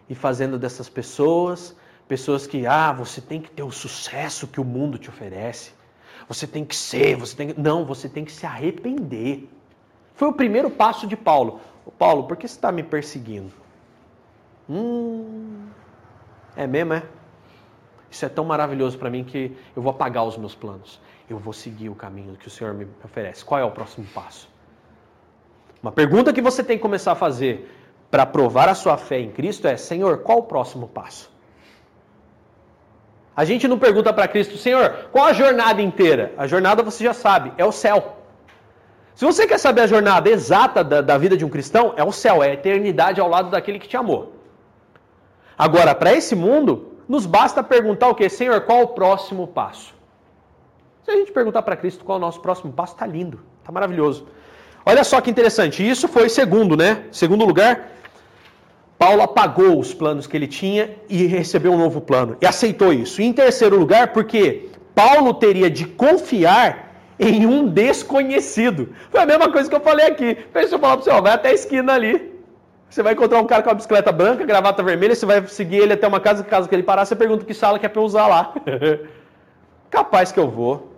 e 0.09 0.15
fazendo 0.15 0.59
dessas 0.59 0.89
pessoas 0.89 1.75
pessoas 2.09 2.47
que, 2.47 2.67
ah, 2.67 2.93
você 2.93 3.21
tem 3.21 3.41
que 3.41 3.51
ter 3.51 3.63
o 3.63 3.71
sucesso 3.71 4.47
que 4.47 4.61
o 4.61 4.65
mundo 4.65 4.99
te 4.99 5.09
oferece. 5.09 5.73
Você 6.29 6.47
tem 6.47 6.65
que 6.65 6.75
ser, 6.75 7.17
você 7.17 7.37
tem 7.37 7.49
que... 7.49 7.61
Não, 7.61 7.85
você 7.85 8.09
tem 8.09 8.25
que 8.25 8.33
se 8.33 8.47
arrepender. 8.47 9.49
Foi 10.15 10.29
o 10.29 10.33
primeiro 10.33 10.71
passo 10.71 11.07
de 11.07 11.17
Paulo. 11.17 11.61
Paulo, 11.99 12.25
por 12.25 12.37
que 12.37 12.49
você 12.49 12.55
está 12.55 12.73
me 12.73 12.83
perseguindo? 12.83 13.53
Hum, 14.69 15.69
é 16.57 16.67
mesmo, 16.67 16.95
é? 16.95 17.03
Isso 18.11 18.25
é 18.25 18.29
tão 18.29 18.45
maravilhoso 18.45 18.99
para 18.99 19.11
mim 19.11 19.25
que 19.25 19.57
eu 19.75 19.83
vou 19.83 19.91
apagar 19.91 20.25
os 20.25 20.37
meus 20.37 20.55
planos. 20.55 21.01
Eu 21.29 21.39
vou 21.39 21.53
seguir 21.53 21.89
o 21.89 21.95
caminho 21.95 22.37
que 22.37 22.47
o 22.47 22.51
Senhor 22.51 22.73
me 22.73 22.87
oferece. 23.05 23.45
Qual 23.45 23.61
é 23.61 23.65
o 23.65 23.71
próximo 23.71 24.07
passo? 24.15 24.49
Uma 25.83 25.93
pergunta 25.93 26.33
que 26.33 26.41
você 26.41 26.65
tem 26.65 26.77
que 26.77 26.83
começar 26.83 27.13
a 27.13 27.15
fazer 27.15 27.71
para 28.11 28.25
provar 28.25 28.69
a 28.69 28.75
sua 28.75 28.97
fé 28.97 29.19
em 29.21 29.31
Cristo 29.31 29.69
é: 29.69 29.77
Senhor, 29.77 30.19
qual 30.19 30.39
o 30.39 30.43
próximo 30.45 30.89
passo? 30.89 31.31
A 33.37 33.45
gente 33.45 33.69
não 33.69 33.79
pergunta 33.79 34.13
para 34.13 34.27
Cristo, 34.27 34.57
Senhor, 34.57 35.09
qual 35.13 35.27
a 35.27 35.33
jornada 35.33 35.83
inteira? 35.83 36.33
A 36.39 36.47
jornada 36.47 36.83
você 36.83 37.05
já 37.05 37.13
sabe, 37.13 37.53
é 37.59 37.65
o 37.65 37.73
céu. 37.73 38.17
Se 39.15 39.25
você 39.25 39.47
quer 39.47 39.59
saber 39.59 39.83
a 39.83 39.87
jornada 39.87 40.31
exata 40.31 40.83
da, 40.83 41.03
da 41.03 41.19
vida 41.19 41.37
de 41.37 41.45
um 41.45 41.51
cristão, 41.51 41.93
é 41.97 42.05
o 42.05 42.13
céu, 42.13 42.43
é 42.43 42.51
a 42.51 42.55
eternidade 42.55 43.21
ao 43.21 43.29
lado 43.29 43.51
daquele 43.51 43.79
que 43.79 43.89
te 43.89 43.97
amou. 43.97 44.36
Agora, 45.59 45.95
para 45.95 46.13
esse 46.13 46.35
mundo, 46.35 46.93
nos 47.09 47.25
basta 47.25 47.63
perguntar 47.63 48.09
o 48.09 48.15
que? 48.15 48.29
Senhor, 48.29 48.61
qual 48.63 48.83
o 48.83 48.89
próximo 48.89 49.47
passo? 49.47 49.95
Se 51.05 51.11
a 51.11 51.17
gente 51.17 51.33
perguntar 51.33 51.63
para 51.63 51.77
Cristo 51.77 52.05
qual 52.05 52.17
é 52.17 52.19
o 52.19 52.21
nosso 52.21 52.41
próximo 52.41 52.73
passo, 52.73 52.95
está 52.95 53.07
lindo, 53.07 53.41
está 53.61 53.71
maravilhoso. 53.71 54.27
Olha 54.85 55.03
só 55.03 55.21
que 55.21 55.31
interessante, 55.31 55.89
isso 55.89 56.09
foi 56.09 56.29
segundo, 56.29 56.77
né? 56.77 57.05
Segundo 57.11 57.45
lugar, 57.45 57.91
Paulo 58.99 59.23
apagou 59.23 59.79
os 59.79 59.95
planos 59.95 60.27
que 60.27 60.37
ele 60.37 60.47
tinha 60.47 60.97
e 61.09 61.27
recebeu 61.27 61.73
um 61.73 61.79
novo 61.79 62.01
plano 62.01 62.37
e 62.41 62.47
aceitou 62.47 62.93
isso. 62.93 63.21
E 63.23 63.25
em 63.25 63.33
terceiro 63.33 63.79
lugar, 63.79 64.13
porque 64.13 64.69
Paulo 64.95 65.35
teria 65.35 65.71
de 65.71 65.87
confiar 65.87 66.87
em 67.19 67.47
um 67.47 67.67
desconhecido. 67.67 68.95
Foi 69.11 69.21
a 69.21 69.27
mesma 69.27 69.51
coisa 69.51 69.69
que 69.69 69.77
eu 69.77 69.81
falei 69.81 70.07
aqui. 70.07 70.39
Deixa 70.53 70.75
eu 70.75 70.79
falar 70.79 70.97
para 70.97 71.05
você, 71.05 71.11
ó, 71.11 71.21
vai 71.21 71.33
até 71.33 71.49
a 71.51 71.55
esquina 71.55 71.95
ali. 71.95 72.36
Você 72.89 73.03
vai 73.03 73.13
encontrar 73.13 73.41
um 73.41 73.47
cara 73.47 73.63
com 73.63 73.69
uma 73.69 73.75
bicicleta 73.75 74.13
branca, 74.13 74.45
gravata 74.45 74.83
vermelha, 74.83 75.15
você 75.15 75.27
vai 75.27 75.47
seguir 75.49 75.79
ele 75.79 75.93
até 75.93 76.07
uma 76.07 76.21
casa, 76.21 76.45
caso 76.45 76.69
que 76.69 76.75
ele 76.75 76.83
parar, 76.83 77.05
você 77.05 77.17
pergunta 77.17 77.45
que 77.45 77.53
sala 77.53 77.79
que 77.79 77.87
é 77.87 77.89
para 77.89 78.01
eu 78.01 78.05
usar 78.05 78.27
lá. 78.27 78.55
Capaz 79.91 80.33
que 80.33 80.41
eu 80.41 80.49
vou. 80.49 80.93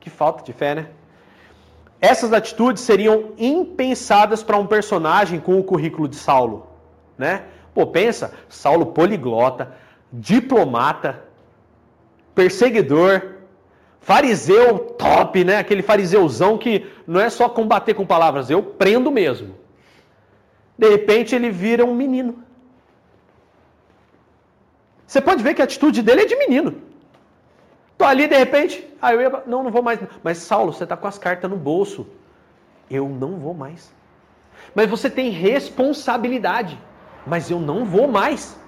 Que 0.00 0.10
falta 0.10 0.42
de 0.42 0.52
fé, 0.52 0.74
né? 0.74 0.88
Essas 2.00 2.32
atitudes 2.32 2.82
seriam 2.82 3.32
impensadas 3.38 4.42
para 4.42 4.58
um 4.58 4.66
personagem 4.66 5.40
com 5.40 5.58
o 5.58 5.64
currículo 5.64 6.06
de 6.06 6.16
Saulo, 6.16 6.66
né? 7.16 7.44
Pô, 7.72 7.86
pensa, 7.86 8.32
Saulo 8.48 8.86
poliglota, 8.86 9.72
diplomata, 10.12 11.24
perseguidor, 12.34 13.22
fariseu 14.00 14.78
top, 14.78 15.44
né? 15.44 15.58
Aquele 15.58 15.82
fariseuzão 15.82 16.58
que 16.58 16.86
não 17.06 17.20
é 17.20 17.30
só 17.30 17.48
combater 17.48 17.94
com 17.94 18.04
palavras, 18.04 18.50
eu 18.50 18.62
prendo 18.62 19.10
mesmo. 19.10 19.63
De 20.76 20.88
repente 20.88 21.34
ele 21.34 21.50
vira 21.50 21.84
um 21.84 21.94
menino. 21.94 22.42
Você 25.06 25.20
pode 25.20 25.42
ver 25.42 25.54
que 25.54 25.62
a 25.62 25.64
atitude 25.64 26.02
dele 26.02 26.22
é 26.22 26.26
de 26.26 26.36
menino. 26.36 26.82
Tô 27.96 28.04
ali 28.04 28.26
de 28.26 28.36
repente, 28.36 28.84
ah, 29.00 29.14
eu 29.14 29.20
ia, 29.20 29.42
não, 29.46 29.62
não 29.62 29.70
vou 29.70 29.82
mais. 29.82 30.00
Mas 30.22 30.38
Saulo, 30.38 30.72
você 30.72 30.84
está 30.84 30.96
com 30.96 31.06
as 31.06 31.18
cartas 31.18 31.48
no 31.48 31.56
bolso. 31.56 32.06
Eu 32.90 33.08
não 33.08 33.38
vou 33.38 33.54
mais. 33.54 33.92
Mas 34.74 34.90
você 34.90 35.08
tem 35.08 35.30
responsabilidade. 35.30 36.78
Mas 37.26 37.50
eu 37.50 37.60
não 37.60 37.84
vou 37.84 38.08
mais. 38.08 38.58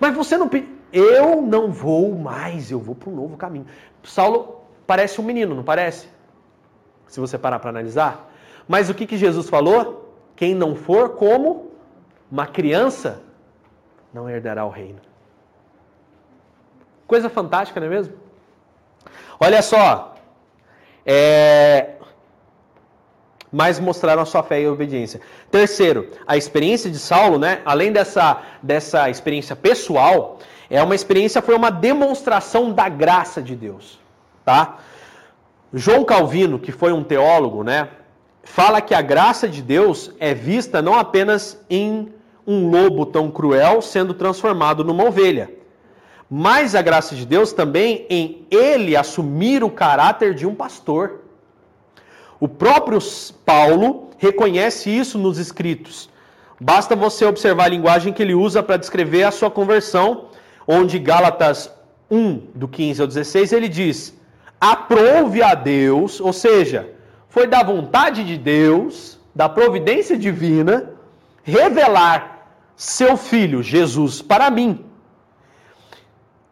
Mas 0.00 0.14
você 0.14 0.36
não 0.36 0.48
eu 0.92 1.42
não 1.42 1.70
vou 1.70 2.14
mais, 2.14 2.70
eu 2.70 2.80
vou 2.80 2.94
para 2.94 3.10
um 3.10 3.14
novo 3.14 3.36
caminho. 3.36 3.66
Saulo 4.02 4.62
parece 4.86 5.20
um 5.20 5.24
menino, 5.24 5.54
não 5.54 5.62
parece? 5.62 6.08
Se 7.06 7.20
você 7.20 7.36
parar 7.36 7.58
para 7.58 7.70
analisar. 7.70 8.30
Mas 8.66 8.88
o 8.88 8.94
que, 8.94 9.06
que 9.06 9.16
Jesus 9.16 9.48
falou? 9.48 10.07
Quem 10.38 10.54
não 10.54 10.76
for 10.76 11.16
como 11.16 11.72
uma 12.30 12.46
criança 12.46 13.20
não 14.14 14.30
herdará 14.30 14.64
o 14.64 14.70
reino. 14.70 15.00
Coisa 17.08 17.28
fantástica, 17.28 17.80
não 17.80 17.88
é 17.88 17.90
mesmo? 17.90 18.14
Olha 19.40 19.60
só. 19.62 20.14
É... 21.04 21.96
Mas 23.50 23.80
mostraram 23.80 24.22
a 24.22 24.24
sua 24.24 24.44
fé 24.44 24.60
e 24.60 24.68
obediência. 24.68 25.20
Terceiro, 25.50 26.08
a 26.24 26.36
experiência 26.36 26.88
de 26.88 27.00
Saulo, 27.00 27.36
né? 27.36 27.60
Além 27.64 27.90
dessa, 27.90 28.40
dessa 28.62 29.10
experiência 29.10 29.56
pessoal, 29.56 30.38
é 30.70 30.80
uma 30.80 30.94
experiência, 30.94 31.42
foi 31.42 31.56
uma 31.56 31.70
demonstração 31.70 32.72
da 32.72 32.88
graça 32.88 33.42
de 33.42 33.56
Deus. 33.56 33.98
Tá? 34.44 34.78
João 35.74 36.04
Calvino, 36.04 36.60
que 36.60 36.70
foi 36.70 36.92
um 36.92 37.02
teólogo, 37.02 37.64
né, 37.64 37.88
fala 38.48 38.80
que 38.80 38.94
a 38.94 39.02
graça 39.02 39.46
de 39.46 39.60
Deus 39.60 40.10
é 40.18 40.32
vista 40.34 40.80
não 40.80 40.94
apenas 40.94 41.60
em 41.68 42.08
um 42.46 42.70
lobo 42.70 43.04
tão 43.04 43.30
cruel 43.30 43.82
sendo 43.82 44.14
transformado 44.14 44.82
numa 44.82 45.04
ovelha, 45.04 45.50
mas 46.30 46.74
a 46.74 46.82
graça 46.82 47.14
de 47.14 47.26
Deus 47.26 47.52
também 47.52 48.06
em 48.08 48.46
ele 48.50 48.96
assumir 48.96 49.62
o 49.62 49.70
caráter 49.70 50.34
de 50.34 50.46
um 50.46 50.54
pastor. 50.54 51.20
O 52.40 52.48
próprio 52.48 52.98
Paulo 53.44 54.10
reconhece 54.16 54.90
isso 54.90 55.18
nos 55.18 55.38
escritos. 55.38 56.08
Basta 56.58 56.96
você 56.96 57.26
observar 57.26 57.66
a 57.66 57.68
linguagem 57.76 58.12
que 58.12 58.22
ele 58.22 58.34
usa 58.34 58.62
para 58.62 58.78
descrever 58.78 59.24
a 59.24 59.30
sua 59.30 59.50
conversão, 59.50 60.24
onde 60.66 60.98
Gálatas 60.98 61.70
1, 62.10 62.48
do 62.54 62.66
15 62.66 63.02
ao 63.02 63.06
16, 63.06 63.52
ele 63.52 63.68
diz: 63.68 64.14
Aprove 64.60 65.42
a 65.42 65.54
Deus, 65.54 66.20
ou 66.20 66.32
seja, 66.32 66.97
foi 67.38 67.46
da 67.46 67.62
vontade 67.62 68.24
de 68.24 68.36
Deus, 68.36 69.16
da 69.32 69.48
providência 69.48 70.18
divina, 70.18 70.90
revelar 71.44 72.48
seu 72.74 73.16
filho 73.16 73.62
Jesus 73.62 74.20
para 74.20 74.50
mim. 74.50 74.84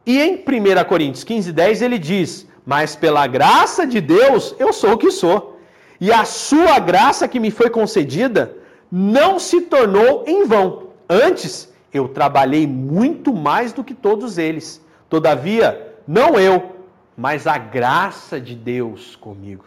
E 0.07 0.17
em 0.21 0.35
1 0.37 0.85
Coríntios 0.85 1.25
15, 1.25 1.53
10 1.53 1.83
ele 1.83 1.99
diz: 1.99 2.47
Mas 2.65 2.95
pela 2.95 3.27
graça 3.27 3.85
de 3.85 4.01
Deus 4.01 4.55
eu 4.61 4.73
sou 4.73 4.93
o 4.93 4.97
que 4.97 5.11
sou, 5.11 5.59
e 6.01 6.13
a 6.13 6.25
sua 6.25 6.79
graça 6.79 7.27
que 7.27 7.41
me 7.41 7.51
foi 7.51 7.69
concedida 7.69 8.57
não 8.89 9.41
se 9.41 9.63
tornou 9.63 10.23
em 10.25 10.45
vão. 10.45 10.91
Antes, 11.11 11.69
eu 11.93 12.07
trabalhei 12.07 12.65
muito 12.65 13.35
mais 13.35 13.73
do 13.73 13.83
que 13.83 13.93
todos 13.93 14.39
eles. 14.39 14.81
Todavia, 15.11 15.97
não 16.07 16.39
eu, 16.39 16.77
mas 17.17 17.49
a 17.49 17.59
graça 17.59 18.41
de 18.41 18.55
Deus 18.55 19.17
comigo. 19.17 19.65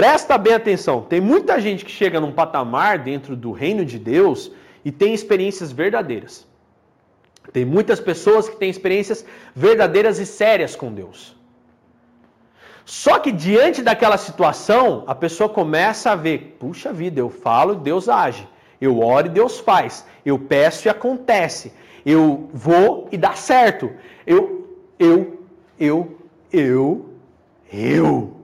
Presta 0.00 0.38
bem 0.38 0.54
atenção, 0.54 1.02
tem 1.02 1.20
muita 1.20 1.60
gente 1.60 1.84
que 1.84 1.90
chega 1.90 2.18
num 2.18 2.32
patamar 2.32 3.00
dentro 3.00 3.36
do 3.36 3.52
reino 3.52 3.84
de 3.84 3.98
Deus 3.98 4.50
e 4.82 4.90
tem 4.90 5.12
experiências 5.12 5.70
verdadeiras. 5.70 6.48
Tem 7.52 7.66
muitas 7.66 8.00
pessoas 8.00 8.48
que 8.48 8.56
têm 8.56 8.70
experiências 8.70 9.26
verdadeiras 9.54 10.18
e 10.18 10.24
sérias 10.24 10.74
com 10.74 10.90
Deus. 10.90 11.36
Só 12.86 13.18
que 13.18 13.30
diante 13.30 13.82
daquela 13.82 14.16
situação, 14.16 15.04
a 15.06 15.14
pessoa 15.14 15.50
começa 15.50 16.12
a 16.12 16.16
ver: 16.16 16.56
puxa 16.58 16.94
vida, 16.94 17.20
eu 17.20 17.28
falo 17.28 17.74
e 17.74 17.80
Deus 17.80 18.08
age. 18.08 18.48
Eu 18.80 19.00
oro 19.00 19.26
e 19.26 19.30
Deus 19.30 19.60
faz. 19.60 20.06
Eu 20.24 20.38
peço 20.38 20.88
e 20.88 20.90
acontece. 20.90 21.74
Eu 22.06 22.48
vou 22.54 23.06
e 23.12 23.18
dá 23.18 23.34
certo. 23.34 23.90
Eu, 24.26 24.66
eu, 24.98 25.44
eu, 25.78 26.16
eu, 26.50 27.10
eu. 27.70 28.39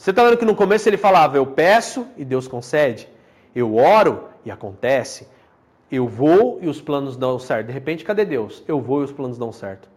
Você 0.00 0.12
está 0.12 0.24
vendo 0.24 0.38
que 0.38 0.46
no 0.46 0.56
começo 0.56 0.88
ele 0.88 0.96
falava: 0.96 1.36
eu 1.36 1.44
peço 1.44 2.06
e 2.16 2.24
Deus 2.24 2.48
concede. 2.48 3.06
Eu 3.54 3.76
oro 3.76 4.24
e 4.46 4.50
acontece. 4.50 5.28
Eu 5.92 6.08
vou 6.08 6.58
e 6.62 6.68
os 6.68 6.80
planos 6.80 7.18
dão 7.18 7.38
certo. 7.38 7.66
De 7.66 7.72
repente, 7.74 8.02
cadê 8.02 8.24
Deus? 8.24 8.64
Eu 8.66 8.80
vou 8.80 9.02
e 9.02 9.04
os 9.04 9.12
planos 9.12 9.36
dão 9.36 9.52
certo. 9.52 9.90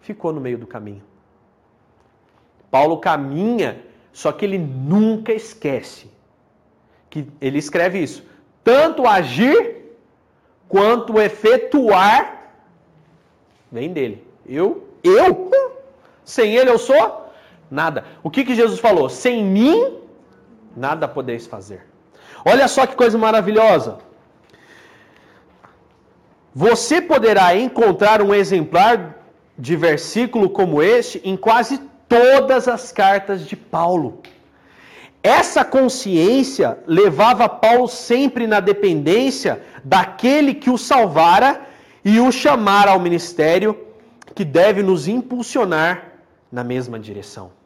Ficou 0.00 0.32
no 0.32 0.40
meio 0.40 0.58
do 0.58 0.66
caminho. 0.66 1.04
Paulo 2.68 2.98
caminha, 2.98 3.80
só 4.12 4.32
que 4.32 4.44
ele 4.44 4.58
nunca 4.58 5.32
esquece 5.32 6.10
que 7.08 7.28
ele 7.40 7.58
escreve 7.58 8.02
isso. 8.02 8.24
Tanto 8.64 9.06
agir 9.06 9.96
quanto 10.68 11.20
efetuar 11.20 12.54
vem 13.70 13.92
dele. 13.92 14.26
Eu, 14.44 14.88
eu, 15.04 15.48
sem 16.24 16.56
ele 16.56 16.70
eu 16.70 16.78
sou 16.78 17.27
nada. 17.70 18.04
O 18.22 18.30
que 18.30 18.44
que 18.44 18.54
Jesus 18.54 18.80
falou? 18.80 19.08
Sem 19.08 19.44
mim 19.44 19.98
nada 20.76 21.08
podeis 21.08 21.46
fazer. 21.46 21.86
Olha 22.44 22.68
só 22.68 22.86
que 22.86 22.96
coisa 22.96 23.18
maravilhosa. 23.18 23.98
Você 26.54 27.00
poderá 27.00 27.56
encontrar 27.56 28.22
um 28.22 28.34
exemplar 28.34 29.16
de 29.58 29.76
versículo 29.76 30.48
como 30.48 30.82
este 30.82 31.20
em 31.24 31.36
quase 31.36 31.78
todas 32.08 32.68
as 32.68 32.90
cartas 32.92 33.46
de 33.46 33.56
Paulo. 33.56 34.22
Essa 35.22 35.64
consciência 35.64 36.78
levava 36.86 37.48
Paulo 37.48 37.88
sempre 37.88 38.46
na 38.46 38.60
dependência 38.60 39.62
daquele 39.84 40.54
que 40.54 40.70
o 40.70 40.78
salvara 40.78 41.62
e 42.04 42.20
o 42.20 42.30
chamara 42.30 42.92
ao 42.92 43.00
ministério 43.00 43.76
que 44.34 44.44
deve 44.44 44.82
nos 44.82 45.08
impulsionar 45.08 46.12
na 46.50 46.62
mesma 46.62 46.98
direção. 46.98 47.57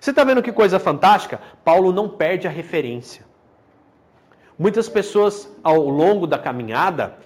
Você 0.00 0.10
está 0.10 0.24
vendo 0.24 0.42
que 0.42 0.52
coisa 0.52 0.78
fantástica? 0.78 1.40
Paulo 1.64 1.92
não 1.92 2.08
perde 2.08 2.46
a 2.46 2.50
referência. 2.50 3.24
Muitas 4.58 4.88
pessoas 4.88 5.50
ao 5.62 5.88
longo 5.88 6.26
da 6.26 6.38
caminhada, 6.38 7.18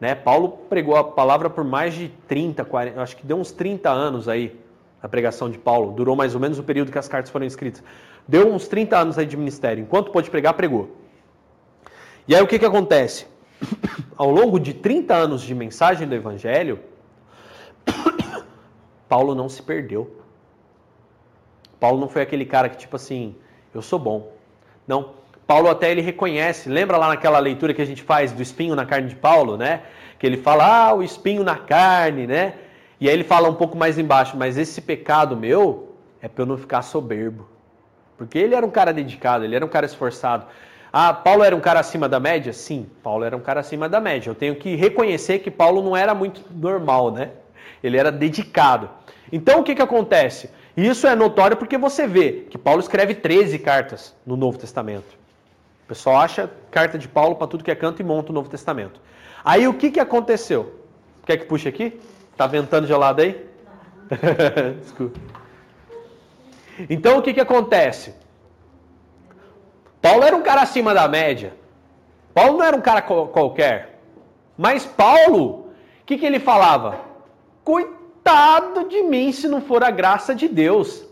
né, 0.00 0.14
Paulo 0.14 0.48
pregou 0.68 0.96
a 0.96 1.04
palavra 1.04 1.50
por 1.50 1.64
mais 1.64 1.94
de 1.94 2.08
30, 2.26 2.64
40, 2.64 3.02
acho 3.02 3.16
que 3.16 3.26
deu 3.26 3.36
uns 3.36 3.52
30 3.52 3.90
anos 3.90 4.28
aí 4.28 4.58
a 5.02 5.08
pregação 5.08 5.50
de 5.50 5.58
Paulo. 5.58 5.92
Durou 5.92 6.16
mais 6.16 6.34
ou 6.34 6.40
menos 6.40 6.58
o 6.58 6.62
período 6.62 6.90
que 6.90 6.98
as 6.98 7.08
cartas 7.08 7.30
foram 7.30 7.46
escritas. 7.46 7.82
Deu 8.26 8.52
uns 8.52 8.68
30 8.68 8.96
anos 8.96 9.18
aí 9.18 9.26
de 9.26 9.36
ministério. 9.36 9.82
Enquanto 9.82 10.10
pôde 10.10 10.30
pregar, 10.30 10.54
pregou. 10.54 10.96
E 12.26 12.34
aí 12.34 12.42
o 12.42 12.46
que, 12.46 12.58
que 12.58 12.66
acontece? 12.66 13.26
Ao 14.16 14.30
longo 14.30 14.58
de 14.58 14.74
30 14.74 15.14
anos 15.14 15.42
de 15.42 15.54
mensagem 15.54 16.06
do 16.06 16.14
Evangelho, 16.14 16.80
Paulo 19.08 19.34
não 19.34 19.48
se 19.48 19.62
perdeu. 19.62 20.18
Paulo 21.80 22.00
não 22.00 22.08
foi 22.08 22.22
aquele 22.22 22.44
cara 22.44 22.68
que, 22.68 22.76
tipo 22.76 22.96
assim, 22.96 23.34
eu 23.74 23.82
sou 23.82 23.98
bom. 23.98 24.32
Não. 24.86 25.14
Paulo 25.46 25.70
até 25.70 25.90
ele 25.90 26.02
reconhece, 26.02 26.68
lembra 26.68 26.96
lá 26.98 27.08
naquela 27.08 27.38
leitura 27.38 27.72
que 27.72 27.80
a 27.80 27.86
gente 27.86 28.02
faz 28.02 28.32
do 28.32 28.42
espinho 28.42 28.74
na 28.74 28.84
carne 28.84 29.08
de 29.08 29.16
Paulo, 29.16 29.56
né? 29.56 29.82
Que 30.18 30.26
ele 30.26 30.36
fala, 30.36 30.88
ah, 30.88 30.94
o 30.94 31.02
espinho 31.02 31.42
na 31.42 31.56
carne, 31.56 32.26
né? 32.26 32.54
E 33.00 33.08
aí 33.08 33.14
ele 33.14 33.24
fala 33.24 33.48
um 33.48 33.54
pouco 33.54 33.76
mais 33.76 33.98
embaixo, 33.98 34.36
mas 34.36 34.58
esse 34.58 34.80
pecado 34.80 35.36
meu 35.36 35.94
é 36.20 36.28
para 36.28 36.42
eu 36.42 36.46
não 36.46 36.58
ficar 36.58 36.82
soberbo. 36.82 37.48
Porque 38.16 38.36
ele 38.36 38.54
era 38.54 38.66
um 38.66 38.70
cara 38.70 38.92
dedicado, 38.92 39.44
ele 39.44 39.54
era 39.54 39.64
um 39.64 39.68
cara 39.68 39.86
esforçado. 39.86 40.46
Ah, 40.92 41.14
Paulo 41.14 41.44
era 41.44 41.54
um 41.54 41.60
cara 41.60 41.80
acima 41.80 42.08
da 42.08 42.18
média? 42.18 42.52
Sim, 42.52 42.86
Paulo 43.02 43.24
era 43.24 43.36
um 43.36 43.40
cara 43.40 43.60
acima 43.60 43.88
da 43.88 44.00
média. 44.00 44.30
Eu 44.30 44.34
tenho 44.34 44.56
que 44.56 44.74
reconhecer 44.74 45.38
que 45.38 45.50
Paulo 45.50 45.82
não 45.82 45.96
era 45.96 46.14
muito 46.14 46.42
normal, 46.50 47.12
né? 47.12 47.30
Ele 47.82 47.96
era 47.96 48.10
dedicado. 48.10 48.90
Então 49.30 49.60
o 49.60 49.62
que, 49.62 49.74
que 49.74 49.82
acontece? 49.82 50.50
Isso 50.78 51.08
é 51.08 51.16
notório 51.16 51.56
porque 51.56 51.76
você 51.76 52.06
vê 52.06 52.46
que 52.48 52.56
Paulo 52.56 52.78
escreve 52.80 53.12
13 53.12 53.58
cartas 53.58 54.14
no 54.24 54.36
Novo 54.36 54.56
Testamento. 54.56 55.18
O 55.82 55.88
pessoal 55.88 56.18
acha 56.18 56.48
carta 56.70 56.96
de 56.96 57.08
Paulo 57.08 57.34
para 57.34 57.48
tudo 57.48 57.64
que 57.64 57.70
é 57.72 57.74
canto 57.74 58.00
e 58.00 58.04
monta 58.04 58.30
o 58.30 58.32
Novo 58.32 58.48
Testamento. 58.48 59.00
Aí 59.44 59.66
o 59.66 59.74
que, 59.74 59.90
que 59.90 59.98
aconteceu? 59.98 60.80
Quer 61.26 61.38
que 61.38 61.46
puxe 61.46 61.66
aqui? 61.66 62.00
Tá 62.36 62.46
ventando 62.46 62.86
gelado 62.86 63.20
aí? 63.20 63.44
Desculpa. 64.80 65.18
Então 66.88 67.18
o 67.18 67.22
que, 67.22 67.34
que 67.34 67.40
acontece? 67.40 68.14
Paulo 70.00 70.22
era 70.22 70.36
um 70.36 70.42
cara 70.42 70.62
acima 70.62 70.94
da 70.94 71.08
média. 71.08 71.54
Paulo 72.32 72.58
não 72.58 72.64
era 72.64 72.76
um 72.76 72.80
cara 72.80 73.02
qualquer. 73.02 73.98
Mas 74.56 74.86
Paulo, 74.86 75.72
o 76.02 76.04
que, 76.06 76.16
que 76.16 76.24
ele 76.24 76.38
falava? 76.38 77.00
Coitado 78.28 78.90
de 78.90 79.02
mim 79.04 79.32
se 79.32 79.48
não 79.48 79.62
for 79.62 79.82
a 79.82 79.90
graça 79.90 80.34
de 80.34 80.48
Deus. 80.48 81.02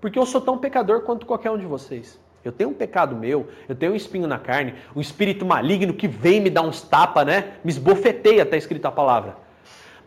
Porque 0.00 0.18
eu 0.18 0.26
sou 0.26 0.40
tão 0.40 0.58
pecador 0.58 1.02
quanto 1.02 1.24
qualquer 1.24 1.48
um 1.52 1.56
de 1.56 1.64
vocês. 1.64 2.18
Eu 2.44 2.50
tenho 2.50 2.70
um 2.70 2.74
pecado 2.74 3.14
meu, 3.14 3.48
eu 3.68 3.76
tenho 3.76 3.92
um 3.92 3.94
espinho 3.94 4.26
na 4.26 4.36
carne, 4.36 4.74
um 4.96 5.00
espírito 5.00 5.46
maligno 5.46 5.94
que 5.94 6.08
vem 6.08 6.40
me 6.40 6.50
dar 6.50 6.62
uns 6.62 6.82
tapas, 6.82 7.24
né? 7.24 7.52
Me 7.62 7.70
esbofeteia, 7.70 8.42
está 8.42 8.56
escrito 8.56 8.84
a 8.86 8.90
palavra. 8.90 9.36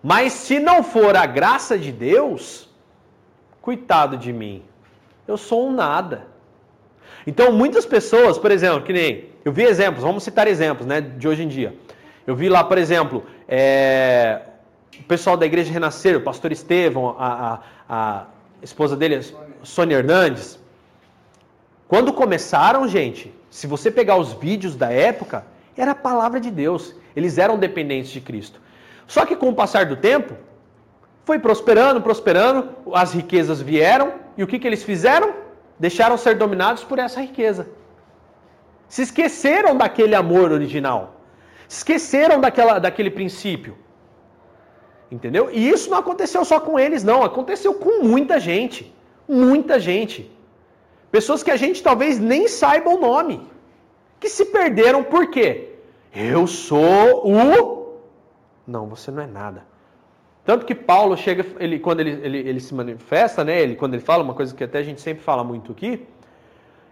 Mas 0.03 0.33
se 0.33 0.59
não 0.59 0.83
for 0.83 1.15
a 1.15 1.25
graça 1.25 1.77
de 1.77 1.93
Deus, 1.93 2.69
coitado 3.61 4.17
de 4.17 4.33
mim, 4.33 4.63
eu 5.25 5.37
sou 5.37 5.69
um 5.69 5.71
nada. 5.71 6.27
Então, 7.25 7.53
muitas 7.53 7.85
pessoas, 7.85 8.37
por 8.37 8.51
exemplo, 8.51 8.81
que 8.81 8.91
nem 8.91 9.29
eu 9.45 9.53
vi 9.53 9.63
exemplos, 9.63 10.03
vamos 10.03 10.23
citar 10.23 10.45
exemplos, 10.49 10.85
né, 10.85 10.99
de 10.99 11.25
hoje 11.25 11.43
em 11.43 11.47
dia. 11.47 11.73
Eu 12.27 12.35
vi 12.35 12.49
lá, 12.49 12.65
por 12.65 12.77
exemplo, 12.77 13.23
é, 13.47 14.41
o 14.99 15.03
pessoal 15.03 15.37
da 15.37 15.45
Igreja 15.45 15.71
Renascer, 15.71 16.17
o 16.17 16.21
pastor 16.21 16.51
Estevão, 16.51 17.15
a, 17.17 17.27
a, 17.27 17.59
a 17.89 18.25
esposa 18.61 18.95
dele, 18.95 19.21
Sônia 19.63 19.97
Hernandes. 19.97 20.59
Quando 21.87 22.13
começaram, 22.13 22.87
gente, 22.87 23.33
se 23.49 23.67
você 23.67 23.91
pegar 23.91 24.17
os 24.17 24.33
vídeos 24.33 24.75
da 24.75 24.91
época, 24.91 25.45
era 25.77 25.91
a 25.91 25.95
palavra 25.95 26.39
de 26.39 26.49
Deus. 26.49 26.95
Eles 27.15 27.37
eram 27.37 27.57
dependentes 27.57 28.11
de 28.11 28.21
Cristo. 28.21 28.59
Só 29.07 29.25
que 29.25 29.35
com 29.35 29.49
o 29.49 29.55
passar 29.55 29.85
do 29.85 29.95
tempo, 29.95 30.35
foi 31.25 31.39
prosperando, 31.39 32.01
prosperando, 32.01 32.69
as 32.93 33.13
riquezas 33.13 33.61
vieram, 33.61 34.13
e 34.37 34.43
o 34.43 34.47
que, 34.47 34.59
que 34.59 34.67
eles 34.67 34.83
fizeram? 34.83 35.33
Deixaram 35.79 36.17
ser 36.17 36.35
dominados 36.35 36.83
por 36.83 36.99
essa 36.99 37.21
riqueza. 37.21 37.67
Se 38.87 39.01
esqueceram 39.01 39.75
daquele 39.75 40.15
amor 40.15 40.51
original. 40.51 41.21
Se 41.67 41.77
esqueceram 41.77 42.39
daquela, 42.39 42.79
daquele 42.79 43.09
princípio. 43.09 43.77
Entendeu? 45.13 45.47
E 45.51 45.69
isso 45.69 45.91
não 45.91 45.99
aconteceu 45.99 46.43
só 46.43 46.59
com 46.59 46.79
eles, 46.79 47.03
não. 47.03 47.21
Aconteceu 47.21 47.75
com 47.75 48.01
muita 48.01 48.39
gente. 48.39 48.91
Muita 49.27 49.79
gente. 49.79 50.31
Pessoas 51.11 51.43
que 51.43 51.51
a 51.51 51.55
gente 51.55 51.83
talvez 51.83 52.17
nem 52.17 52.47
saiba 52.47 52.89
o 52.89 52.99
nome. 52.99 53.47
Que 54.19 54.27
se 54.27 54.45
perderam 54.45 55.03
por 55.03 55.29
quê? 55.29 55.75
Eu 56.15 56.47
sou 56.47 57.27
o. 57.27 57.99
Não, 58.65 58.87
você 58.87 59.11
não 59.11 59.21
é 59.21 59.27
nada. 59.27 59.67
Tanto 60.43 60.65
que 60.65 60.73
Paulo 60.73 61.15
chega, 61.15 61.45
ele, 61.59 61.77
quando 61.77 61.99
ele, 61.99 62.19
ele, 62.23 62.37
ele 62.39 62.59
se 62.59 62.73
manifesta, 62.73 63.43
né? 63.43 63.61
Ele, 63.61 63.75
quando 63.75 63.93
ele 63.93 64.01
fala 64.01 64.23
uma 64.23 64.33
coisa 64.33 64.55
que 64.55 64.63
até 64.63 64.79
a 64.79 64.83
gente 64.83 64.99
sempre 64.99 65.23
fala 65.23 65.43
muito 65.43 65.71
aqui, 65.73 66.07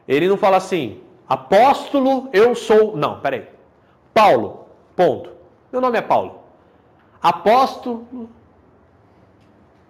ele 0.08 0.28
não 0.28 0.38
fala 0.38 0.58
assim, 0.58 1.02
apóstolo, 1.28 2.30
eu 2.32 2.54
sou. 2.54 2.96
Não, 2.96 3.20
peraí. 3.20 3.48
Paulo, 4.14 4.68
ponto. 4.96 5.32
Meu 5.72 5.82
nome 5.82 5.98
é 5.98 6.02
Paulo. 6.02 6.41
Apóstolo, 7.22 8.30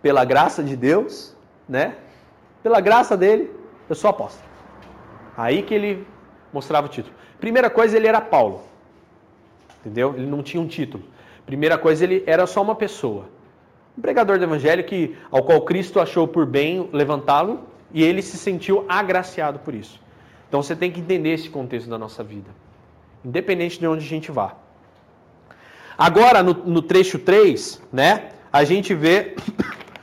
pela 0.02 0.26
graça 0.26 0.64
de 0.64 0.76
Deus, 0.76 1.36
né? 1.68 1.96
Pela 2.62 2.82
graça 2.82 3.16
dele, 3.16 3.52
eu 3.88 3.96
sou 3.96 4.10
apóstolo. 4.10 4.50
Aí 5.38 5.64
que 5.64 5.74
ele 5.74 6.06
mostrava 6.52 6.88
o 6.88 6.90
título. 6.90 7.16
Primeira 7.40 7.70
coisa, 7.70 7.96
ele 7.98 8.08
era 8.08 8.20
Paulo. 8.20 8.64
Entendeu? 9.80 10.14
Ele 10.16 10.28
não 10.28 10.44
tinha 10.44 10.62
um 10.62 10.68
título. 10.68 11.04
Primeira 11.46 11.78
coisa, 11.78 12.04
ele 12.04 12.24
era 12.28 12.46
só 12.46 12.62
uma 12.62 12.76
pessoa. 12.76 13.26
Um 13.98 14.02
pregador 14.02 14.38
do 14.38 14.44
evangelho 14.44 14.84
que, 14.84 15.18
ao 15.32 15.44
qual 15.44 15.62
Cristo 15.62 16.00
achou 16.00 16.28
por 16.28 16.46
bem 16.46 16.90
levantá-lo 16.94 17.62
e 17.94 18.04
ele 18.04 18.22
se 18.22 18.38
sentiu 18.38 18.86
agraciado 18.88 19.60
por 19.60 19.74
isso. 19.74 20.00
Então 20.48 20.62
você 20.62 20.76
tem 20.76 20.92
que 20.92 21.00
entender 21.00 21.30
esse 21.30 21.50
contexto 21.50 21.90
da 21.90 21.98
nossa 21.98 22.24
vida, 22.24 22.50
independente 23.24 23.80
de 23.80 23.88
onde 23.88 24.06
a 24.06 24.08
gente 24.08 24.32
vá. 24.32 24.56
Agora, 25.98 26.42
no, 26.42 26.54
no 26.54 26.82
trecho 26.82 27.20
3, 27.20 27.82
né, 27.92 28.30
a 28.52 28.64
gente 28.64 28.94
vê 28.94 29.36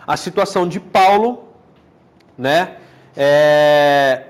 a 0.07 0.16
situação 0.16 0.66
de 0.66 0.80
Paulo, 0.80 1.49
né, 2.36 2.76
é, 3.16 4.24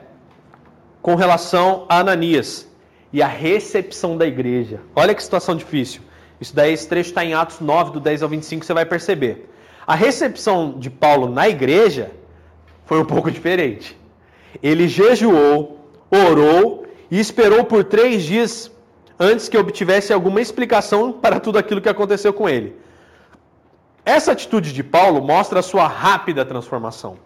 com 1.03 1.15
relação 1.15 1.87
a 1.89 1.99
Ananias 1.99 2.69
e 3.13 3.23
a 3.23 3.27
recepção 3.27 4.17
da 4.17 4.27
igreja. 4.27 4.81
Olha 4.95 5.15
que 5.15 5.23
situação 5.23 5.55
difícil. 5.55 6.03
Isso 6.41 6.55
daí, 6.55 6.73
esse 6.73 6.89
trecho 6.89 7.11
está 7.11 7.25
em 7.25 7.35
Atos 7.35 7.61
9, 7.61 7.93
do 7.93 8.01
10 8.01 8.23
ao 8.23 8.29
25, 8.29 8.65
você 8.65 8.75
vai 8.75 8.85
perceber. 8.85 9.51
A 9.87 9.95
recepção 9.95 10.79
de 10.79 10.91
Paulo 10.91 11.29
na 11.29 11.49
igreja 11.49 12.13
foi 12.85 13.01
um 13.01 13.05
pouco 13.05 13.31
diferente. 13.31 13.99
Ele 14.63 14.89
jejuou, 14.89 15.91
orou 16.11 16.87
e 17.11 17.19
esperou 17.19 17.65
por 17.65 17.85
três 17.85 18.23
dias 18.23 18.71
antes 19.19 19.49
que 19.49 19.59
obtivesse 19.59 20.13
alguma 20.13 20.41
explicação 20.41 21.13
para 21.13 21.41
tudo 21.41 21.59
aquilo 21.59 21.81
que 21.81 21.89
aconteceu 21.89 22.33
com 22.33 22.49
ele. 22.49 22.77
Essa 24.05 24.33
atitude 24.33 24.73
de 24.73 24.83
Paulo 24.83 25.21
mostra 25.21 25.61
a 25.61 25.63
sua 25.63 25.87
rápida 25.87 26.45
transformação. 26.45 27.19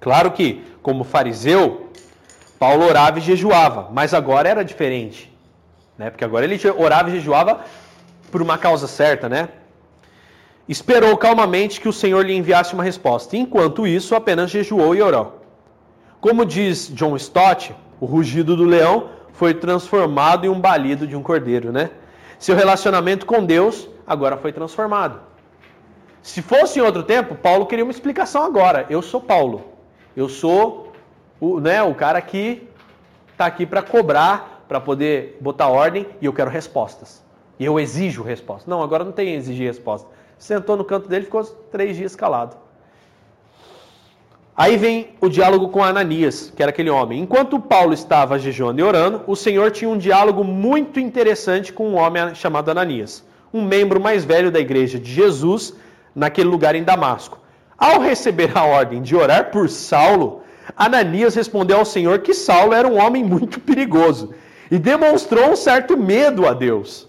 Claro 0.00 0.32
que, 0.32 0.62
como 0.82 1.04
fariseu, 1.04 1.88
Paulo 2.58 2.84
orava 2.84 3.18
e 3.18 3.22
jejuava, 3.22 3.88
mas 3.92 4.12
agora 4.12 4.48
era 4.48 4.64
diferente. 4.64 5.32
Né? 5.96 6.10
Porque 6.10 6.24
agora 6.24 6.44
ele 6.44 6.60
orava 6.76 7.08
e 7.08 7.12
jejuava 7.12 7.60
por 8.30 8.42
uma 8.42 8.58
causa 8.58 8.86
certa, 8.86 9.28
né? 9.28 9.48
Esperou 10.68 11.16
calmamente 11.16 11.80
que 11.80 11.88
o 11.88 11.92
Senhor 11.92 12.24
lhe 12.24 12.34
enviasse 12.34 12.74
uma 12.74 12.82
resposta. 12.82 13.36
Enquanto 13.36 13.86
isso, 13.86 14.14
apenas 14.14 14.50
jejuou 14.50 14.94
e 14.94 15.02
orou. 15.02 15.42
Como 16.20 16.44
diz 16.44 16.88
John 16.94 17.16
Stott, 17.16 17.74
o 18.00 18.06
rugido 18.06 18.56
do 18.56 18.64
leão 18.64 19.10
foi 19.42 19.54
transformado 19.54 20.46
em 20.46 20.48
um 20.48 20.60
balido 20.60 21.04
de 21.04 21.16
um 21.16 21.22
cordeiro, 21.24 21.72
né? 21.72 21.90
Seu 22.38 22.54
relacionamento 22.54 23.26
com 23.26 23.44
Deus 23.44 23.88
agora 24.06 24.36
foi 24.36 24.52
transformado. 24.52 25.18
Se 26.22 26.40
fosse 26.40 26.78
em 26.78 26.82
outro 26.82 27.02
tempo, 27.02 27.34
Paulo 27.34 27.66
queria 27.66 27.84
uma 27.84 27.90
explicação 27.90 28.44
agora. 28.44 28.86
Eu 28.88 29.02
sou 29.02 29.20
Paulo. 29.20 29.64
Eu 30.16 30.28
sou 30.28 30.92
o, 31.40 31.58
né, 31.58 31.82
o 31.82 31.92
cara 31.92 32.20
que 32.20 32.68
está 33.32 33.44
aqui 33.46 33.66
para 33.66 33.82
cobrar, 33.82 34.64
para 34.68 34.80
poder 34.80 35.38
botar 35.40 35.66
ordem 35.66 36.06
e 36.20 36.26
eu 36.26 36.32
quero 36.32 36.48
respostas. 36.48 37.20
E 37.58 37.64
eu 37.64 37.80
exijo 37.80 38.22
resposta. 38.22 38.70
Não, 38.70 38.80
agora 38.80 39.02
não 39.02 39.10
tem 39.10 39.34
exigir 39.34 39.66
resposta. 39.66 40.08
Sentou 40.38 40.76
no 40.76 40.84
canto 40.84 41.08
dele 41.08 41.22
e 41.22 41.24
ficou 41.24 41.42
três 41.42 41.96
dias 41.96 42.14
calado. 42.14 42.56
Aí 44.54 44.76
vem 44.76 45.08
o 45.18 45.30
diálogo 45.30 45.68
com 45.70 45.82
Ananias, 45.82 46.52
que 46.54 46.62
era 46.62 46.70
aquele 46.70 46.90
homem. 46.90 47.20
Enquanto 47.20 47.58
Paulo 47.58 47.94
estava 47.94 48.38
jejuando 48.38 48.80
e 48.80 48.84
orando, 48.84 49.22
o 49.26 49.34
Senhor 49.34 49.70
tinha 49.70 49.90
um 49.90 49.96
diálogo 49.96 50.44
muito 50.44 51.00
interessante 51.00 51.72
com 51.72 51.88
um 51.88 51.96
homem 51.96 52.34
chamado 52.34 52.70
Ananias, 52.70 53.24
um 53.52 53.62
membro 53.62 53.98
mais 53.98 54.24
velho 54.24 54.50
da 54.50 54.60
igreja 54.60 54.98
de 54.98 55.10
Jesus, 55.10 55.74
naquele 56.14 56.50
lugar 56.50 56.74
em 56.74 56.84
Damasco. 56.84 57.38
Ao 57.78 57.98
receber 57.98 58.56
a 58.56 58.64
ordem 58.64 59.00
de 59.00 59.16
orar 59.16 59.50
por 59.50 59.70
Saulo, 59.70 60.42
Ananias 60.76 61.34
respondeu 61.34 61.78
ao 61.78 61.84
Senhor 61.86 62.18
que 62.18 62.34
Saulo 62.34 62.74
era 62.74 62.86
um 62.86 62.98
homem 62.98 63.24
muito 63.24 63.58
perigoso 63.58 64.34
e 64.70 64.78
demonstrou 64.78 65.50
um 65.50 65.56
certo 65.56 65.96
medo 65.96 66.46
a 66.46 66.52
Deus. 66.52 67.08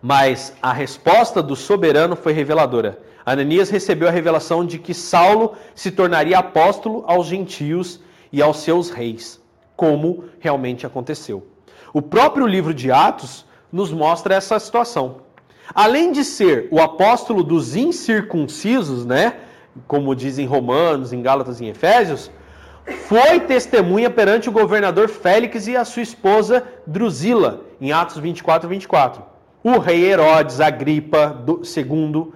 Mas 0.00 0.54
a 0.62 0.72
resposta 0.72 1.42
do 1.42 1.54
soberano 1.54 2.16
foi 2.16 2.32
reveladora. 2.32 2.98
Ananias 3.32 3.70
recebeu 3.70 4.08
a 4.08 4.10
revelação 4.10 4.64
de 4.64 4.78
que 4.78 4.94
Saulo 4.94 5.54
se 5.74 5.90
tornaria 5.90 6.38
apóstolo 6.38 7.04
aos 7.06 7.26
gentios 7.26 8.00
e 8.32 8.40
aos 8.40 8.58
seus 8.58 8.90
reis, 8.90 9.40
como 9.76 10.24
realmente 10.38 10.86
aconteceu. 10.86 11.46
O 11.92 12.00
próprio 12.02 12.46
livro 12.46 12.72
de 12.72 12.90
Atos 12.90 13.44
nos 13.72 13.92
mostra 13.92 14.34
essa 14.34 14.58
situação. 14.58 15.22
Além 15.74 16.12
de 16.12 16.24
ser 16.24 16.68
o 16.70 16.80
apóstolo 16.80 17.42
dos 17.42 17.76
incircuncisos, 17.76 19.04
né, 19.04 19.34
como 19.86 20.14
dizem 20.14 20.46
Romanos, 20.46 21.12
em 21.12 21.22
Gálatas 21.22 21.60
e 21.60 21.66
em 21.66 21.68
Efésios, 21.68 22.30
foi 23.06 23.40
testemunha 23.40 24.08
perante 24.08 24.48
o 24.48 24.52
governador 24.52 25.08
Félix 25.08 25.66
e 25.66 25.76
a 25.76 25.84
sua 25.84 26.02
esposa 26.02 26.66
Drusila, 26.86 27.64
em 27.80 27.92
Atos 27.92 28.16
24 28.16 28.66
e 28.66 28.70
24 28.70 29.38
o 29.62 29.78
rei 29.78 30.04
Herodes 30.04 30.60
Agripa 30.60 31.44
II 31.46 32.32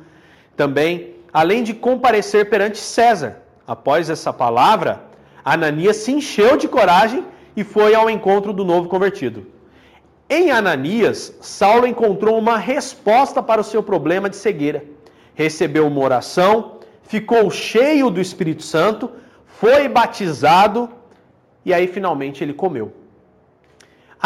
também, 0.62 1.14
além 1.32 1.60
de 1.68 1.74
comparecer 1.74 2.42
perante 2.48 2.78
César. 2.78 3.30
Após 3.66 4.08
essa 4.08 4.32
palavra, 4.32 5.00
Ananias 5.44 5.96
se 5.96 6.12
encheu 6.12 6.56
de 6.56 6.68
coragem 6.68 7.24
e 7.56 7.64
foi 7.64 7.92
ao 7.96 8.08
encontro 8.08 8.52
do 8.52 8.64
novo 8.64 8.88
convertido. 8.88 9.40
Em 10.30 10.52
Ananias, 10.52 11.36
Saulo 11.40 11.86
encontrou 11.86 12.38
uma 12.38 12.56
resposta 12.56 13.42
para 13.42 13.60
o 13.60 13.64
seu 13.64 13.82
problema 13.82 14.30
de 14.30 14.36
cegueira. 14.36 14.84
Recebeu 15.34 15.84
uma 15.88 16.00
oração, 16.00 16.52
ficou 17.02 17.50
cheio 17.50 18.08
do 18.08 18.20
Espírito 18.20 18.62
Santo, 18.62 19.10
foi 19.60 19.88
batizado 19.88 20.88
e 21.64 21.74
aí 21.74 21.88
finalmente 21.88 22.44
ele 22.44 22.54
comeu. 22.54 22.92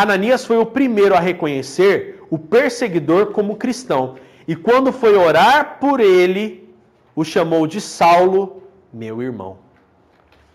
Ananias 0.04 0.44
foi 0.44 0.58
o 0.58 0.66
primeiro 0.66 1.14
a 1.16 1.20
reconhecer 1.30 2.20
o 2.28 2.38
perseguidor 2.38 3.22
como 3.32 3.56
cristão. 3.56 4.16
E 4.46 4.54
quando 4.54 4.92
foi 4.92 5.16
orar 5.16 5.78
por 5.80 6.00
ele, 6.00 6.74
o 7.14 7.24
chamou 7.24 7.66
de 7.66 7.80
Saulo, 7.80 8.62
meu 8.92 9.22
irmão. 9.22 9.58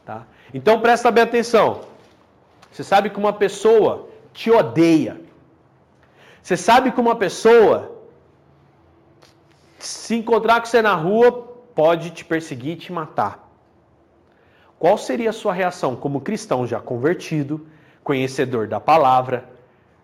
Tá? 0.05 0.25
Então 0.53 0.79
presta 0.79 1.11
bem 1.11 1.23
atenção. 1.23 1.81
Você 2.71 2.83
sabe 2.83 3.09
que 3.09 3.17
uma 3.17 3.33
pessoa 3.33 4.07
te 4.33 4.49
odeia. 4.49 5.19
Você 6.41 6.55
sabe 6.55 6.91
que 6.91 7.01
uma 7.01 7.15
pessoa, 7.15 7.97
se 9.77 10.15
encontrar 10.15 10.61
com 10.61 10.67
você 10.67 10.81
na 10.81 10.95
rua, 10.95 11.31
pode 11.75 12.11
te 12.11 12.23
perseguir 12.23 12.73
e 12.73 12.77
te 12.77 12.93
matar. 12.93 13.49
Qual 14.79 14.97
seria 14.97 15.29
a 15.29 15.33
sua 15.33 15.53
reação 15.53 15.95
como 15.95 16.21
cristão 16.21 16.65
já 16.65 16.79
convertido, 16.79 17.67
conhecedor 18.03 18.67
da 18.67 18.79
palavra, 18.79 19.45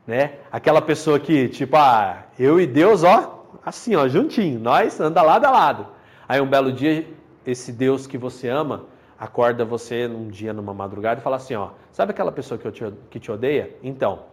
né? 0.05 0.33
Aquela 0.51 0.81
pessoa 0.81 1.19
que, 1.19 1.49
tipo, 1.49 1.75
ah, 1.75 2.25
eu 2.37 2.61
e 2.61 2.67
Deus, 2.67 3.03
ó, 3.03 3.36
assim, 3.65 3.95
ó, 3.95 4.07
juntinho, 4.07 4.59
nós 4.59 4.99
anda 4.99 5.21
lado 5.21 5.45
a 5.45 5.51
lado. 5.51 5.87
Aí 6.27 6.41
um 6.41 6.47
belo 6.47 6.71
dia, 6.71 7.07
esse 7.45 7.71
Deus 7.71 8.07
que 8.07 8.17
você 8.17 8.49
ama 8.49 8.85
acorda 9.19 9.65
você 9.65 10.07
num 10.07 10.27
dia, 10.27 10.53
numa 10.53 10.73
madrugada 10.73 11.19
e 11.19 11.23
fala 11.23 11.37
assim, 11.37 11.55
ó, 11.55 11.69
sabe 11.91 12.11
aquela 12.11 12.31
pessoa 12.31 12.57
que, 12.57 12.69
te, 12.71 12.93
que 13.09 13.19
te 13.19 13.31
odeia? 13.31 13.75
Então, 13.81 14.23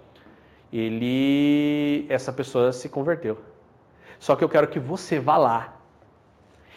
ele, 0.72 2.06
essa 2.08 2.32
pessoa 2.32 2.72
se 2.72 2.88
converteu. 2.88 3.38
Só 4.18 4.36
que 4.36 4.44
eu 4.44 4.48
quero 4.48 4.68
que 4.68 4.78
você 4.78 5.18
vá 5.18 5.36
lá. 5.36 5.76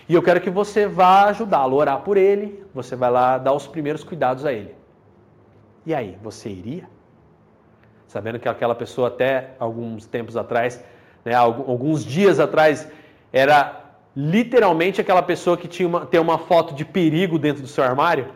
E 0.08 0.14
eu 0.14 0.24
quero 0.24 0.40
que 0.40 0.50
você 0.50 0.88
vá 0.88 1.26
ajudá-lo, 1.26 1.76
orar 1.76 2.00
por 2.02 2.16
ele, 2.16 2.66
você 2.74 2.96
vai 2.96 3.12
lá 3.12 3.38
dar 3.38 3.54
os 3.54 3.68
primeiros 3.68 4.04
cuidados 4.04 4.46
a 4.46 4.54
ele. 4.54 4.74
E 5.86 5.94
aí, 5.94 6.18
você 6.22 6.50
iria? 6.50 6.88
sabendo 8.08 8.40
que 8.40 8.48
aquela 8.48 8.74
pessoa 8.74 9.10
até 9.10 9.52
alguns 9.60 10.06
tempos 10.06 10.38
atrás, 10.38 10.84
né, 11.24 11.34
alguns 11.34 12.04
dias 12.04 12.40
atrás, 12.40 12.88
era 13.32 13.84
literalmente 14.16 15.00
aquela 15.00 15.22
pessoa 15.22 15.58
que 15.58 15.68
tinha 15.68 15.88
uma, 15.88 16.06
tem 16.06 16.20
uma 16.20 16.38
foto 16.38 16.74
de 16.74 16.84
perigo 16.84 17.38
dentro 17.38 17.62
do 17.62 17.68
seu 17.68 17.84
armário, 17.84 18.34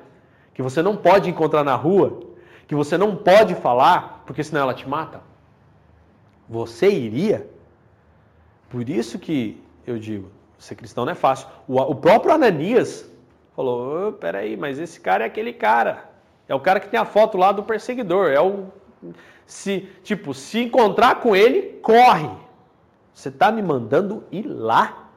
que 0.54 0.62
você 0.62 0.82
não 0.82 0.96
pode 0.96 1.30
encontrar 1.30 1.64
na 1.64 1.76
rua, 1.76 2.20
que 2.68 2.76
você 2.76 2.98
não 2.98 3.16
pode 3.16 3.56
falar, 3.56 4.24
porque 4.26 4.44
senão 4.44 4.62
ela 4.62 4.74
te 4.74 4.88
mata. 4.88 5.22
Você 6.50 6.90
iria? 6.90 7.48
Por 8.70 8.88
isso 8.90 9.18
que 9.18 9.62
eu 9.88 9.98
digo, 9.98 10.30
ser 10.58 10.76
cristão 10.76 11.06
não 11.06 11.14
é 11.14 11.16
fácil. 11.16 11.48
O, 11.68 11.80
o 11.80 11.96
próprio 11.96 12.34
Ananias 12.34 13.10
Falou: 13.56 14.08
oh, 14.08 14.14
peraí, 14.14 14.56
mas 14.56 14.80
esse 14.80 15.00
cara 15.00 15.24
é 15.24 15.28
aquele 15.28 15.54
cara. 15.54 16.10
É 16.48 16.56
o 16.56 16.60
cara 16.60 16.80
que 16.80 16.90
tem 16.90 17.00
a 17.00 17.06
foto 17.06 17.38
lá 17.38 17.52
do 17.52 17.64
perseguidor. 17.64 18.32
É 18.32 18.42
o. 18.42 18.66
Se, 19.46 19.90
tipo, 20.04 20.34
se 20.34 20.60
encontrar 20.64 21.16
com 21.20 21.36
ele, 21.36 21.80
corre. 21.82 22.30
Você 23.14 23.30
está 23.30 23.52
me 23.52 23.62
mandando 23.62 24.24
ir 24.32 24.44
lá? 24.44 25.10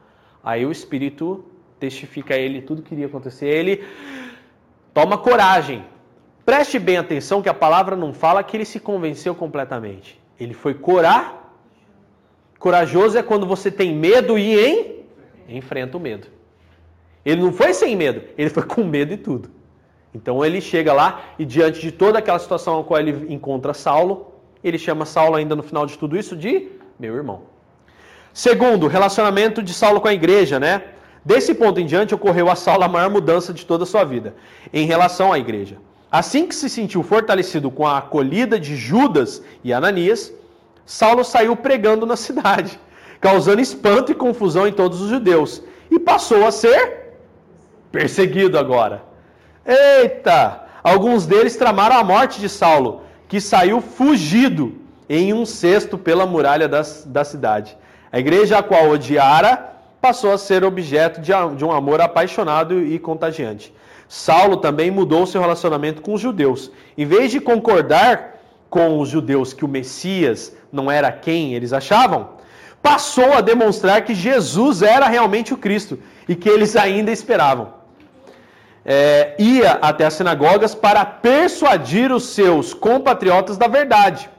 Aí 0.43 0.65
o 0.65 0.71
Espírito 0.71 1.45
testifica 1.79 2.35
a 2.35 2.37
ele 2.37 2.61
tudo 2.61 2.81
que 2.81 2.93
iria 2.93 3.07
acontecer. 3.07 3.47
Ele 3.47 3.83
toma 4.93 5.17
coragem. 5.17 5.85
Preste 6.45 6.77
bem 6.77 6.97
atenção 6.97 7.41
que 7.41 7.49
a 7.49 7.53
palavra 7.53 7.95
não 7.95 8.13
fala 8.13 8.43
que 8.43 8.55
ele 8.55 8.65
se 8.65 8.79
convenceu 8.79 9.33
completamente. 9.33 10.21
Ele 10.39 10.53
foi 10.53 10.73
corar. 10.73 11.57
Corajoso 12.59 13.17
é 13.17 13.23
quando 13.23 13.45
você 13.45 13.71
tem 13.71 13.95
medo 13.95 14.37
e 14.37 15.05
enfrenta 15.47 15.97
o 15.97 15.99
medo. 15.99 16.27
Ele 17.23 17.41
não 17.41 17.51
foi 17.51 17.73
sem 17.73 17.95
medo, 17.95 18.21
ele 18.37 18.49
foi 18.49 18.63
com 18.63 18.83
medo 18.83 19.13
e 19.13 19.17
tudo. 19.17 19.49
Então 20.13 20.45
ele 20.45 20.61
chega 20.61 20.93
lá 20.93 21.23
e 21.37 21.45
diante 21.45 21.81
de 21.81 21.91
toda 21.91 22.19
aquela 22.19 22.39
situação 22.39 22.79
a 22.79 22.83
qual 22.83 22.99
ele 22.99 23.33
encontra 23.33 23.73
Saulo, 23.73 24.33
ele 24.63 24.77
chama 24.77 25.05
Saulo 25.05 25.35
ainda 25.35 25.55
no 25.55 25.63
final 25.63 25.85
de 25.85 25.97
tudo 25.97 26.15
isso 26.15 26.35
de 26.35 26.69
meu 26.99 27.15
irmão. 27.15 27.54
Segundo, 28.35 28.87
relacionamento 28.87 29.63
de 29.63 29.73
Saulo 29.73 30.01
com 30.01 30.09
a 30.09 30.13
igreja, 30.13 30.59
né? 30.59 30.83
Desse 31.23 31.53
ponto 31.53 31.79
em 31.79 31.85
diante 31.85 32.13
ocorreu 32.13 32.49
a 32.49 32.55
Saulo 32.57 32.83
a 32.83 32.87
maior 32.89 33.09
mudança 33.09 33.53
de 33.53 33.65
toda 33.65 33.85
a 33.85 33.87
sua 33.87 34.03
vida 34.03 34.35
em 34.73 34.85
relação 34.85 35.31
à 35.31 35.39
igreja. 35.39 35.77
Assim 36.11 36.45
que 36.45 36.53
se 36.53 36.69
sentiu 36.69 37.01
fortalecido 37.01 37.71
com 37.71 37.87
a 37.87 37.99
acolhida 37.99 38.59
de 38.59 38.75
Judas 38.75 39.41
e 39.63 39.71
Ananias, 39.71 40.33
Saulo 40.85 41.23
saiu 41.23 41.55
pregando 41.55 42.05
na 42.05 42.17
cidade, 42.17 42.77
causando 43.21 43.61
espanto 43.61 44.11
e 44.11 44.15
confusão 44.15 44.67
em 44.67 44.73
todos 44.73 44.99
os 44.99 45.09
judeus, 45.09 45.63
e 45.89 45.97
passou 45.97 46.45
a 46.45 46.51
ser 46.51 47.13
perseguido 47.89 48.59
agora. 48.59 49.01
Eita! 49.65 50.65
Alguns 50.83 51.25
deles 51.25 51.55
tramaram 51.55 51.95
a 51.95 52.03
morte 52.03 52.41
de 52.41 52.49
Saulo, 52.49 53.03
que 53.29 53.39
saiu 53.39 53.79
fugido 53.79 54.75
em 55.07 55.33
um 55.33 55.45
cesto 55.45 55.97
pela 55.97 56.25
muralha 56.25 56.67
das, 56.67 57.05
da 57.05 57.23
cidade. 57.23 57.77
A 58.15 58.19
igreja 58.19 58.59
a 58.59 58.63
qual 58.63 58.87
odiara 58.89 59.51
passou 59.99 60.31
a 60.31 60.37
ser 60.37 60.63
objeto 60.63 61.19
de, 61.19 61.33
um 61.65 61.71
amor 61.71 61.99
apaixonado 61.99 62.81
e 62.81 62.97
contagiante. 62.97 63.73
Saulo 64.07 64.57
também 64.57 64.89
mudou 64.89 65.27
seu 65.27 65.41
relacionamento 65.41 66.01
com 66.01 66.13
os 66.13 66.21
judeus. 66.21 66.71
Em 66.97 67.05
vez 67.05 67.29
de 67.29 67.41
concordar 67.41 68.39
com 68.69 68.99
os 68.99 69.09
judeus 69.09 69.51
que 69.51 69.65
o 69.65 69.67
Messias 69.67 70.55
não 70.71 70.89
era 70.89 71.11
quem 71.11 71.55
eles 71.55 71.73
achavam, 71.73 72.29
passou 72.81 73.33
a 73.33 73.41
demonstrar 73.41 74.05
que 74.05 74.15
Jesus 74.15 74.81
era 74.81 75.09
realmente 75.09 75.53
o 75.53 75.57
Cristo 75.57 75.99
e 76.29 76.35
que 76.35 76.47
eles 76.47 76.77
ainda 76.77 77.11
esperavam 77.11 77.73
é, 78.85 79.35
ia 79.39 79.71
até 79.81 80.05
as 80.05 80.13
sinagogas 80.13 80.75
para 80.75 81.03
persuadir 81.03 82.13
os 82.13 82.27
seus 82.29 82.73
compatriotas 82.73 83.57
da 83.57 83.67
verdade, 83.67 84.29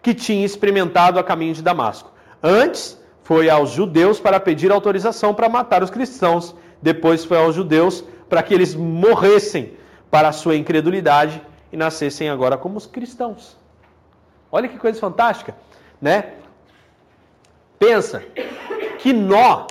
que 0.00 0.14
tinha 0.14 0.46
experimentado 0.46 1.18
a 1.18 1.24
caminho 1.24 1.52
de 1.52 1.62
Damasco. 1.62 2.12
Antes, 2.42 2.96
foi 3.26 3.50
aos 3.50 3.70
judeus 3.70 4.20
para 4.20 4.38
pedir 4.38 4.70
autorização 4.70 5.34
para 5.34 5.48
matar 5.48 5.82
os 5.82 5.90
cristãos. 5.90 6.54
Depois, 6.80 7.24
foi 7.24 7.36
aos 7.36 7.56
judeus 7.56 8.04
para 8.28 8.40
que 8.40 8.54
eles 8.54 8.72
morressem 8.72 9.72
para 10.08 10.28
a 10.28 10.32
sua 10.32 10.54
incredulidade 10.54 11.42
e 11.72 11.76
nascessem 11.76 12.28
agora 12.28 12.56
como 12.56 12.76
os 12.76 12.86
cristãos. 12.86 13.56
Olha 14.50 14.68
que 14.68 14.78
coisa 14.78 15.00
fantástica, 15.00 15.56
né? 16.00 16.34
Pensa 17.80 18.22
que 19.00 19.12
nó 19.12 19.66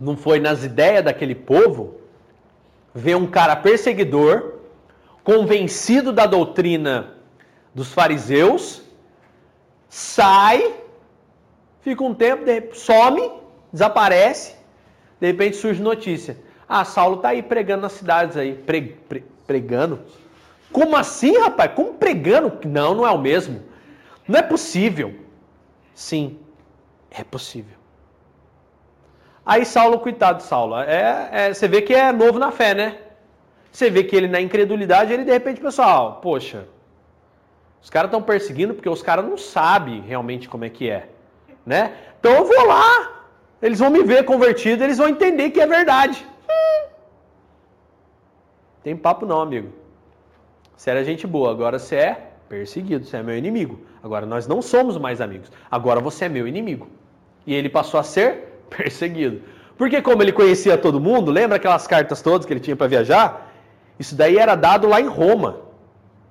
não 0.00 0.16
foi 0.16 0.40
nas 0.40 0.64
ideias 0.64 1.04
daquele 1.04 1.36
povo 1.36 1.94
ver 2.92 3.14
um 3.14 3.28
cara 3.28 3.54
perseguidor, 3.54 4.54
convencido 5.22 6.12
da 6.12 6.26
doutrina 6.26 7.14
dos 7.72 7.92
fariseus, 7.92 8.83
sai, 9.94 10.74
fica 11.82 12.02
um 12.02 12.12
tempo, 12.12 12.44
some, 12.74 13.30
desaparece, 13.72 14.56
de 15.20 15.28
repente 15.28 15.56
surge 15.56 15.80
notícia. 15.80 16.36
Ah, 16.68 16.84
Saulo 16.84 17.18
tá 17.18 17.28
aí 17.28 17.44
pregando 17.44 17.82
nas 17.82 17.92
cidades 17.92 18.36
aí, 18.36 18.54
pre, 18.54 18.98
pre, 19.08 19.24
pregando. 19.46 20.00
Como 20.72 20.96
assim, 20.96 21.38
rapaz? 21.38 21.70
Como 21.74 21.94
pregando? 21.94 22.58
Não, 22.66 22.92
não 22.92 23.06
é 23.06 23.10
o 23.12 23.18
mesmo. 23.18 23.62
Não 24.26 24.36
é 24.36 24.42
possível. 24.42 25.14
Sim, 25.94 26.40
é 27.08 27.22
possível. 27.22 27.76
Aí 29.46 29.64
Saulo, 29.64 30.00
coitado 30.00 30.38
de 30.38 30.44
Saulo, 30.44 30.76
é, 30.80 31.28
é, 31.30 31.54
você 31.54 31.68
vê 31.68 31.80
que 31.80 31.94
é 31.94 32.10
novo 32.10 32.40
na 32.40 32.50
fé, 32.50 32.74
né? 32.74 32.98
Você 33.70 33.88
vê 33.90 34.02
que 34.02 34.16
ele 34.16 34.26
na 34.26 34.40
incredulidade, 34.40 35.12
ele 35.12 35.24
de 35.24 35.30
repente, 35.30 35.60
pessoal, 35.60 36.18
poxa, 36.20 36.66
os 37.84 37.90
caras 37.90 38.08
estão 38.08 38.22
perseguindo 38.22 38.72
porque 38.72 38.88
os 38.88 39.02
caras 39.02 39.26
não 39.26 39.36
sabem 39.36 40.00
realmente 40.00 40.48
como 40.48 40.64
é 40.64 40.70
que 40.70 40.88
é, 40.88 41.06
né? 41.66 41.92
Então 42.18 42.32
eu 42.32 42.46
vou 42.46 42.66
lá, 42.66 43.26
eles 43.60 43.78
vão 43.78 43.90
me 43.90 44.02
ver 44.02 44.24
convertido, 44.24 44.82
eles 44.82 44.96
vão 44.96 45.06
entender 45.06 45.50
que 45.50 45.60
é 45.60 45.66
verdade. 45.66 46.26
Tem 48.82 48.96
papo 48.96 49.26
não, 49.26 49.38
amigo. 49.38 49.70
Você 50.74 50.90
era 50.90 51.04
gente 51.04 51.26
boa, 51.26 51.50
agora 51.50 51.78
você 51.78 51.96
é 51.96 52.30
perseguido, 52.48 53.04
você 53.04 53.18
é 53.18 53.22
meu 53.22 53.36
inimigo. 53.36 53.78
Agora 54.02 54.24
nós 54.24 54.46
não 54.46 54.62
somos 54.62 54.96
mais 54.96 55.20
amigos. 55.20 55.52
Agora 55.70 56.00
você 56.00 56.24
é 56.24 56.28
meu 56.30 56.48
inimigo. 56.48 56.88
E 57.46 57.54
ele 57.54 57.68
passou 57.68 58.00
a 58.00 58.02
ser 58.02 58.60
perseguido. 58.74 59.42
Porque 59.76 60.00
como 60.00 60.22
ele 60.22 60.32
conhecia 60.32 60.78
todo 60.78 60.98
mundo, 60.98 61.30
lembra 61.30 61.56
aquelas 61.56 61.86
cartas 61.86 62.22
todas 62.22 62.46
que 62.46 62.52
ele 62.52 62.60
tinha 62.60 62.76
para 62.76 62.86
viajar? 62.86 63.52
Isso 63.98 64.14
daí 64.14 64.38
era 64.38 64.54
dado 64.54 64.88
lá 64.88 65.02
em 65.02 65.06
Roma. 65.06 65.63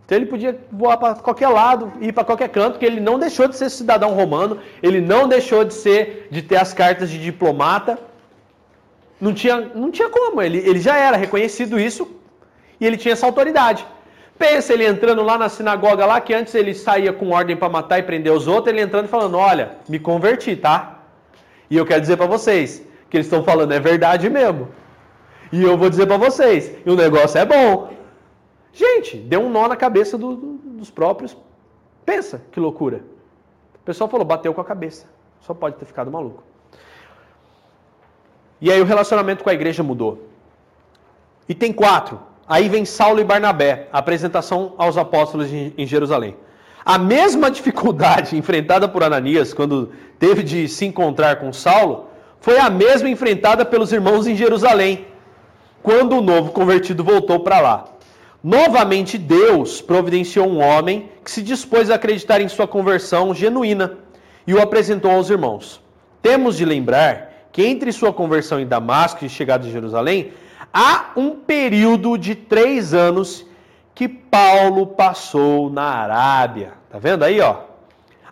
Então 0.06 0.18
ele 0.18 0.26
podia 0.26 0.60
voar 0.72 0.98
para 0.98 1.16
qualquer 1.16 1.48
lado, 1.48 1.94
ir 2.02 2.12
para 2.12 2.26
qualquer 2.26 2.50
canto, 2.50 2.74
porque 2.74 2.86
ele 2.86 3.00
não 3.00 3.18
deixou 3.18 3.48
de 3.48 3.56
ser 3.56 3.70
cidadão 3.70 4.14
romano, 4.14 4.60
ele 4.82 5.00
não 5.00 5.28
deixou 5.28 5.64
de 5.64 5.74
ser, 5.74 6.28
de 6.30 6.42
ter 6.42 6.58
as 6.58 6.74
cartas 6.74 7.10
de 7.10 7.18
diplomata. 7.18 7.98
Não 9.20 9.34
tinha, 9.34 9.60
não 9.74 9.90
tinha 9.90 10.10
como, 10.10 10.42
ele, 10.42 10.58
ele 10.58 10.80
já 10.80 10.98
era 10.98 11.16
reconhecido 11.16 11.80
isso 11.80 12.12
e 12.80 12.86
ele 12.86 12.98
tinha 12.98 13.14
essa 13.14 13.26
autoridade. 13.26 13.86
Pensa 14.38 14.74
ele 14.74 14.86
entrando 14.86 15.22
lá 15.22 15.38
na 15.38 15.48
sinagoga 15.48 16.06
lá, 16.06 16.20
que 16.20 16.34
antes 16.34 16.54
ele 16.54 16.74
saía 16.74 17.14
com 17.14 17.30
ordem 17.30 17.56
para 17.56 17.70
matar 17.70 18.00
e 18.00 18.04
prender 18.04 18.34
os 18.34 18.48
outros, 18.48 18.74
ele 18.74 18.82
entrando 18.82 19.06
e 19.06 19.08
falando: 19.08 19.38
Olha, 19.38 19.78
me 19.88 20.00
converti, 20.00 20.56
tá? 20.56 21.00
E 21.70 21.78
eu 21.78 21.86
quero 21.86 22.02
dizer 22.02 22.18
para 22.18 22.26
vocês 22.26 22.84
que 23.10 23.18
eles 23.18 23.28
estão 23.28 23.44
falando 23.44 23.72
é 23.72 23.80
verdade 23.80 24.30
mesmo. 24.30 24.70
E 25.52 25.62
eu 25.62 25.78
vou 25.78 25.90
dizer 25.90 26.08
para 26.08 26.18
vocês, 26.18 26.72
e 26.84 26.90
o 26.90 26.96
negócio 26.96 27.40
é 27.40 27.46
bom. 27.46 27.93
Gente, 28.74 29.18
deu 29.18 29.42
um 29.42 29.50
nó 29.50 29.68
na 29.68 29.76
cabeça 29.76 30.18
do, 30.18 30.36
do, 30.36 30.48
dos 30.80 30.90
próprios. 30.90 31.38
Pensa 32.04 32.42
que 32.52 32.60
loucura. 32.60 33.02
O 33.76 33.86
pessoal 33.86 34.10
falou, 34.10 34.26
bateu 34.26 34.54
com 34.54 34.62
a 34.62 34.66
cabeça. 34.66 35.06
Só 35.42 35.54
pode 35.54 35.76
ter 35.76 35.86
ficado 35.86 36.12
maluco. 36.12 36.44
E 38.60 38.72
aí 38.72 38.82
o 38.82 38.86
relacionamento 38.86 39.44
com 39.44 39.50
a 39.50 39.54
igreja 39.54 39.84
mudou. 39.84 40.28
E 41.48 41.54
tem 41.54 41.72
quatro. 41.72 42.20
Aí 42.48 42.68
vem 42.68 42.84
Saulo 42.84 43.20
e 43.20 43.24
Barnabé, 43.24 43.88
a 43.92 44.00
apresentação 44.00 44.74
aos 44.78 44.98
apóstolos 44.98 45.48
em 45.52 45.86
Jerusalém. 45.86 46.36
A 46.86 46.98
mesma 46.98 47.50
dificuldade 47.50 48.36
enfrentada 48.38 48.88
por 48.88 49.04
Ananias 49.04 49.54
quando 49.54 49.92
teve 50.20 50.44
de 50.44 50.68
se 50.68 50.86
encontrar 50.86 51.38
com 51.38 51.54
Saulo 51.54 52.08
foi 52.40 52.58
a 52.60 52.70
mesma 52.70 53.10
enfrentada 53.10 53.64
pelos 53.64 53.94
irmãos 53.94 54.28
em 54.28 54.36
Jerusalém, 54.36 55.08
quando 55.82 56.18
o 56.18 56.22
novo 56.22 56.52
convertido 56.52 57.04
voltou 57.04 57.40
para 57.40 57.62
lá. 57.62 57.86
Novamente, 58.44 59.18
Deus 59.18 59.82
providenciou 59.82 60.50
um 60.50 60.62
homem 60.62 61.10
que 61.24 61.32
se 61.32 61.42
dispôs 61.42 61.90
a 61.90 61.96
acreditar 61.96 62.42
em 62.42 62.50
sua 62.50 62.68
conversão 62.68 63.34
genuína 63.34 64.00
e 64.46 64.54
o 64.54 64.62
apresentou 64.62 65.12
aos 65.12 65.30
irmãos. 65.30 65.82
Temos 66.22 66.58
de 66.58 66.66
lembrar 66.66 67.48
que 67.54 67.64
entre 67.66 67.94
sua 67.94 68.12
conversão 68.12 68.60
em 68.60 68.68
Damasco 68.68 69.24
e 69.24 69.30
chegada 69.30 69.66
em 69.66 69.72
Jerusalém, 69.72 70.34
há 70.74 71.12
um 71.16 71.32
período 71.32 72.18
de 72.18 72.36
três 72.36 72.94
anos 72.94 73.46
que 73.96 74.10
Paulo 74.10 74.88
passou 74.88 75.70
na 75.70 75.84
Arábia. 75.84 76.74
Tá 76.90 76.98
vendo 77.00 77.24
aí, 77.24 77.40
ó? 77.40 77.60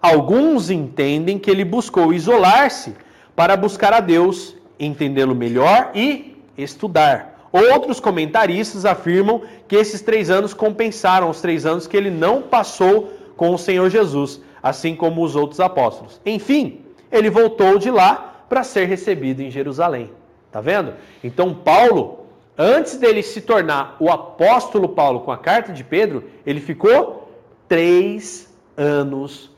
Alguns 0.01 0.69
entendem 0.69 1.39
que 1.39 1.49
ele 1.49 1.63
buscou 1.63 2.11
isolar-se 2.11 2.95
para 3.33 3.55
buscar 3.55 3.93
a 3.93 3.99
Deus, 4.01 4.57
entendê-lo 4.77 5.35
melhor 5.35 5.91
e 5.93 6.35
estudar. 6.57 7.30
Outros 7.51 7.99
comentaristas 7.99 8.85
afirmam 8.85 9.41
que 9.67 9.75
esses 9.75 10.01
três 10.01 10.29
anos 10.29 10.53
compensaram 10.53 11.29
os 11.29 11.41
três 11.41 11.65
anos 11.65 11.87
que 11.87 11.97
ele 11.97 12.09
não 12.09 12.41
passou 12.41 13.11
com 13.35 13.53
o 13.53 13.57
Senhor 13.57 13.89
Jesus, 13.89 14.41
assim 14.61 14.95
como 14.95 15.23
os 15.23 15.35
outros 15.35 15.59
apóstolos. 15.59 16.21
Enfim, 16.25 16.81
ele 17.11 17.29
voltou 17.29 17.77
de 17.77 17.91
lá 17.91 18.45
para 18.47 18.63
ser 18.63 18.85
recebido 18.85 19.41
em 19.41 19.51
Jerusalém. 19.51 20.11
Tá 20.51 20.61
vendo? 20.61 20.93
Então, 21.23 21.53
Paulo 21.53 22.21
Antes 22.57 22.97
dele 22.97 23.23
se 23.23 23.41
tornar 23.41 23.95
o 23.99 24.11
apóstolo 24.11 24.89
Paulo 24.89 25.21
com 25.21 25.31
a 25.31 25.37
carta 25.37 25.71
de 25.71 25.83
Pedro, 25.83 26.25
ele 26.45 26.59
ficou 26.59 27.31
três 27.67 28.53
anos 28.77 29.49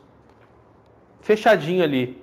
fechadinho 1.19 1.83
ali, 1.83 2.21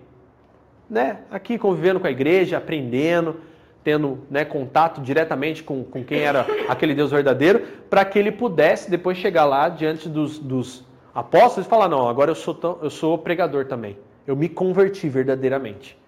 né? 0.88 1.18
Aqui 1.30 1.58
convivendo 1.58 2.00
com 2.00 2.06
a 2.06 2.10
igreja, 2.10 2.56
aprendendo, 2.56 3.40
tendo 3.82 4.20
né, 4.30 4.44
contato 4.44 5.00
diretamente 5.00 5.62
com, 5.62 5.82
com 5.84 6.04
quem 6.04 6.20
era 6.20 6.46
aquele 6.68 6.94
Deus 6.94 7.10
verdadeiro, 7.10 7.60
para 7.88 8.04
que 8.04 8.18
ele 8.18 8.30
pudesse 8.30 8.90
depois 8.90 9.16
chegar 9.16 9.44
lá 9.44 9.68
diante 9.68 10.08
dos, 10.08 10.38
dos 10.38 10.84
apóstolos 11.14 11.66
e 11.66 11.70
falar: 11.70 11.88
Não, 11.88 12.08
agora 12.08 12.30
eu 12.30 12.34
sou, 12.34 12.54
tão, 12.54 12.78
eu 12.82 12.90
sou 12.90 13.16
pregador 13.18 13.66
também. 13.66 13.96
Eu 14.26 14.36
me 14.36 14.48
converti 14.48 15.08
verdadeiramente. 15.08 15.98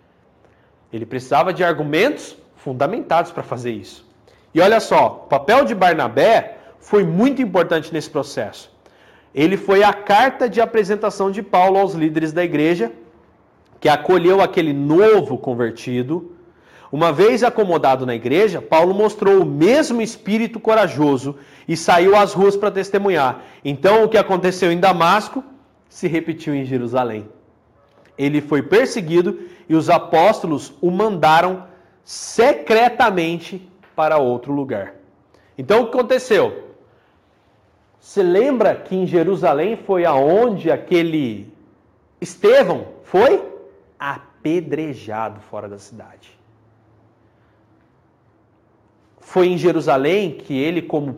Ele 0.93 1.07
precisava 1.07 1.53
de 1.53 1.65
argumentos 1.65 2.37
fundamentados 2.57 3.33
para 3.33 3.43
fazer 3.43 3.73
isso. 3.73 4.07
E 4.55 4.61
olha 4.61 4.79
só, 4.79 5.25
o 5.25 5.29
papel 5.29 5.65
de 5.65 5.75
Barnabé 5.75 6.59
foi 6.79 7.03
muito 7.05 7.41
importante 7.41 7.93
nesse 7.93 8.11
processo. 8.11 8.71
Ele 9.35 9.57
foi 9.57 9.83
a 9.83 9.95
carta 9.95 10.49
de 10.49 10.61
apresentação 10.61 11.31
de 11.31 11.43
Paulo 11.43 11.79
aos 11.79 11.95
líderes 11.95 12.33
da 12.33 12.45
igreja, 12.45 12.93
que 13.81 13.89
acolheu 13.89 14.43
aquele 14.43 14.75
novo 14.75 15.39
convertido 15.39 16.37
uma 16.93 17.11
vez 17.11 17.43
acomodado 17.43 18.05
na 18.05 18.15
igreja, 18.15 18.61
Paulo 18.61 18.93
mostrou 18.93 19.41
o 19.41 19.47
mesmo 19.47 20.03
espírito 20.03 20.61
corajoso 20.61 21.37
e 21.67 21.75
saiu 21.75 22.15
às 22.15 22.35
ruas 22.35 22.55
para 22.55 22.71
testemunhar. 22.71 23.41
Então, 23.65 24.05
o 24.05 24.09
que 24.11 24.19
aconteceu 24.19 24.71
em 24.71 24.79
Damasco 24.79 25.43
se 25.89 26.07
repetiu 26.07 26.55
em 26.55 26.67
Jerusalém. 26.67 27.27
Ele 28.19 28.43
foi 28.43 28.63
perseguido 28.63 29.41
e 29.67 29.75
os 29.75 29.89
apóstolos 29.89 30.75
o 30.83 30.91
mandaram 30.91 31.65
secretamente 32.05 33.67
para 33.97 34.19
outro 34.19 34.53
lugar. 34.53 34.95
Então, 35.57 35.81
o 35.81 35.87
que 35.87 35.97
aconteceu? 35.97 36.75
Você 37.99 38.23
lembra 38.23 38.75
que 38.75 38.95
em 38.95 39.07
Jerusalém 39.07 39.77
foi 39.77 40.05
aonde 40.05 40.71
aquele 40.71 41.51
Estevão 42.21 42.89
foi 43.05 43.43
apedrejado 43.99 45.41
fora 45.41 45.69
da 45.69 45.79
cidade? 45.79 46.42
Foi 49.23 49.47
em 49.49 49.57
Jerusalém 49.57 50.33
que 50.33 50.53
ele, 50.53 50.83
como 50.83 51.17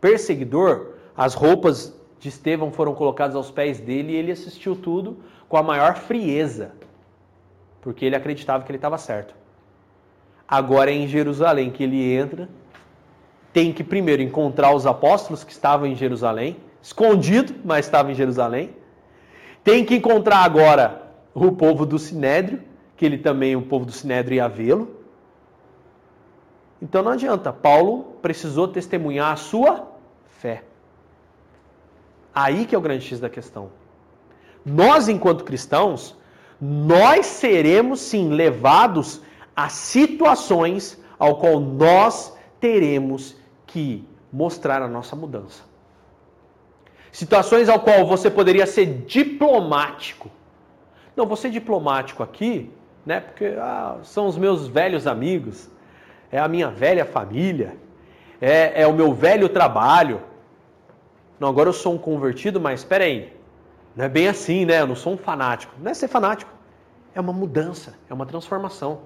perseguidor, 0.00 0.94
as 1.16 1.34
roupas 1.34 1.94
de 2.18 2.28
Estevão 2.28 2.72
foram 2.72 2.94
colocadas 2.94 3.36
aos 3.36 3.50
pés 3.50 3.80
dele 3.80 4.12
e 4.12 4.16
ele 4.16 4.32
assistiu 4.32 4.74
tudo 4.74 5.18
com 5.48 5.56
a 5.56 5.62
maior 5.62 5.96
frieza, 5.96 6.72
porque 7.82 8.04
ele 8.04 8.16
acreditava 8.16 8.64
que 8.64 8.70
ele 8.70 8.78
estava 8.78 8.96
certo. 8.96 9.34
Agora 10.48 10.90
é 10.90 10.94
em 10.94 11.08
Jerusalém 11.08 11.70
que 11.70 11.82
ele 11.82 12.14
entra, 12.14 12.48
tem 13.52 13.72
que 13.72 13.82
primeiro 13.82 14.22
encontrar 14.22 14.74
os 14.74 14.86
apóstolos 14.86 15.42
que 15.42 15.52
estavam 15.52 15.86
em 15.86 15.94
Jerusalém, 15.94 16.56
escondido, 16.80 17.54
mas 17.64 17.84
estavam 17.84 18.12
em 18.12 18.14
Jerusalém. 18.14 18.70
Tem 19.64 19.84
que 19.84 19.96
encontrar 19.96 20.38
agora 20.38 21.10
o 21.34 21.52
povo 21.52 21.84
do 21.84 21.98
Sinédrio, 21.98 22.62
que 22.96 23.04
ele 23.04 23.18
também, 23.18 23.56
o 23.56 23.62
povo 23.62 23.84
do 23.84 23.92
Sinédrio, 23.92 24.36
ia 24.36 24.48
vê-lo. 24.48 24.99
Então 26.80 27.02
não 27.02 27.12
adianta, 27.12 27.52
Paulo 27.52 28.16
precisou 28.22 28.66
testemunhar 28.66 29.32
a 29.32 29.36
sua 29.36 29.88
fé. 30.38 30.64
Aí 32.34 32.64
que 32.64 32.74
é 32.74 32.78
o 32.78 32.80
grande 32.80 33.04
X 33.04 33.20
da 33.20 33.28
questão. 33.28 33.70
Nós, 34.64 35.08
enquanto 35.08 35.44
cristãos, 35.44 36.16
nós 36.60 37.26
seremos 37.26 38.00
sim 38.00 38.30
levados 38.30 39.20
a 39.54 39.68
situações 39.68 41.02
ao 41.18 41.36
qual 41.36 41.60
nós 41.60 42.36
teremos 42.58 43.36
que 43.66 44.06
mostrar 44.32 44.82
a 44.82 44.88
nossa 44.88 45.16
mudança. 45.16 45.62
Situações 47.12 47.68
ao 47.68 47.80
qual 47.80 48.06
você 48.06 48.30
poderia 48.30 48.66
ser 48.66 49.02
diplomático. 49.04 50.30
Não, 51.16 51.36
ser 51.36 51.50
diplomático 51.50 52.22
aqui, 52.22 52.70
né? 53.04 53.20
Porque 53.20 53.46
ah, 53.58 53.98
são 54.02 54.26
os 54.26 54.38
meus 54.38 54.68
velhos 54.68 55.06
amigos 55.06 55.68
é 56.30 56.38
a 56.38 56.48
minha 56.48 56.68
velha 56.68 57.04
família, 57.04 57.76
é, 58.40 58.82
é 58.82 58.86
o 58.86 58.92
meu 58.92 59.12
velho 59.12 59.48
trabalho. 59.48 60.20
Não, 61.38 61.48
agora 61.48 61.68
eu 61.68 61.72
sou 61.72 61.94
um 61.94 61.98
convertido, 61.98 62.60
mas 62.60 62.80
espera 62.80 63.04
aí, 63.04 63.32
não 63.96 64.04
é 64.04 64.08
bem 64.08 64.28
assim, 64.28 64.64
né? 64.64 64.80
Eu 64.80 64.86
não 64.86 64.96
sou 64.96 65.14
um 65.14 65.16
fanático. 65.16 65.74
Não 65.78 65.90
é 65.90 65.94
ser 65.94 66.08
fanático, 66.08 66.50
é 67.14 67.20
uma 67.20 67.32
mudança, 67.32 67.94
é 68.08 68.14
uma 68.14 68.26
transformação. 68.26 69.00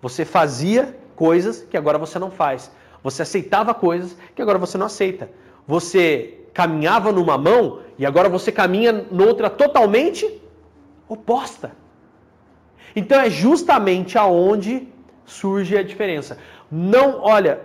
Você 0.00 0.24
fazia 0.24 0.96
coisas 1.14 1.62
que 1.62 1.76
agora 1.76 1.98
você 1.98 2.18
não 2.18 2.30
faz. 2.30 2.70
Você 3.02 3.22
aceitava 3.22 3.74
coisas 3.74 4.16
que 4.34 4.42
agora 4.42 4.58
você 4.58 4.78
não 4.78 4.86
aceita. 4.86 5.30
Você 5.66 6.46
caminhava 6.54 7.12
numa 7.12 7.36
mão 7.36 7.80
e 7.98 8.06
agora 8.06 8.28
você 8.28 8.50
caminha 8.50 8.92
noutra 9.10 9.50
totalmente 9.50 10.40
oposta. 11.08 11.72
Então 12.94 13.20
é 13.20 13.28
justamente 13.28 14.16
aonde 14.16 14.88
surge 15.28 15.76
a 15.76 15.82
diferença. 15.82 16.38
Não, 16.70 17.20
olha, 17.20 17.60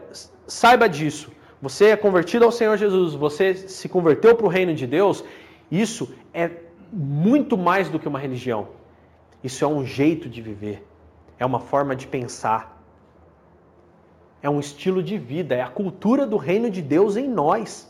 saiba 0.45 0.87
disso. 0.87 1.31
Você 1.61 1.85
é 1.85 1.95
convertido 1.95 2.43
ao 2.43 2.51
Senhor 2.51 2.77
Jesus, 2.77 3.15
você 3.15 3.55
se 3.55 3.87
converteu 3.87 4.35
para 4.35 4.45
o 4.45 4.49
reino 4.49 4.75
de 4.75 4.85
Deus, 4.85 5.23
isso 5.71 6.13
é 6.33 6.51
muito 6.91 7.57
mais 7.57 7.89
do 7.89 7.97
que 7.97 8.07
uma 8.07 8.19
religião. 8.19 8.67
Isso 9.41 9.63
é 9.63 9.67
um 9.67 9.85
jeito 9.85 10.29
de 10.29 10.41
viver, 10.41 10.85
é 11.39 11.45
uma 11.45 11.59
forma 11.59 11.95
de 11.95 12.05
pensar, 12.05 12.83
é 14.41 14.49
um 14.49 14.59
estilo 14.59 15.01
de 15.01 15.17
vida, 15.17 15.55
é 15.55 15.61
a 15.61 15.69
cultura 15.69 16.25
do 16.27 16.35
reino 16.35 16.69
de 16.69 16.81
Deus 16.81 17.15
em 17.15 17.27
nós. 17.27 17.89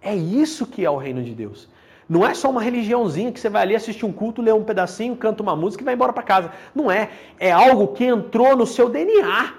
É 0.00 0.14
isso 0.14 0.66
que 0.66 0.84
é 0.84 0.90
o 0.90 0.96
reino 0.96 1.22
de 1.24 1.34
Deus. 1.34 1.68
Não 2.08 2.26
é 2.26 2.34
só 2.34 2.50
uma 2.50 2.60
religiãozinha 2.60 3.32
que 3.32 3.40
você 3.40 3.48
vai 3.48 3.62
ali 3.62 3.74
assistir 3.74 4.04
um 4.04 4.12
culto, 4.12 4.42
ler 4.42 4.52
um 4.54 4.64
pedacinho, 4.64 5.16
canta 5.16 5.42
uma 5.42 5.56
música 5.56 5.82
e 5.82 5.84
vai 5.84 5.94
embora 5.94 6.12
para 6.12 6.22
casa. 6.22 6.52
Não 6.74 6.90
é. 6.90 7.10
É 7.38 7.50
algo 7.50 7.88
que 7.88 8.04
entrou 8.04 8.56
no 8.56 8.66
seu 8.66 8.88
DNA. 8.88 9.54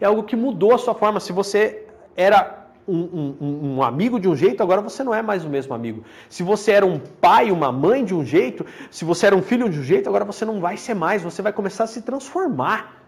É 0.00 0.06
algo 0.06 0.22
que 0.22 0.36
mudou 0.36 0.74
a 0.74 0.78
sua 0.78 0.94
forma. 0.94 1.20
Se 1.20 1.32
você 1.32 1.86
era 2.14 2.66
um, 2.86 3.36
um, 3.40 3.76
um, 3.76 3.82
amigo 3.82 4.20
de 4.20 4.28
um 4.28 4.36
jeito, 4.36 4.62
agora 4.62 4.82
você 4.82 5.02
não 5.02 5.14
é 5.14 5.22
mais 5.22 5.44
o 5.44 5.48
mesmo 5.48 5.74
amigo. 5.74 6.04
Se 6.28 6.42
você 6.42 6.72
era 6.72 6.84
um 6.84 6.98
pai, 6.98 7.50
uma 7.50 7.72
mãe 7.72 8.04
de 8.04 8.14
um 8.14 8.24
jeito, 8.24 8.64
se 8.90 9.04
você 9.04 9.26
era 9.26 9.36
um 9.36 9.42
filho 9.42 9.68
de 9.68 9.78
um 9.78 9.82
jeito, 9.82 10.08
agora 10.08 10.24
você 10.24 10.44
não 10.44 10.60
vai 10.60 10.76
ser 10.76 10.94
mais. 10.94 11.22
Você 11.22 11.40
vai 11.40 11.52
começar 11.52 11.84
a 11.84 11.86
se 11.86 12.02
transformar. 12.02 13.02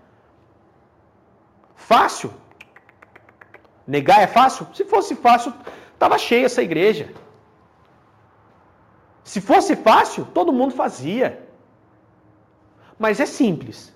Fácil? 1.77 2.31
Negar 3.87 4.23
é 4.23 4.27
fácil? 4.27 4.67
Se 4.75 4.85
fosse 4.85 5.15
fácil, 5.15 5.53
estava 5.93 6.17
cheia 6.19 6.47
essa 6.47 6.63
igreja. 6.63 7.11
Se 9.29 9.43
fosse 9.43 9.77
fácil, 9.77 10.25
todo 10.33 10.59
mundo 10.59 10.73
fazia. 10.73 11.39
Mas 12.99 13.21
é 13.21 13.27
simples. 13.27 13.93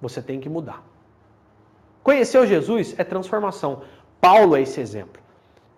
Você 0.00 0.22
tem 0.22 0.38
que 0.38 0.48
mudar. 0.48 0.84
Conhecer 2.00 2.46
Jesus 2.46 2.94
é 2.96 3.02
transformação. 3.02 3.82
Paulo 4.20 4.54
é 4.54 4.62
esse 4.62 4.80
exemplo 4.80 5.20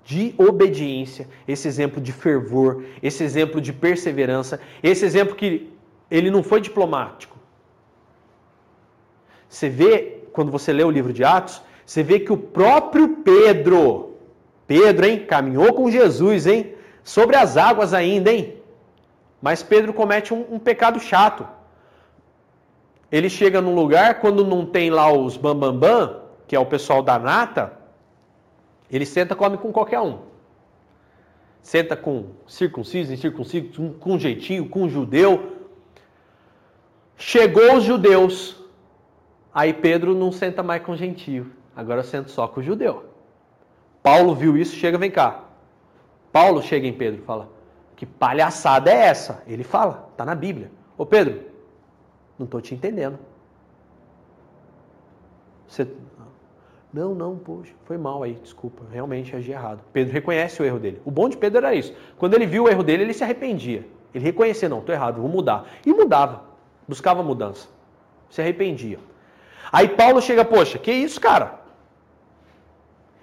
de 0.05 0.35
obediência, 0.37 1.27
esse 1.49 1.67
exemplo 1.67 1.99
de 1.99 2.13
fervor, 2.13 2.85
esse 3.03 3.25
exemplo 3.25 3.59
de 3.59 3.73
perseverança, 3.73 4.61
esse 4.83 5.03
exemplo 5.07 5.35
que 5.35 5.73
ele 6.11 6.31
não 6.31 6.43
foi 6.43 6.61
diplomático. 6.61 7.39
Você 9.49 9.71
vê, 9.71 10.25
quando 10.35 10.53
você 10.53 10.75
lê 10.75 10.85
o 10.85 10.91
livro 10.91 11.15
de 11.15 11.25
Atos, 11.25 11.63
você 11.87 12.03
vê 12.03 12.21
que 12.21 12.33
o 12.35 12.37
próprio 12.37 13.17
Pedro, 13.25 14.17
Pedro, 14.67 15.07
hein, 15.07 15.25
caminhou 15.25 15.73
com 15.73 15.91
Jesus, 15.91 16.47
hein? 16.47 16.75
Sobre 17.03 17.37
as 17.37 17.57
águas 17.57 17.93
ainda, 17.95 18.33
hein? 18.33 18.57
Mas 19.41 19.63
Pedro 19.63 19.93
comete 19.93 20.35
um, 20.35 20.47
um 20.51 20.59
pecado 20.59 21.01
chato. 21.01 21.47
Ele 23.11 23.29
chega 23.29 23.61
num 23.61 23.75
lugar, 23.75 24.21
quando 24.21 24.45
não 24.45 24.65
tem 24.65 24.91
lá 24.91 25.13
os 25.13 25.37
bambambam, 25.37 25.79
bam, 25.79 26.07
bam, 26.07 26.21
que 26.47 26.55
é 26.55 26.59
o 26.61 26.67
pessoal 26.67 27.03
da 27.03 27.19
nata, 27.19 27.73
ele 28.91 29.07
senta 29.07 29.35
come 29.35 29.57
com 29.57 29.73
qualquer 29.73 30.01
um. 30.01 30.19
Senta 31.63 31.97
com 31.97 32.27
circunciso, 32.47 33.13
incircunciso, 33.13 33.95
com 34.01 34.19
jeitinho, 34.19 34.69
com 34.69 34.89
judeu. 34.89 35.59
Chegou 37.17 37.77
os 37.77 37.85
judeus. 37.85 38.57
Aí 39.53 39.73
Pedro 39.73 40.15
não 40.15 40.33
senta 40.33 40.63
mais 40.63 40.83
com 40.83 40.97
gentio. 40.97 41.53
Agora 41.75 42.03
senta 42.03 42.29
só 42.29 42.49
com 42.49 42.61
o 42.61 42.63
judeu. 42.63 43.05
Paulo 44.03 44.35
viu 44.35 44.57
isso, 44.57 44.75
chega, 44.75 44.97
vem 44.97 45.11
cá. 45.11 45.45
Paulo 46.33 46.63
chega 46.63 46.87
em 46.87 46.93
Pedro 46.93 47.21
e 47.21 47.25
fala: 47.25 47.49
Que 47.97 48.07
palhaçada 48.07 48.91
é 48.91 48.97
essa? 48.97 49.43
Ele 49.47 49.65
fala, 49.65 50.09
está 50.13 50.25
na 50.25 50.35
Bíblia. 50.35 50.71
Ô 50.97 51.05
Pedro, 51.05 51.41
não 52.39 52.45
estou 52.45 52.61
te 52.61 52.75
entendendo. 52.75 53.19
Você... 55.67 55.87
Não, 56.93 57.15
não, 57.15 57.39
poxa, 57.39 57.73
foi 57.85 57.97
mal 57.97 58.25
aí, 58.25 58.35
desculpa, 58.43 58.83
realmente 58.91 59.35
agi 59.37 59.53
errado. 59.53 59.81
Pedro 59.93 60.13
reconhece 60.13 60.61
o 60.61 60.65
erro 60.65 60.81
dele. 60.81 61.01
O 61.05 61.11
bom 61.11 61.29
de 61.29 61.37
Pedro 61.37 61.59
era 61.59 61.73
isso. 61.73 61.95
Quando 62.19 62.35
ele 62.35 62.47
viu 62.47 62.65
o 62.65 62.69
erro 62.69 62.83
dele, 62.83 63.05
ele 63.05 63.15
se 63.15 63.23
arrependia. 63.23 63.87
Ele 64.13 64.25
reconhecia, 64.25 64.69
não, 64.69 64.81
estou 64.81 64.93
errado, 64.93 65.21
vou 65.21 65.31
mudar. 65.31 65.67
E 65.87 65.93
mudava, 65.93 66.43
buscava 66.89 67.23
mudança. 67.23 67.69
Se 68.29 68.41
arrependia. 68.41 68.99
Aí 69.71 69.87
Paulo 69.87 70.21
chega, 70.21 70.45
poxa, 70.45 70.79
que 70.79 70.91
isso, 70.91 71.21
cara? 71.21 71.60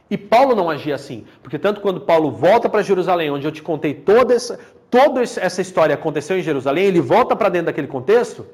E 0.10 0.18
Paulo 0.18 0.55
não 0.55 0.70
agia 0.70 0.95
assim, 0.95 1.26
porque 1.43 1.60
tanto 1.60 1.82
quando 1.82 2.01
Paulo 2.01 2.32
volta 2.32 2.70
para 2.70 2.82
Jerusalém, 2.82 3.30
onde 3.30 3.45
eu 3.45 3.51
te 3.51 3.62
contei 3.62 3.93
toda 3.93 4.34
essa, 4.34 4.58
toda 4.89 5.22
essa 5.22 5.62
história 5.62 5.95
aconteceu 5.95 6.38
em 6.39 6.41
Jerusalém, 6.41 6.86
ele 6.86 7.01
volta 7.01 7.36
para 7.36 7.49
dentro 7.49 7.68
daquele 7.68 7.88
contexto, 7.88 8.45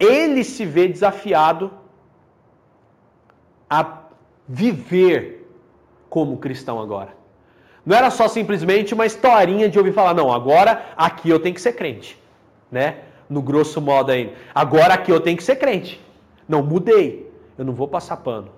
ele 0.00 0.44
se 0.44 0.64
vê 0.64 0.88
desafiado 0.88 1.70
a 3.68 4.04
viver 4.48 5.46
como 6.08 6.38
cristão 6.38 6.80
agora. 6.80 7.18
Não 7.84 7.96
era 7.96 8.10
só 8.10 8.28
simplesmente 8.28 8.94
uma 8.94 9.06
historinha 9.06 9.68
de 9.68 9.78
ouvir 9.78 9.92
falar, 9.92 10.14
não, 10.14 10.32
agora 10.32 10.86
aqui 10.96 11.28
eu 11.28 11.40
tenho 11.40 11.54
que 11.54 11.60
ser 11.60 11.72
crente, 11.72 12.18
né? 12.70 13.00
No 13.28 13.42
grosso 13.42 13.80
modo 13.80 14.10
aí. 14.10 14.34
Agora 14.54 14.94
aqui 14.94 15.10
eu 15.10 15.20
tenho 15.20 15.36
que 15.36 15.42
ser 15.42 15.56
crente. 15.56 16.00
Não, 16.48 16.62
mudei. 16.62 17.30
Eu 17.58 17.64
não 17.64 17.74
vou 17.74 17.88
passar 17.88 18.16
pano. 18.18 18.57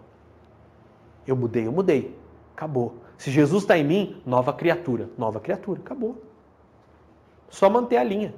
Eu 1.31 1.37
mudei, 1.37 1.67
eu 1.67 1.73
mudei. 1.73 2.17
Acabou. 2.57 2.97
Se 3.17 3.31
Jesus 3.31 3.63
está 3.63 3.79
em 3.79 3.85
mim, 3.85 4.21
nova 4.27 4.53
criatura. 4.53 5.09
Nova 5.17 5.39
criatura, 5.39 5.81
acabou. 5.81 6.21
Só 7.49 7.71
manter 7.71 7.99
a 7.99 8.05
linha. 8.05 8.35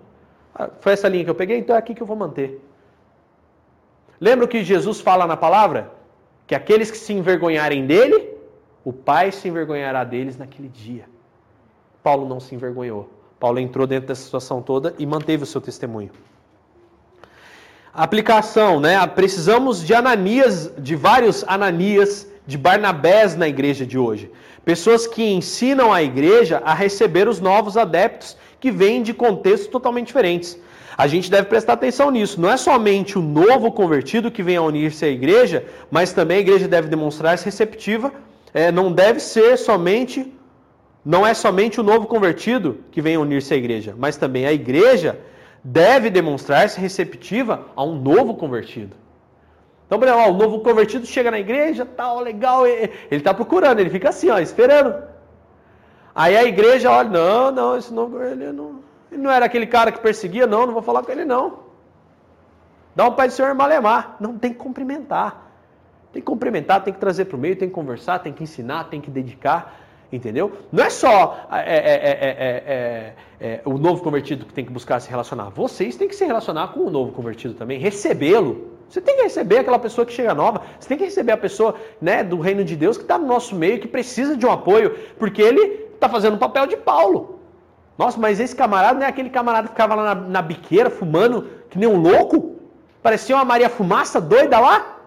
Ah, 0.54 0.68
foi 0.80 0.92
essa 0.92 1.08
linha 1.08 1.24
que 1.24 1.30
eu 1.30 1.34
peguei, 1.34 1.58
então 1.58 1.74
é 1.74 1.78
aqui 1.78 1.94
que 1.94 2.02
eu 2.02 2.06
vou 2.06 2.16
manter. 2.16 2.62
Lembra 4.20 4.44
o 4.44 4.48
que 4.48 4.62
Jesus 4.62 5.00
fala 5.00 5.26
na 5.26 5.36
palavra? 5.36 5.90
Que 6.46 6.54
aqueles 6.54 6.90
que 6.90 6.98
se 6.98 7.12
envergonharem 7.12 7.86
dele, 7.86 8.36
o 8.84 8.92
Pai 8.92 9.32
se 9.32 9.48
envergonhará 9.48 10.04
deles 10.04 10.36
naquele 10.36 10.68
dia. 10.68 11.06
Paulo 12.02 12.28
não 12.28 12.40
se 12.40 12.54
envergonhou. 12.54 13.08
Paulo 13.40 13.58
entrou 13.58 13.86
dentro 13.86 14.08
dessa 14.08 14.22
situação 14.22 14.60
toda 14.60 14.94
e 14.98 15.06
manteve 15.06 15.44
o 15.44 15.46
seu 15.46 15.60
testemunho. 15.60 16.10
Aplicação, 17.92 18.80
né? 18.80 19.04
Precisamos 19.06 19.82
de 19.82 19.94
Ananias, 19.94 20.72
de 20.78 20.94
vários 20.94 21.42
Ananias, 21.48 22.31
de 22.46 22.58
Barnabés 22.58 23.36
na 23.36 23.48
igreja 23.48 23.86
de 23.86 23.98
hoje. 23.98 24.30
Pessoas 24.64 25.06
que 25.06 25.22
ensinam 25.22 25.92
a 25.92 26.02
igreja 26.02 26.62
a 26.64 26.74
receber 26.74 27.28
os 27.28 27.40
novos 27.40 27.76
adeptos 27.76 28.36
que 28.60 28.70
vêm 28.70 29.02
de 29.02 29.12
contextos 29.12 29.68
totalmente 29.68 30.06
diferentes. 30.08 30.58
A 30.96 31.06
gente 31.06 31.30
deve 31.30 31.48
prestar 31.48 31.72
atenção 31.72 32.10
nisso. 32.10 32.40
Não 32.40 32.50
é 32.50 32.56
somente 32.56 33.18
o 33.18 33.22
novo 33.22 33.72
convertido 33.72 34.30
que 34.30 34.42
vem 34.42 34.56
a 34.56 34.62
unir-se 34.62 35.04
à 35.04 35.08
igreja, 35.08 35.64
mas 35.90 36.12
também 36.12 36.38
a 36.38 36.40
igreja 36.40 36.68
deve 36.68 36.88
demonstrar-se 36.88 37.44
receptiva. 37.44 38.12
É, 38.54 38.70
não 38.70 38.92
deve 38.92 39.18
ser 39.18 39.56
somente, 39.56 40.32
não 41.04 41.26
é 41.26 41.32
somente 41.32 41.80
o 41.80 41.82
novo 41.82 42.06
convertido 42.06 42.78
que 42.92 43.00
vem 43.00 43.16
a 43.16 43.20
unir-se 43.20 43.52
à 43.52 43.56
igreja, 43.56 43.94
mas 43.98 44.16
também 44.16 44.46
a 44.46 44.52
igreja 44.52 45.18
deve 45.64 46.10
demonstrar-se 46.10 46.78
receptiva 46.78 47.66
a 47.74 47.82
um 47.82 47.94
novo 48.00 48.34
convertido. 48.34 49.01
Então, 49.92 50.00
por 50.00 50.08
exemplo, 50.08 50.24
ó, 50.24 50.30
o 50.30 50.38
novo 50.38 50.60
convertido 50.60 51.04
chega 51.04 51.30
na 51.30 51.38
igreja, 51.38 51.84
tal, 51.84 52.20
legal, 52.20 52.66
ele 52.66 52.90
está 53.10 53.34
procurando, 53.34 53.78
ele 53.78 53.90
fica 53.90 54.08
assim, 54.08 54.30
ó, 54.30 54.38
esperando. 54.38 54.94
Aí 56.14 56.34
a 56.34 56.44
igreja 56.44 56.90
olha, 56.90 57.10
não, 57.10 57.50
não, 57.50 57.76
esse 57.76 57.92
novo, 57.92 58.22
ele 58.22 58.50
não, 58.52 58.76
ele 59.10 59.20
não 59.20 59.30
era 59.30 59.44
aquele 59.44 59.66
cara 59.66 59.92
que 59.92 60.00
perseguia, 60.00 60.46
não, 60.46 60.64
não 60.64 60.72
vou 60.72 60.80
falar 60.80 61.02
com 61.02 61.12
ele 61.12 61.26
não. 61.26 61.58
Dá 62.96 63.06
um 63.06 63.12
pai 63.12 63.28
do 63.28 63.34
Senhor 63.34 63.54
Malemar. 63.54 64.16
Não, 64.18 64.38
tem 64.38 64.54
que 64.54 64.58
cumprimentar. 64.58 65.52
Tem 66.10 66.22
que 66.22 66.26
cumprimentar, 66.26 66.82
tem 66.82 66.94
que 66.94 66.98
trazer 66.98 67.26
para 67.26 67.36
o 67.36 67.38
meio, 67.38 67.54
tem 67.54 67.68
que 67.68 67.74
conversar, 67.74 68.18
tem 68.20 68.32
que 68.32 68.42
ensinar, 68.42 68.84
tem 68.84 68.98
que 68.98 69.10
dedicar. 69.10 69.78
Entendeu? 70.10 70.52
Não 70.72 70.82
é 70.82 70.88
só 70.88 71.48
é, 71.52 71.76
é, 71.76 73.14
é, 73.38 73.60
o 73.66 73.76
novo 73.76 74.02
convertido 74.02 74.46
que 74.46 74.54
tem 74.54 74.64
que 74.64 74.72
buscar 74.72 75.00
se 75.00 75.10
relacionar. 75.10 75.50
Vocês 75.50 75.96
têm 75.96 76.08
que 76.08 76.16
se 76.16 76.24
relacionar 76.24 76.68
com 76.68 76.80
o 76.80 76.90
novo 76.90 77.12
convertido 77.12 77.52
também, 77.52 77.78
recebê-lo. 77.78 78.71
Você 78.92 79.00
tem 79.00 79.16
que 79.16 79.22
receber 79.22 79.56
aquela 79.60 79.78
pessoa 79.78 80.04
que 80.04 80.12
chega 80.12 80.34
nova. 80.34 80.60
Você 80.78 80.86
tem 80.86 80.98
que 80.98 81.04
receber 81.04 81.32
a 81.32 81.36
pessoa 81.38 81.76
né, 81.98 82.22
do 82.22 82.38
reino 82.38 82.62
de 82.62 82.76
Deus 82.76 82.98
que 82.98 83.04
está 83.04 83.16
no 83.16 83.26
nosso 83.26 83.54
meio, 83.54 83.80
que 83.80 83.88
precisa 83.88 84.36
de 84.36 84.44
um 84.44 84.52
apoio, 84.52 84.98
porque 85.18 85.40
ele 85.40 85.62
está 85.94 86.10
fazendo 86.10 86.34
o 86.34 86.38
papel 86.38 86.66
de 86.66 86.76
Paulo. 86.76 87.40
Nossa, 87.96 88.20
mas 88.20 88.38
esse 88.38 88.54
camarada 88.54 88.98
não 88.98 89.06
é 89.06 89.08
aquele 89.08 89.30
camarada 89.30 89.68
que 89.68 89.72
ficava 89.72 89.94
lá 89.94 90.14
na, 90.14 90.20
na 90.20 90.42
biqueira 90.42 90.90
fumando 90.90 91.48
que 91.70 91.78
nem 91.78 91.88
um 91.88 92.02
louco? 92.02 92.56
Parecia 93.02 93.34
uma 93.34 93.46
Maria 93.46 93.70
Fumaça 93.70 94.20
doida 94.20 94.60
lá? 94.60 94.98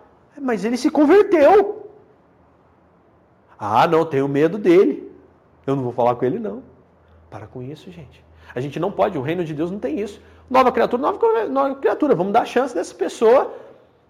Mas 0.41 0.65
ele 0.65 0.77
se 0.77 0.89
converteu. 0.89 1.88
Ah, 3.59 3.86
não, 3.86 4.03
tenho 4.03 4.27
medo 4.27 4.57
dele. 4.57 5.11
Eu 5.67 5.75
não 5.75 5.83
vou 5.83 5.93
falar 5.93 6.15
com 6.15 6.25
ele, 6.25 6.39
não. 6.39 6.63
Para 7.29 7.45
com 7.45 7.61
isso, 7.61 7.91
gente. 7.91 8.25
A 8.55 8.59
gente 8.59 8.79
não 8.79 8.91
pode, 8.91 9.15
o 9.15 9.21
reino 9.21 9.45
de 9.45 9.53
Deus 9.53 9.69
não 9.69 9.77
tem 9.77 9.99
isso. 9.99 10.19
Nova 10.49 10.71
criatura, 10.71 11.01
nova, 11.03 11.45
nova 11.47 11.75
criatura. 11.75 12.15
Vamos 12.15 12.33
dar 12.33 12.45
chance 12.45 12.73
dessa 12.73 12.95
pessoa 12.95 13.53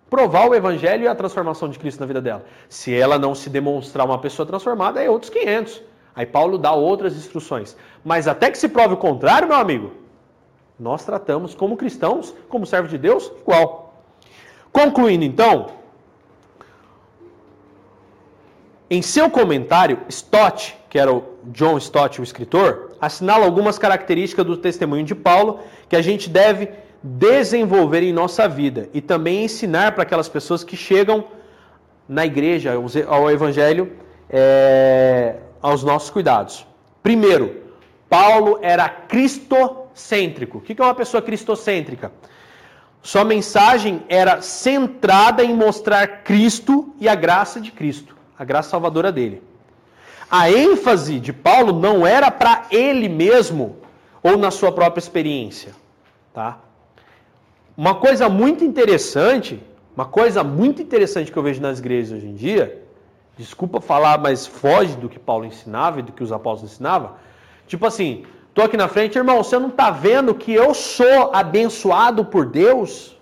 provar 0.10 0.48
o 0.48 0.56
evangelho 0.56 1.04
e 1.04 1.08
a 1.08 1.16
transformação 1.16 1.70
de 1.70 1.80
Cristo 1.80 2.00
na 2.00 2.06
vida 2.06 2.22
dela. 2.22 2.46
Se 2.70 2.94
ela 2.94 3.18
não 3.18 3.34
se 3.34 3.50
demonstrar 3.50 4.06
uma 4.06 4.20
pessoa 4.20 4.46
transformada, 4.46 5.04
é 5.04 5.10
outros 5.10 5.30
500. 5.30 5.82
Aí 6.16 6.26
Paulo 6.26 6.58
dá 6.58 6.72
outras 6.72 7.16
instruções. 7.16 7.76
Mas 8.04 8.28
até 8.28 8.50
que 8.50 8.58
se 8.58 8.70
prove 8.70 8.94
o 8.94 8.98
contrário, 8.98 9.48
meu 9.48 9.58
amigo, 9.58 9.92
nós 10.80 11.04
tratamos 11.04 11.54
como 11.54 11.76
cristãos, 11.76 12.34
como 12.48 12.66
servos 12.66 12.92
de 12.92 12.98
Deus, 12.98 13.32
igual. 13.42 14.04
Concluindo 14.72 15.24
então, 15.24 15.68
em 18.90 19.02
seu 19.02 19.30
comentário, 19.30 20.00
Stott, 20.08 20.78
que 20.90 21.00
era 21.00 21.12
o 21.12 21.24
John 21.46 21.78
Stott, 21.78 22.22
o 22.22 22.24
escritor, 22.24 22.92
assinala 23.02 23.46
algumas 23.46 23.80
características 23.80 24.46
do 24.46 24.58
testemunho 24.58 25.04
de 25.04 25.16
Paulo 25.16 25.60
que 25.90 25.96
a 25.96 26.02
gente 26.02 26.30
deve 26.30 26.70
desenvolver 27.08 28.02
em 28.02 28.12
nossa 28.12 28.48
vida 28.48 28.90
e 28.92 29.00
também 29.00 29.46
ensinar 29.46 29.92
para 29.92 30.02
aquelas 30.02 30.28
pessoas 30.28 30.64
que 30.64 30.76
chegam 30.76 31.26
na 32.10 32.26
igreja, 32.26 32.74
ao 33.08 33.30
evangelho, 33.30 33.94
é, 34.28 35.36
aos 35.62 35.84
nossos 35.84 36.10
cuidados. 36.10 36.66
Primeiro, 37.04 37.62
Paulo 38.10 38.58
era 38.60 38.90
cristocêntrico. 38.90 40.58
O 40.58 40.62
que 40.62 40.82
é 40.82 40.84
uma 40.84 40.96
pessoa 40.96 41.22
cristocêntrica? 41.22 42.12
Sua 43.04 43.24
mensagem 43.24 44.04
era 44.10 44.42
centrada 44.42 45.44
em 45.44 45.54
mostrar 45.54 46.24
Cristo 46.24 46.96
e 47.00 47.08
a 47.08 47.14
graça 47.14 47.62
de 47.62 47.72
Cristo, 47.72 48.18
a 48.38 48.44
graça 48.44 48.72
salvadora 48.72 49.12
dele. 49.12 49.44
A 50.30 50.50
ênfase 50.50 51.20
de 51.20 51.32
Paulo 51.32 51.72
não 51.72 52.06
era 52.06 52.32
para 52.32 52.66
ele 52.72 53.08
mesmo 53.08 53.76
ou 54.24 54.38
na 54.40 54.50
sua 54.50 54.72
própria 54.72 55.00
experiência, 55.00 55.72
tá? 56.34 56.65
Uma 57.78 57.96
coisa 57.96 58.30
muito 58.30 58.64
interessante, 58.64 59.62
uma 59.96 60.06
coisa 60.06 60.44
muito 60.44 60.82
interessante 60.82 61.32
que 61.32 61.38
eu 61.38 61.44
vejo 61.44 61.62
nas 61.62 61.80
igrejas 61.80 62.18
hoje 62.18 62.28
em 62.28 62.34
dia, 62.34 62.82
desculpa 63.38 63.82
falar, 63.82 64.18
mas 64.18 64.48
foge 64.48 64.96
do 64.96 65.10
que 65.10 65.20
Paulo 65.20 65.46
ensinava 65.46 66.00
e 66.00 66.04
do 66.04 66.12
que 66.12 66.24
os 66.24 66.32
apóstolos 66.32 66.74
ensinavam. 66.74 67.12
Tipo 67.68 67.86
assim, 67.86 68.26
tô 68.54 68.62
aqui 68.62 68.78
na 68.78 68.88
frente, 68.88 69.18
irmão, 69.18 69.44
você 69.44 69.60
não 69.60 69.70
está 69.70 69.92
vendo 69.92 70.34
que 70.34 70.54
eu 70.54 70.74
sou 70.74 71.32
abençoado 71.34 72.26
por 72.26 72.46
Deus? 72.46 73.18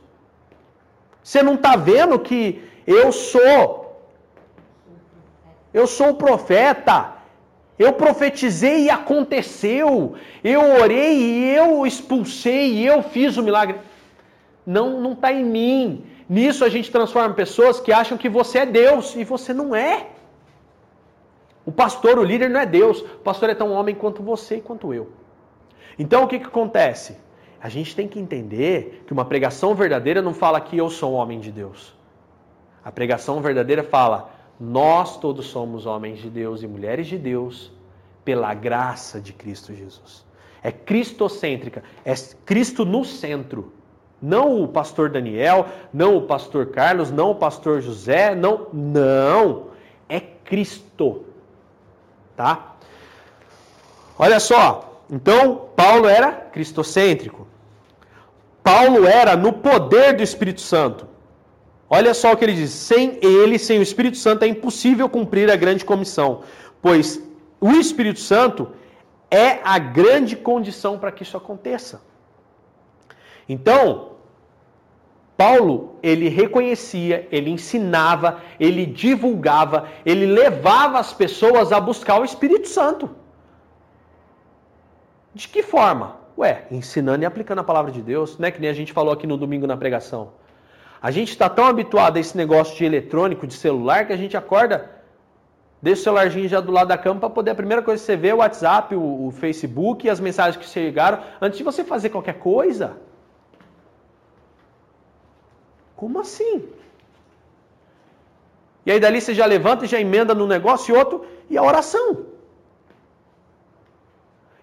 Você 1.23 1.41
não 1.41 1.55
está 1.55 1.75
vendo 1.75 2.19
que 2.19 2.61
eu 2.85 3.11
sou 3.11 3.83
eu 5.73 5.87
sou 5.87 6.09
o 6.11 6.15
profeta. 6.15 7.13
Eu 7.79 7.93
profetizei 7.93 8.83
e 8.83 8.89
aconteceu. 8.89 10.15
Eu 10.43 10.61
orei 10.81 11.13
e 11.17 11.55
eu 11.55 11.85
expulsei 11.87 12.73
e 12.73 12.85
eu 12.85 13.01
fiz 13.01 13.35
o 13.37 13.43
milagre. 13.43 13.77
Não, 14.65 14.99
não 14.99 15.13
está 15.13 15.31
em 15.31 15.43
mim. 15.43 16.05
Nisso 16.27 16.63
a 16.63 16.69
gente 16.69 16.91
transforma 16.91 17.33
pessoas 17.33 17.79
que 17.79 17.91
acham 17.91 18.17
que 18.17 18.29
você 18.29 18.59
é 18.59 18.65
Deus 18.65 19.15
e 19.15 19.23
você 19.23 19.53
não 19.53 19.75
é. 19.75 20.07
O 21.65 21.71
pastor, 21.71 22.17
o 22.17 22.23
líder 22.23 22.49
não 22.49 22.59
é 22.59 22.65
Deus. 22.65 23.01
O 23.01 23.19
pastor 23.19 23.49
é 23.49 23.55
tão 23.55 23.71
homem 23.71 23.95
quanto 23.95 24.21
você 24.21 24.57
e 24.57 24.61
quanto 24.61 24.93
eu. 24.93 25.11
Então 25.97 26.23
o 26.23 26.27
que, 26.27 26.39
que 26.39 26.45
acontece? 26.45 27.17
A 27.61 27.69
gente 27.69 27.95
tem 27.95 28.07
que 28.07 28.19
entender 28.19 29.03
que 29.07 29.13
uma 29.13 29.23
pregação 29.23 29.73
verdadeira 29.73 30.21
não 30.21 30.33
fala 30.33 30.59
que 30.59 30.77
eu 30.77 30.89
sou 30.89 31.13
um 31.13 31.15
homem 31.15 31.39
de 31.39 31.51
Deus. 31.51 31.93
A 32.83 32.91
pregação 32.91 33.41
verdadeira 33.41 33.83
fala: 33.83 34.29
nós 34.59 35.17
todos 35.17 35.47
somos 35.47 35.85
homens 35.85 36.19
de 36.19 36.29
Deus 36.29 36.61
e 36.61 36.67
mulheres 36.67 37.07
de 37.07 37.17
Deus 37.17 37.71
pela 38.25 38.53
graça 38.53 39.19
de 39.19 39.33
Cristo 39.33 39.73
Jesus. 39.73 40.25
É 40.61 40.71
cristocêntrica, 40.71 41.83
é 42.05 42.13
Cristo 42.45 42.85
no 42.85 43.03
centro. 43.03 43.73
Não 44.23 44.63
o 44.63 44.69
pastor 44.69 45.09
Daniel, 45.09 45.67
não 45.93 46.15
o 46.15 46.21
pastor 46.21 46.67
Carlos, 46.67 47.11
não 47.11 47.31
o 47.31 47.35
pastor 47.35 47.81
José, 47.81 48.33
não, 48.33 48.67
não. 48.71 49.65
É 50.07 50.21
Cristo. 50.21 51.25
Tá? 52.33 52.75
Olha 54.17 54.39
só. 54.39 55.01
Então, 55.09 55.67
Paulo 55.75 56.07
era 56.07 56.31
cristocêntrico. 56.31 57.45
Paulo 58.63 59.05
era 59.05 59.35
no 59.35 59.51
poder 59.51 60.13
do 60.13 60.23
Espírito 60.23 60.61
Santo. 60.61 61.05
Olha 61.89 62.13
só 62.13 62.31
o 62.31 62.37
que 62.37 62.45
ele 62.45 62.53
diz: 62.53 62.71
sem 62.71 63.19
ele, 63.21 63.59
sem 63.59 63.77
o 63.77 63.83
Espírito 63.83 64.15
Santo, 64.15 64.43
é 64.43 64.47
impossível 64.47 65.09
cumprir 65.09 65.51
a 65.51 65.57
grande 65.57 65.83
comissão, 65.83 66.43
pois 66.81 67.21
o 67.59 67.71
Espírito 67.71 68.21
Santo 68.21 68.69
é 69.29 69.59
a 69.65 69.77
grande 69.79 70.37
condição 70.37 70.97
para 70.97 71.11
que 71.11 71.23
isso 71.23 71.35
aconteça. 71.35 72.01
Então, 73.49 74.12
Paulo, 75.43 75.97
ele 76.01 76.29
reconhecia, 76.29 77.27
ele 77.29 77.49
ensinava, 77.49 78.39
ele 78.57 78.85
divulgava, 78.85 79.89
ele 80.05 80.25
levava 80.25 80.97
as 80.99 81.11
pessoas 81.11 81.73
a 81.73 81.81
buscar 81.81 82.17
o 82.21 82.23
Espírito 82.23 82.69
Santo. 82.69 83.09
De 85.33 85.49
que 85.49 85.61
forma? 85.61 86.15
Ué, 86.37 86.63
ensinando 86.71 87.23
e 87.23 87.25
aplicando 87.25 87.59
a 87.59 87.63
palavra 87.71 87.91
de 87.91 88.01
Deus, 88.01 88.37
né? 88.37 88.51
Que 88.51 88.61
nem 88.61 88.69
a 88.69 88.73
gente 88.73 88.93
falou 88.93 89.11
aqui 89.11 89.27
no 89.27 89.35
domingo 89.35 89.67
na 89.67 89.75
pregação. 89.75 90.31
A 91.01 91.11
gente 91.11 91.31
está 91.31 91.49
tão 91.49 91.65
habituado 91.65 92.15
a 92.15 92.21
esse 92.21 92.37
negócio 92.37 92.77
de 92.77 92.85
eletrônico, 92.85 93.45
de 93.45 93.53
celular, 93.53 94.07
que 94.07 94.13
a 94.13 94.17
gente 94.17 94.37
acorda, 94.37 94.89
deixa 95.81 95.99
o 95.99 96.03
celularzinho 96.05 96.47
já 96.47 96.61
do 96.61 96.71
lado 96.71 96.87
da 96.87 96.97
cama 96.97 97.19
para 97.19 97.29
poder. 97.29 97.51
A 97.51 97.55
primeira 97.55 97.83
coisa 97.83 97.99
que 97.99 98.05
você 98.05 98.15
vê 98.15 98.29
é 98.29 98.33
o 98.33 98.37
WhatsApp, 98.37 98.95
o, 98.95 99.27
o 99.27 99.31
Facebook 99.31 100.07
e 100.07 100.09
as 100.09 100.21
mensagens 100.21 100.55
que 100.55 100.71
chegaram 100.71 101.19
antes 101.41 101.57
de 101.57 101.65
você 101.65 101.83
fazer 101.83 102.11
qualquer 102.11 102.39
coisa. 102.39 102.95
Como 105.95 106.19
assim? 106.19 106.67
E 108.85 108.91
aí 108.91 108.99
dali 108.99 109.21
você 109.21 109.33
já 109.33 109.45
levanta 109.45 109.85
e 109.85 109.87
já 109.87 109.99
emenda 109.99 110.35
num 110.35 110.47
negócio 110.47 110.93
e 110.93 110.97
outro, 110.97 111.25
e 111.49 111.57
a 111.57 111.63
oração. 111.63 112.25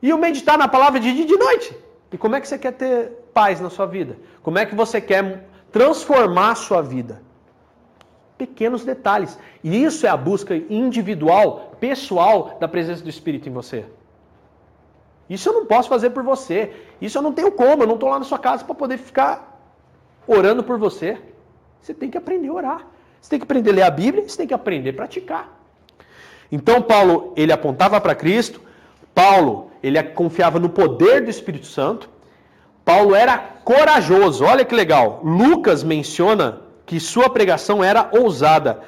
E 0.03 0.13
o 0.13 0.19
meditar 0.19 0.59
na 0.59 0.69
palavra 0.69 1.01
de 1.01 1.13
dia 1.13 1.25
e 1.25 1.27
de 1.27 1.37
noite. 1.37 1.77
E 2.13 2.19
como 2.19 2.35
é 2.37 2.41
que 2.41 2.49
você 2.49 2.59
quer 2.59 2.73
ter 2.73 3.11
paz 3.33 3.61
na 3.61 3.71
sua 3.71 3.87
vida? 3.87 4.19
Como 4.43 4.59
é 4.59 4.67
que 4.67 4.75
você 4.75 5.01
quer 5.01 5.49
transformar 5.71 6.53
a 6.53 6.55
sua 6.55 6.83
vida? 6.83 7.23
Pequenos 8.37 8.85
detalhes. 8.85 9.39
E 9.63 9.83
isso 9.85 10.07
é 10.07 10.11
a 10.11 10.17
busca 10.17 10.55
individual, 10.57 11.77
pessoal 11.79 12.57
da 12.59 12.67
presença 12.67 13.03
do 13.03 13.11
Espírito 13.11 13.49
em 13.49 13.53
você. 13.53 13.85
Isso 15.29 15.49
eu 15.49 15.53
não 15.53 15.67
posso 15.67 15.89
fazer 15.89 16.11
por 16.11 16.23
você. 16.23 16.75
Isso 17.01 17.17
eu 17.17 17.23
não 17.23 17.33
tenho 17.33 17.53
como. 17.53 17.83
Eu 17.83 17.87
não 17.87 17.95
estou 17.95 18.09
lá 18.09 18.19
na 18.19 18.25
sua 18.25 18.39
casa 18.39 18.65
para 18.65 18.75
poder 18.75 18.99
ficar 18.99 19.50
orando 20.27 20.63
por 20.63 20.79
você. 20.79 21.19
Você 21.81 21.95
tem 21.95 22.11
que 22.11 22.19
aprender 22.19 22.49
a 22.49 22.53
orar. 22.53 22.87
Você 23.21 23.31
tem 23.31 23.39
que 23.39 23.45
aprender 23.45 23.71
a 23.71 23.75
ler 23.75 23.83
a 23.83 23.91
Bíblia. 23.91 24.27
Você 24.27 24.37
tem 24.37 24.47
que 24.47 24.55
aprender 24.55 24.91
a 24.91 24.95
praticar. 24.95 25.61
Então 26.51 26.83
Paulo 26.83 27.33
ele 27.37 27.53
apontava 27.53 28.01
para 28.01 28.15
Cristo. 28.15 28.61
Paulo 29.15 29.71
ele 29.83 30.03
confiava 30.03 30.59
no 30.59 30.69
poder 30.69 31.23
do 31.23 31.31
Espírito 31.31 31.67
Santo. 31.67 32.09
Paulo 32.85 33.15
era 33.15 33.39
corajoso. 33.65 34.45
Olha 34.45 34.65
que 34.65 34.75
legal. 34.75 35.21
Lucas 35.23 35.83
menciona 35.83 36.61
que 36.87 36.99
sua 36.99 37.31
pregação 37.31 37.83
era 37.85 38.09
ousada. 38.13 38.81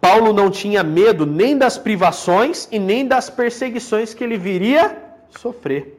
Paulo 0.00 0.32
não 0.32 0.50
tinha 0.50 0.82
medo 0.82 1.26
nem 1.26 1.56
das 1.56 1.76
privações 1.76 2.68
e 2.70 2.78
nem 2.78 3.06
das 3.06 3.28
perseguições 3.28 4.14
que 4.14 4.22
ele 4.22 4.38
viria 4.38 4.96
sofrer. 5.30 5.98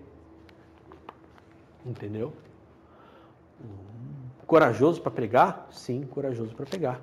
Entendeu? 1.85 2.33
Corajoso 4.47 5.01
para 5.01 5.11
pregar? 5.11 5.67
Sim, 5.69 6.03
corajoso 6.03 6.55
para 6.55 6.65
pregar. 6.65 7.01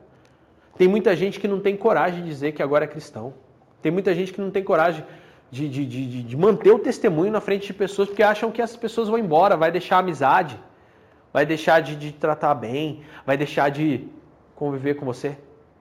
Tem 0.78 0.88
muita 0.88 1.14
gente 1.14 1.38
que 1.38 1.46
não 1.46 1.60
tem 1.60 1.76
coragem 1.76 2.22
de 2.22 2.28
dizer 2.28 2.52
que 2.52 2.62
agora 2.62 2.84
é 2.84 2.88
cristão. 2.88 3.34
Tem 3.82 3.92
muita 3.92 4.14
gente 4.14 4.32
que 4.32 4.40
não 4.40 4.50
tem 4.50 4.64
coragem 4.64 5.04
de, 5.50 5.68
de, 5.68 5.86
de, 5.86 6.22
de, 6.22 6.36
manter 6.36 6.72
o 6.72 6.78
testemunho 6.78 7.30
na 7.30 7.40
frente 7.40 7.66
de 7.66 7.74
pessoas 7.74 8.08
porque 8.08 8.22
acham 8.22 8.50
que 8.50 8.62
essas 8.62 8.76
pessoas 8.76 9.08
vão 9.08 9.18
embora, 9.18 9.56
vai 9.56 9.70
deixar 9.70 9.96
a 9.96 9.98
amizade, 9.98 10.58
vai 11.32 11.44
deixar 11.44 11.80
de, 11.80 11.94
de 11.94 12.12
tratar 12.12 12.54
bem, 12.54 13.02
vai 13.24 13.36
deixar 13.36 13.68
de 13.68 14.08
conviver 14.56 14.94
com 14.94 15.04
você. 15.04 15.36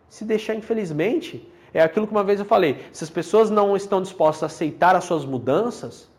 Se 0.10 0.26
deixar, 0.26 0.54
infelizmente, 0.54 1.50
é 1.74 1.82
aquilo 1.82 2.06
que 2.06 2.12
uma 2.12 2.26
vez 2.26 2.40
eu 2.40 2.46
falei: 2.46 2.86
se 2.92 3.06
as 3.06 3.10
pessoas 3.10 3.50
não 3.50 3.76
estão 3.76 4.02
dispostas 4.02 4.44
a 4.44 4.46
aceitar 4.48 4.96
as 4.96 5.06
suas 5.06 5.26
mudanças, 5.26 6.12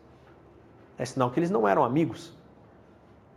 é 0.97 1.05
sinal 1.05 1.29
que 1.29 1.39
eles 1.39 1.51
não 1.51 1.67
eram 1.67 1.85
amigos. 1.85 2.34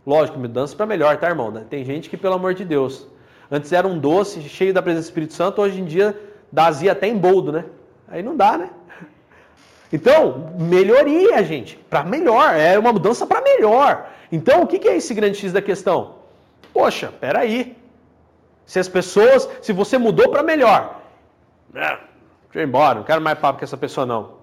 Lógico, 0.05 0.39
mudança 0.39 0.75
para 0.75 0.85
melhor, 0.85 1.17
tá, 1.17 1.27
irmão? 1.27 1.51
Tem 1.69 1.83
gente 1.83 2.09
que, 2.09 2.17
pelo 2.17 2.35
amor 2.35 2.53
de 2.53 2.65
Deus, 2.65 3.07
antes 3.51 3.71
era 3.71 3.87
um 3.87 3.97
doce 3.97 4.41
cheio 4.43 4.73
da 4.73 4.81
presença 4.81 5.05
do 5.05 5.09
Espírito 5.09 5.33
Santo, 5.33 5.61
hoje 5.61 5.79
em 5.79 5.85
dia 5.85 6.19
dá 6.51 6.65
azia 6.67 6.91
até 6.91 7.07
em 7.07 7.17
boldo, 7.17 7.51
né? 7.51 7.65
Aí 8.07 8.23
não 8.23 8.35
dá, 8.35 8.57
né? 8.57 8.69
Então, 9.91 10.53
melhoria, 10.59 11.43
gente, 11.43 11.75
para 11.89 12.03
melhor, 12.03 12.53
é 12.53 12.77
uma 12.77 12.93
mudança 12.93 13.25
para 13.25 13.41
melhor. 13.41 14.07
Então, 14.31 14.61
o 14.61 14.67
que 14.67 14.87
é 14.87 14.95
esse 14.95 15.15
grande 15.15 15.39
X 15.39 15.51
da 15.51 15.63
questão? 15.63 16.15
Poxa, 16.71 17.11
peraí. 17.19 17.75
Se 18.67 18.77
as 18.77 18.87
pessoas, 18.87 19.49
se 19.63 19.73
você 19.73 19.97
mudou 19.97 20.29
para 20.29 20.43
melhor, 20.43 21.01
é, 21.73 21.79
deixa 21.79 21.99
eu 22.53 22.61
ir 22.61 22.67
embora, 22.67 22.99
não 22.99 23.03
quero 23.03 23.19
mais 23.19 23.39
papo 23.39 23.57
com 23.57 23.65
essa 23.65 23.77
pessoa 23.77 24.05
não. 24.05 24.38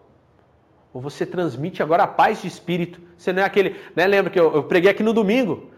Ou 0.97 1.03
você 1.03 1.27
transmite 1.27 1.83
agora 1.83 2.05
a 2.05 2.07
paz 2.07 2.41
de 2.41 2.49
espírito. 2.49 2.99
Você 3.19 3.31
não 3.31 3.43
é 3.43 3.45
aquele, 3.45 3.77
né? 3.95 4.07
Lembra 4.07 4.31
que 4.31 4.41
eu, 4.41 4.51
eu 4.55 4.63
preguei 4.63 4.91
aqui 4.91 5.03
no 5.03 5.13
domingo? 5.13 5.69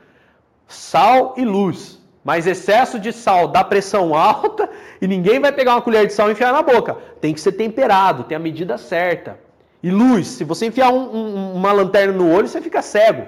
Sal 0.68 1.34
e 1.36 1.44
luz. 1.44 2.00
Mas 2.22 2.46
excesso 2.46 3.00
de 3.00 3.12
sal 3.12 3.48
dá 3.48 3.64
pressão 3.64 4.14
alta 4.14 4.70
e 5.02 5.08
ninguém 5.08 5.40
vai 5.40 5.50
pegar 5.50 5.74
uma 5.74 5.82
colher 5.82 6.06
de 6.06 6.12
sal 6.12 6.28
e 6.28 6.34
enfiar 6.34 6.52
na 6.52 6.62
boca. 6.62 6.96
Tem 7.20 7.34
que 7.34 7.40
ser 7.40 7.50
temperado, 7.50 8.22
tem 8.22 8.36
a 8.36 8.38
medida 8.38 8.78
certa. 8.78 9.40
E 9.82 9.90
luz, 9.90 10.28
se 10.28 10.44
você 10.44 10.66
enfiar 10.66 10.90
um, 10.90 11.12
um, 11.12 11.54
uma 11.54 11.72
lanterna 11.72 12.12
no 12.12 12.32
olho, 12.32 12.46
você 12.46 12.60
fica 12.60 12.80
cego. 12.80 13.26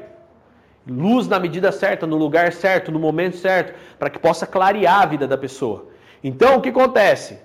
Luz 0.87 1.27
na 1.27 1.41
medida 1.41 1.73
certa, 1.73 2.07
no 2.07 2.17
lugar 2.17 2.53
certo, 2.53 2.93
no 2.93 3.01
momento 3.01 3.37
certo, 3.37 3.75
para 3.99 4.09
que 4.09 4.19
possa 4.21 4.47
clarear 4.47 5.03
a 5.03 5.07
vida 5.07 5.27
da 5.27 5.37
pessoa. 5.37 5.89
Então, 6.23 6.59
o 6.59 6.61
que 6.61 6.69
acontece? 6.69 7.41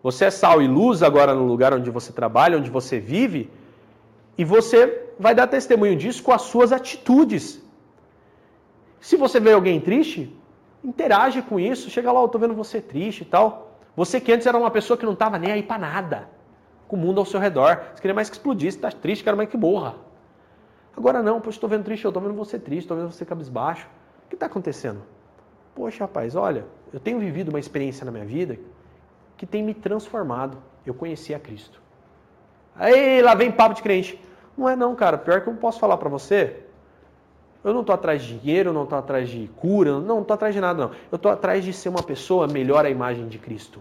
Você 0.00 0.26
é 0.26 0.30
sal 0.30 0.62
e 0.62 0.68
luz 0.68 1.02
agora 1.02 1.34
no 1.34 1.44
lugar 1.44 1.74
onde 1.74 1.90
você 1.90 2.12
trabalha, 2.12 2.56
onde 2.56 2.70
você 2.70 3.00
vive, 3.00 3.50
e 4.36 4.44
você 4.44 5.12
vai 5.18 5.34
dar 5.34 5.46
testemunho 5.46 5.96
disso 5.96 6.22
com 6.22 6.32
as 6.32 6.42
suas 6.42 6.72
atitudes. 6.72 7.62
Se 9.00 9.16
você 9.16 9.38
vê 9.38 9.52
alguém 9.52 9.80
triste, 9.80 10.34
interage 10.82 11.42
com 11.42 11.60
isso, 11.60 11.90
chega 11.90 12.10
lá, 12.10 12.20
eu 12.20 12.28
tô 12.28 12.38
vendo 12.38 12.54
você 12.54 12.80
triste 12.80 13.22
e 13.22 13.24
tal. 13.24 13.78
Você 13.96 14.20
que 14.20 14.32
antes 14.32 14.46
era 14.46 14.58
uma 14.58 14.70
pessoa 14.70 14.96
que 14.96 15.06
não 15.06 15.12
estava 15.12 15.38
nem 15.38 15.52
aí 15.52 15.62
para 15.62 15.78
nada 15.78 16.28
com 16.88 16.96
o 16.96 16.98
mundo 16.98 17.18
ao 17.18 17.24
seu 17.24 17.38
redor. 17.38 17.80
Você 17.94 18.00
queria 18.00 18.14
mais 18.14 18.28
que 18.28 18.36
explodisse, 18.36 18.76
está 18.76 18.90
triste, 18.90 19.22
quero 19.22 19.36
mais 19.36 19.48
que 19.48 19.56
morra. 19.56 19.96
Agora 20.96 21.22
não, 21.22 21.40
poxa, 21.40 21.56
estou 21.56 21.68
vendo 21.68 21.84
triste, 21.84 22.04
eu 22.04 22.10
estou 22.10 22.22
vendo 22.22 22.34
você 22.34 22.58
triste, 22.58 22.84
estou 22.84 22.96
vendo 22.96 23.12
você 23.12 23.24
cabisbaixo. 23.24 23.88
O 24.26 24.28
que 24.28 24.36
está 24.36 24.46
acontecendo? 24.46 25.02
Poxa, 25.74 26.04
rapaz, 26.04 26.36
olha, 26.36 26.64
eu 26.92 27.00
tenho 27.00 27.18
vivido 27.18 27.48
uma 27.48 27.58
experiência 27.58 28.04
na 28.04 28.12
minha 28.12 28.24
vida 28.24 28.58
que 29.36 29.46
tem 29.46 29.62
me 29.62 29.74
transformado. 29.74 30.58
Eu 30.86 30.94
conheci 30.94 31.34
a 31.34 31.38
Cristo. 31.38 31.82
Aí 32.76 33.22
lá 33.22 33.34
vem 33.34 33.50
papo 33.50 33.74
de 33.74 33.82
crente. 33.82 34.20
Não 34.56 34.68
é 34.68 34.76
não, 34.76 34.94
cara. 34.94 35.18
Pior 35.18 35.40
que 35.40 35.48
eu 35.48 35.54
posso 35.54 35.78
falar 35.78 35.96
para 35.96 36.08
você. 36.08 36.56
Eu 37.62 37.72
não 37.72 37.80
estou 37.80 37.94
atrás 37.94 38.22
de 38.22 38.36
dinheiro, 38.38 38.72
não 38.72 38.84
estou 38.84 38.98
atrás 38.98 39.28
de 39.28 39.48
cura, 39.56 39.98
não 39.98 40.20
estou 40.20 40.34
atrás 40.34 40.54
de 40.54 40.60
nada, 40.60 40.86
não. 40.86 40.90
Eu 41.10 41.16
estou 41.16 41.32
atrás 41.32 41.64
de 41.64 41.72
ser 41.72 41.88
uma 41.88 42.02
pessoa 42.02 42.46
melhor 42.46 42.84
à 42.84 42.90
imagem 42.90 43.26
de 43.26 43.38
Cristo. 43.38 43.80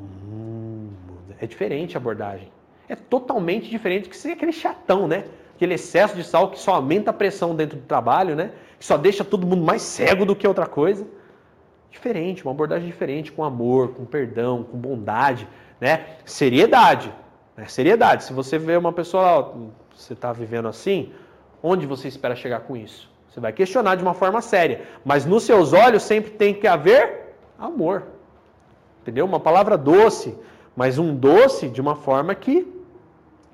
Hum, 0.00 0.88
é 1.38 1.46
diferente 1.46 1.94
a 1.96 2.00
abordagem. 2.00 2.50
É 2.88 2.96
totalmente 2.96 3.68
diferente 3.68 4.08
que 4.08 4.16
ser 4.16 4.32
aquele 4.32 4.52
chatão, 4.52 5.06
né? 5.06 5.24
Aquele 5.54 5.74
excesso 5.74 6.16
de 6.16 6.24
sal 6.24 6.50
que 6.50 6.58
só 6.58 6.74
aumenta 6.76 7.10
a 7.10 7.14
pressão 7.14 7.54
dentro 7.54 7.78
do 7.78 7.84
trabalho, 7.84 8.34
né? 8.34 8.52
Que 8.78 8.84
só 8.84 8.96
deixa 8.96 9.22
todo 9.22 9.46
mundo 9.46 9.62
mais 9.62 9.82
cego 9.82 10.24
do 10.24 10.34
que 10.34 10.48
outra 10.48 10.66
coisa. 10.66 11.06
Diferente, 11.90 12.42
uma 12.44 12.50
abordagem 12.50 12.86
diferente, 12.86 13.30
com 13.30 13.44
amor, 13.44 13.90
com 13.90 14.04
perdão, 14.04 14.64
com 14.64 14.76
bondade, 14.76 15.46
né? 15.84 16.06
Seriedade. 16.24 17.12
Né? 17.54 17.66
Seriedade. 17.66 18.24
Se 18.24 18.32
você 18.32 18.56
vê 18.56 18.74
uma 18.74 18.90
pessoa, 18.90 19.54
você 19.94 20.14
está 20.14 20.32
vivendo 20.32 20.66
assim, 20.66 21.12
onde 21.62 21.84
você 21.86 22.08
espera 22.08 22.34
chegar 22.34 22.60
com 22.60 22.74
isso? 22.74 23.10
Você 23.28 23.38
vai 23.38 23.52
questionar 23.52 23.94
de 23.96 24.02
uma 24.02 24.14
forma 24.14 24.40
séria. 24.40 24.80
Mas 25.04 25.26
nos 25.26 25.42
seus 25.42 25.74
olhos 25.74 26.02
sempre 26.02 26.30
tem 26.30 26.54
que 26.54 26.66
haver 26.66 27.36
amor. 27.58 28.04
Entendeu? 29.02 29.26
Uma 29.26 29.38
palavra 29.38 29.76
doce, 29.76 30.34
mas 30.74 30.98
um 30.98 31.14
doce 31.14 31.68
de 31.68 31.82
uma 31.82 31.96
forma 31.96 32.34
que 32.34 32.66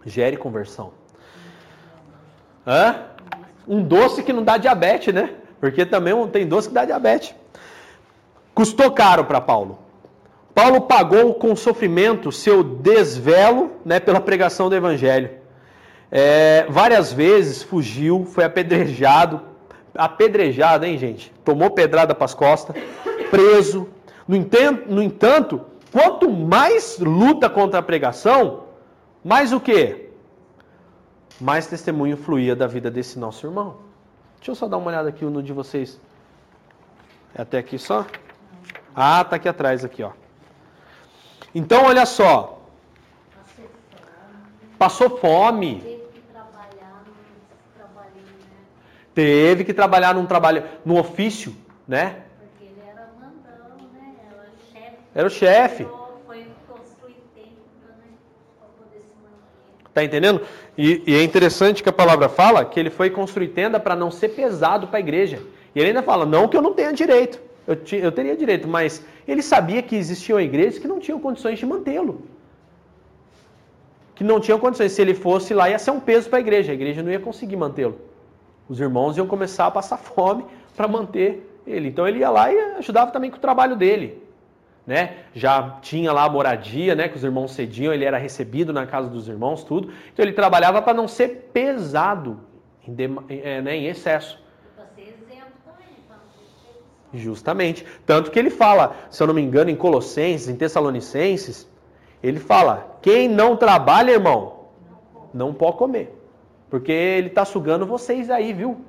gere 0.07 0.37
conversão. 0.37 0.93
Hã? 2.65 3.07
Um 3.67 3.83
doce 3.83 4.23
que 4.23 4.33
não 4.33 4.45
dá 4.45 4.57
diabetes, 4.57 5.13
né? 5.13 5.35
Porque 5.59 5.85
também 5.85 6.15
tem 6.29 6.47
doce 6.47 6.69
que 6.69 6.75
dá 6.75 6.85
diabetes. 6.85 7.35
Custou 8.55 8.93
caro 8.93 9.25
para 9.25 9.41
Paulo. 9.41 9.90
Paulo 10.55 10.83
pagou 10.83 11.35
com 11.35 11.55
sofrimento 11.55 12.33
seu 12.33 12.63
desvelo 12.63 13.73
né, 13.85 14.01
pela 14.01 14.21
pregação 14.21 14.69
do 14.69 14.75
evangelho. 14.75 15.31
É, 16.11 16.67
várias 16.69 17.13
vezes 17.13 17.63
fugiu, 17.63 18.25
foi 18.25 18.45
apedrejado, 18.45 19.41
apedrejado, 19.95 20.85
hein, 20.85 20.99
gente? 20.99 21.33
Tomou 21.45 21.71
pedrada 21.71 22.15
para 22.15 22.25
as 22.25 22.35
costas, 22.35 22.77
preso. 23.31 23.89
No 24.27 24.35
entanto, 24.35 24.93
no 24.93 25.03
entanto, 25.03 25.61
quanto 25.93 26.29
mais 26.31 26.99
luta 26.99 27.49
contra 27.49 27.79
a 27.79 27.83
pregação, 27.83 28.65
mais 29.25 29.53
o 29.53 29.61
quê? 29.61 30.11
Mais 31.41 31.67
testemunho 31.67 32.17
fluía 32.17 32.57
da 32.57 32.67
vida 32.67 32.91
desse 32.91 33.19
nosso 33.19 33.47
irmão. 33.47 33.77
Deixa 34.39 34.51
eu 34.51 34.55
só 34.55 34.67
dar 34.67 34.79
uma 34.79 34.89
olhada 34.89 35.09
aqui 35.09 35.25
no 35.25 35.43
de 35.43 35.53
vocês. 35.53 36.01
É 37.35 37.43
até 37.43 37.59
aqui 37.59 37.79
só? 37.79 38.05
Ah, 38.95 39.25
tá 39.25 39.37
aqui 39.37 39.49
atrás 39.49 39.85
aqui, 39.85 40.03
ó. 40.03 40.11
Então, 41.55 41.85
olha 41.85 42.07
só. 42.07 42.61
Passou 44.79 45.19
fome. 45.19 46.01
Teve 49.15 49.65
que 49.65 49.75
trabalhar 49.75 50.15
num 50.15 50.25
trabalho, 50.25 50.63
num 50.85 50.99
ofício, 50.99 51.55
né? 51.87 52.23
Porque 52.39 52.65
ele 52.65 52.81
era 52.89 53.09
mandão, 53.21 53.77
né? 53.93 54.15
Era 54.33 54.47
chefe. 54.73 54.97
Era 55.15 55.27
o 55.27 55.31
chefe. 55.31 55.89
Foi 56.27 56.47
construir 56.69 57.17
tempo 57.35 57.61
para 58.59 58.69
poder 58.79 59.01
se 59.01 59.15
manter. 59.23 59.91
Tá 59.93 60.05
entendendo? 60.05 60.41
E, 60.79 61.03
e, 61.07 61.15
é 61.15 61.23
interessante 61.23 61.83
que 61.83 61.89
a 61.89 61.93
palavra 61.93 62.29
fala 62.29 62.65
que 62.65 62.79
ele 62.79 62.89
foi 62.89 63.11
construir 63.11 63.49
tenda 63.49 63.81
para 63.81 63.97
não 63.97 64.11
ser 64.11 64.31
pesado 64.31 64.87
para 64.87 64.99
a 64.99 65.01
igreja. 65.01 65.43
E 65.75 65.81
ele 65.81 65.89
ainda 65.89 66.03
fala, 66.03 66.25
não 66.25 66.49
que 66.49 66.57
eu 66.57 66.63
não 66.63 66.73
tenha 66.73 66.93
direito. 66.93 67.41
Eu, 67.71 67.79
eu 67.99 68.11
teria 68.11 68.37
direito, 68.37 68.67
mas 68.67 69.05
ele 69.29 69.43
sabia 69.43 69.81
que 69.81 69.95
existiam 69.95 70.41
igrejas 70.41 70.81
que 70.81 70.89
não 70.89 70.99
tinham 70.99 71.21
condições 71.21 71.57
de 71.57 71.65
mantê-lo. 71.65 72.23
Que 74.17 74.25
não 74.25 74.41
tinham 74.41 74.59
condições. 74.59 74.91
Se 74.91 75.01
ele 75.01 75.15
fosse 75.15 75.55
lá, 75.55 75.71
ia 75.71 75.79
ser 75.79 75.93
um 75.93 76.01
peso 76.01 76.29
para 76.29 76.39
a 76.39 76.41
igreja. 76.41 76.73
A 76.73 76.75
igreja 76.75 77.01
não 77.01 77.13
ia 77.13 77.21
conseguir 77.21 77.55
mantê-lo. 77.55 77.97
Os 78.69 78.81
irmãos 78.81 79.17
iam 79.17 79.27
começar 79.27 79.67
a 79.67 79.71
passar 79.71 79.99
fome 80.15 80.45
para 80.77 80.89
manter 80.89 81.49
ele. 81.65 81.91
Então 81.91 82.09
ele 82.09 82.19
ia 82.19 82.31
lá 82.31 82.53
e 82.53 82.59
ajudava 82.79 83.13
também 83.13 83.31
com 83.31 83.37
o 83.37 83.41
trabalho 83.41 83.77
dele. 83.77 84.21
Né? 84.85 85.19
Já 85.33 85.79
tinha 85.81 86.13
lá 86.13 86.25
a 86.25 86.29
moradia, 86.29 86.97
né? 86.97 87.09
Que 87.09 87.17
os 87.17 87.23
irmãos 87.23 87.53
cediam, 87.53 87.95
ele 87.95 88.05
era 88.05 88.19
recebido 88.19 88.73
na 88.73 88.85
casa 88.85 89.09
dos 89.09 89.29
irmãos, 89.29 89.63
tudo. 89.63 89.93
Então 90.13 90.25
ele 90.25 90.33
trabalhava 90.33 90.83
para 90.83 90.93
não 90.93 91.07
ser 91.07 91.51
pesado 91.53 92.41
em, 92.89 92.97
é, 93.29 93.63
né, 93.63 93.77
em 93.77 93.87
excesso. 93.87 94.43
Justamente. 97.13 97.85
Tanto 98.07 98.31
que 98.31 98.39
ele 98.39 98.51
fala, 98.51 98.95
se 99.11 99.23
eu 99.23 99.27
não 99.27 99.35
me 99.35 99.43
engano, 99.43 99.71
em 99.71 99.77
Colossenses, 99.77 100.49
em 100.49 100.57
Tessalonicenses, 100.57 101.69
ele 102.23 102.39
fala: 102.39 102.99
quem 103.03 103.29
não 103.29 103.57
trabalha, 103.57 104.13
irmão, 104.13 104.67
não 105.33 105.53
pode 105.53 105.77
comer. 105.77 106.17
Porque 106.69 106.93
ele 106.93 107.29
está 107.29 107.45
sugando 107.45 107.85
vocês 107.85 108.31
aí, 108.31 108.53
viu? 108.53 108.81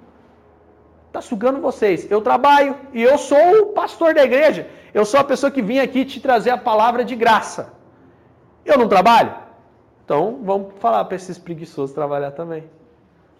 Está 1.08 1.20
sugando 1.20 1.60
vocês. 1.60 2.10
Eu 2.10 2.22
trabalho 2.22 2.76
e 2.94 3.02
eu 3.02 3.18
sou 3.18 3.64
o 3.64 3.66
pastor 3.68 4.14
da 4.14 4.24
igreja. 4.24 4.68
Eu 4.94 5.04
sou 5.04 5.20
a 5.20 5.24
pessoa 5.24 5.52
que 5.52 5.62
vim 5.62 5.80
aqui 5.80 6.06
te 6.06 6.22
trazer 6.22 6.52
a 6.52 6.58
palavra 6.58 7.04
de 7.04 7.16
graça. 7.16 7.74
Eu 8.64 8.78
não 8.78 8.88
trabalho? 8.88 9.34
Então 10.06 10.40
vamos 10.44 10.74
falar 10.80 11.04
para 11.06 11.16
esses 11.16 11.38
preguiçosos 11.38 11.96
trabalhar 11.96 12.32
também. 12.32 12.64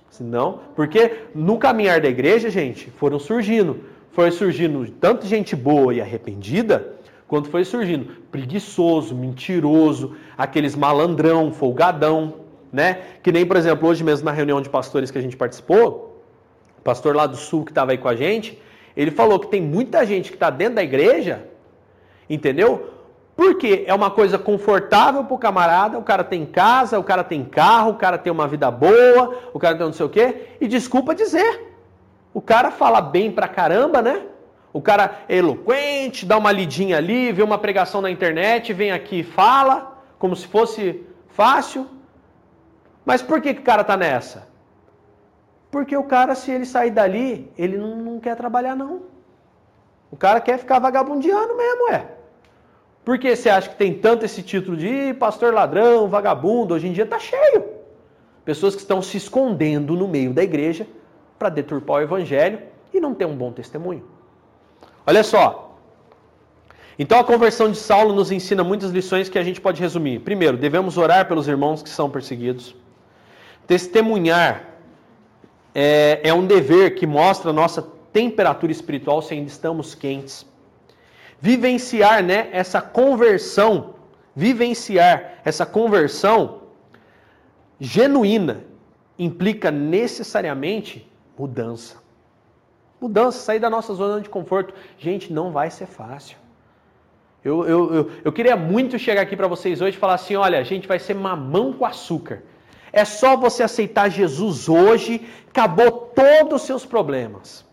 Senão, 0.10 0.60
porque 0.76 1.28
no 1.34 1.58
caminhar 1.58 2.02
da 2.02 2.10
igreja, 2.10 2.50
gente, 2.50 2.90
foram 2.92 3.18
surgindo. 3.20 3.86
Foi 4.12 4.30
surgindo 4.30 4.90
tanto 5.00 5.26
gente 5.26 5.56
boa 5.56 5.94
e 5.94 6.02
arrependida, 6.02 6.96
quanto 7.28 7.50
foi 7.50 7.64
surgindo 7.64 8.08
preguiçoso, 8.30 9.16
mentiroso, 9.16 10.16
aqueles 10.38 10.76
malandrão, 10.76 11.54
folgadão, 11.54 12.36
né? 12.72 13.00
Que 13.24 13.32
nem, 13.32 13.46
por 13.46 13.56
exemplo, 13.56 13.88
hoje 13.88 14.04
mesmo 14.04 14.26
na 14.26 14.32
reunião 14.32 14.62
de 14.62 14.70
pastores 14.70 15.10
que 15.10 15.18
a 15.18 15.22
gente 15.22 15.38
participou, 15.38 16.24
o 16.78 16.82
pastor 16.82 17.16
lá 17.16 17.26
do 17.26 17.38
sul 17.38 17.64
que 17.64 17.72
estava 17.72 17.92
aí 17.92 17.98
com 17.98 18.10
a 18.10 18.16
gente, 18.16 18.62
ele 18.98 19.12
falou 19.12 19.40
que 19.40 19.48
tem 19.48 19.62
muita 19.62 20.06
gente 20.06 20.30
que 20.30 20.36
está 20.36 20.50
dentro 20.50 20.76
da 20.76 20.84
igreja, 20.84 21.48
entendeu? 22.30 22.90
Porque 23.36 23.86
é 23.88 23.94
uma 23.94 24.12
coisa 24.12 24.38
confortável 24.38 25.24
para 25.24 25.34
o 25.34 25.38
camarada, 25.38 25.98
o 25.98 26.04
cara 26.04 26.24
tem 26.24 26.46
casa, 26.46 27.00
o 27.00 27.04
cara 27.04 27.24
tem 27.24 27.46
carro, 27.46 27.92
o 27.92 27.96
cara 27.96 28.18
tem 28.18 28.32
uma 28.32 28.48
vida 28.48 28.70
boa, 28.70 29.38
o 29.54 29.60
cara 29.60 29.78
tem 29.78 29.86
não 29.86 29.94
sei 29.94 30.06
o 30.06 30.10
quê, 30.10 30.48
e 30.60 30.68
desculpa 30.68 31.16
dizer, 31.16 31.71
o 32.34 32.42
cara 32.42 32.72
fala 32.72 33.02
bem 33.02 33.32
pra 33.32 33.48
caramba, 33.48 34.02
né? 34.02 34.26
O 34.74 34.82
cara 34.82 35.20
é 35.28 35.38
eloquente, 35.38 36.26
dá 36.26 36.38
uma 36.38 36.52
lidinha 36.52 36.98
ali, 36.98 37.32
vê 37.32 37.44
uma 37.44 37.58
pregação 37.58 38.02
na 38.02 38.10
internet, 38.10 38.72
vem 38.72 38.92
aqui 38.92 39.20
e 39.20 39.24
fala, 39.24 40.02
como 40.18 40.36
se 40.36 40.48
fosse 40.48 41.06
fácil. 41.28 41.88
Mas 43.06 43.22
por 43.22 43.42
que, 43.42 43.54
que 43.54 43.62
o 43.62 43.66
cara 43.66 43.84
tá 43.84 43.98
nessa? 43.98 44.48
Porque 45.70 45.96
o 45.96 46.04
cara, 46.04 46.36
se 46.36 46.52
ele 46.52 46.66
sair 46.66 46.92
dali, 46.92 47.52
ele 47.58 47.78
não, 47.78 47.96
não 47.98 48.20
quer 48.20 48.36
trabalhar, 48.36 48.76
não. 48.76 49.02
O 50.10 50.16
cara 50.16 50.40
quer 50.40 50.58
ficar 50.58 50.80
vagabundeando 50.80 51.56
mesmo, 51.56 51.92
é. 51.92 52.06
Por 53.04 53.18
que 53.18 53.36
você 53.36 53.50
acha 53.50 53.70
que 53.70 53.76
tem 53.76 53.94
tanto 53.94 54.24
esse 54.24 54.44
título 54.44 54.78
de 54.78 55.14
pastor 55.16 55.54
ladrão, 55.54 56.08
vagabundo? 56.08 56.74
Hoje 56.74 56.88
em 56.88 56.94
dia 56.94 57.06
tá 57.06 57.18
cheio. 57.18 57.66
Pessoas 58.46 58.76
que 58.76 58.82
estão 58.82 59.02
se 59.02 59.18
escondendo 59.18 59.96
no 59.96 60.08
meio 60.08 60.34
da 60.34 60.44
igreja 60.44 60.88
para 61.42 61.50
deturpar 61.50 61.98
o 61.98 62.02
evangelho 62.02 62.60
e 62.94 63.00
não 63.00 63.16
ter 63.16 63.26
um 63.26 63.36
bom 63.36 63.52
testemunho. 63.52 64.04
Olha 65.08 65.24
só. 65.24 65.76
Então 67.00 67.18
a 67.20 67.24
conversão 67.24 67.72
de 67.72 67.80
Saulo 67.80 68.14
nos 68.14 68.32
ensina 68.32 68.64
muitas 68.64 68.92
lições 68.92 69.28
que 69.28 69.40
a 69.40 69.44
gente 69.44 69.60
pode 69.60 69.82
resumir. 69.82 70.20
Primeiro, 70.20 70.56
devemos 70.56 71.00
orar 71.00 71.28
pelos 71.28 71.48
irmãos 71.48 71.82
que 71.82 71.90
são 71.90 72.12
perseguidos. 72.12 72.76
Testemunhar 73.66 74.68
é, 75.74 76.20
é 76.24 76.32
um 76.32 76.46
dever 76.46 76.94
que 76.94 77.08
mostra 77.08 77.50
a 77.50 77.54
nossa 77.54 77.82
temperatura 78.14 78.72
espiritual 78.72 79.20
se 79.24 79.34
ainda 79.34 79.50
estamos 79.50 79.96
quentes. 79.96 80.46
Vivenciar 81.40 82.22
né, 82.22 82.50
essa 82.52 82.80
conversão, 82.80 83.96
vivenciar 84.36 85.40
essa 85.44 85.66
conversão 85.66 86.62
genuína 87.80 88.64
implica 89.18 89.72
necessariamente 89.72 91.11
mudança. 91.38 91.98
Mudança, 93.00 93.40
sair 93.40 93.60
da 93.60 93.70
nossa 93.70 93.94
zona 93.94 94.22
de 94.22 94.30
conforto. 94.30 94.74
Gente, 94.98 95.34
não 95.34 95.52
vai 95.52 95.72
ser 95.72 95.88
fácil. 95.88 96.38
Eu, 97.44 97.66
eu, 97.66 97.94
eu, 97.94 98.12
eu 98.24 98.32
queria 98.32 98.56
muito 98.56 99.00
chegar 99.00 99.24
aqui 99.24 99.36
para 99.36 99.48
vocês 99.48 99.82
hoje 99.82 99.98
e 99.98 100.00
falar 100.00 100.14
assim: 100.14 100.36
olha, 100.36 100.60
a 100.60 100.64
gente 100.64 100.88
vai 100.88 101.00
ser 101.00 101.16
mamão 101.16 101.74
com 101.74 101.86
açúcar. 101.86 102.44
É 102.94 103.04
só 103.06 103.36
você 103.36 103.64
aceitar 103.64 104.10
Jesus 104.10 104.68
hoje, 104.70 105.26
acabou 105.50 105.92
todos 105.92 106.62
os 106.62 106.68
seus 106.68 106.86
problemas. 106.86 107.66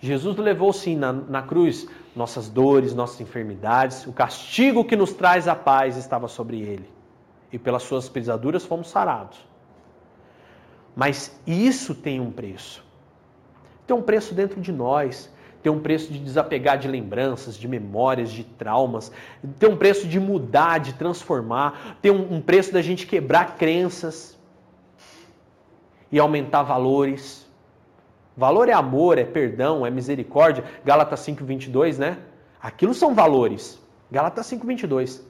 Jesus 0.00 0.36
levou 0.36 0.72
sim 0.72 0.96
na, 0.96 1.12
na 1.12 1.42
cruz 1.42 1.88
nossas 2.14 2.48
dores, 2.48 2.94
nossas 2.94 3.20
enfermidades, 3.20 4.06
o 4.06 4.12
castigo 4.12 4.84
que 4.84 4.96
nos 4.96 5.12
traz 5.12 5.48
a 5.48 5.54
paz 5.54 5.96
estava 5.96 6.28
sobre 6.28 6.60
ele. 6.60 6.88
E 7.52 7.58
pelas 7.58 7.82
suas 7.82 8.08
pisaduras 8.08 8.64
fomos 8.64 8.88
sarados. 8.88 9.38
Mas 10.94 11.38
isso 11.46 11.94
tem 11.94 12.20
um 12.20 12.30
preço. 12.30 12.84
Tem 13.92 13.98
um 13.98 14.00
preço 14.00 14.32
dentro 14.32 14.58
de 14.58 14.72
nós. 14.72 15.30
Tem 15.62 15.70
um 15.70 15.78
preço 15.78 16.10
de 16.10 16.18
desapegar 16.18 16.78
de 16.78 16.88
lembranças, 16.88 17.58
de 17.58 17.68
memórias, 17.68 18.30
de 18.30 18.42
traumas. 18.42 19.12
Tem 19.58 19.68
um 19.68 19.76
preço 19.76 20.08
de 20.08 20.18
mudar, 20.18 20.80
de 20.80 20.94
transformar. 20.94 21.98
Tem 22.00 22.10
um, 22.10 22.40
preço 22.40 22.72
da 22.72 22.80
gente 22.80 23.06
quebrar 23.06 23.58
crenças 23.58 24.38
e 26.10 26.18
aumentar 26.18 26.62
valores. 26.62 27.46
Valor 28.34 28.70
é 28.70 28.72
amor, 28.72 29.18
é 29.18 29.26
perdão, 29.26 29.84
é 29.84 29.90
misericórdia. 29.90 30.64
Gálatas 30.82 31.20
5:22, 31.20 31.98
né? 31.98 32.16
Aquilo 32.62 32.94
são 32.94 33.14
valores. 33.14 33.78
Gálatas 34.10 34.46
5:22. 34.46 35.20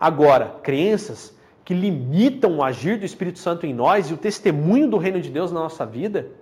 Agora, 0.00 0.56
crenças 0.62 1.36
que 1.66 1.74
limitam 1.74 2.56
o 2.56 2.62
agir 2.62 2.98
do 2.98 3.04
Espírito 3.04 3.38
Santo 3.38 3.66
em 3.66 3.74
nós 3.74 4.08
e 4.08 4.14
o 4.14 4.16
testemunho 4.16 4.88
do 4.88 4.96
reino 4.96 5.20
de 5.20 5.28
Deus 5.28 5.52
na 5.52 5.60
nossa 5.60 5.84
vida, 5.84 6.39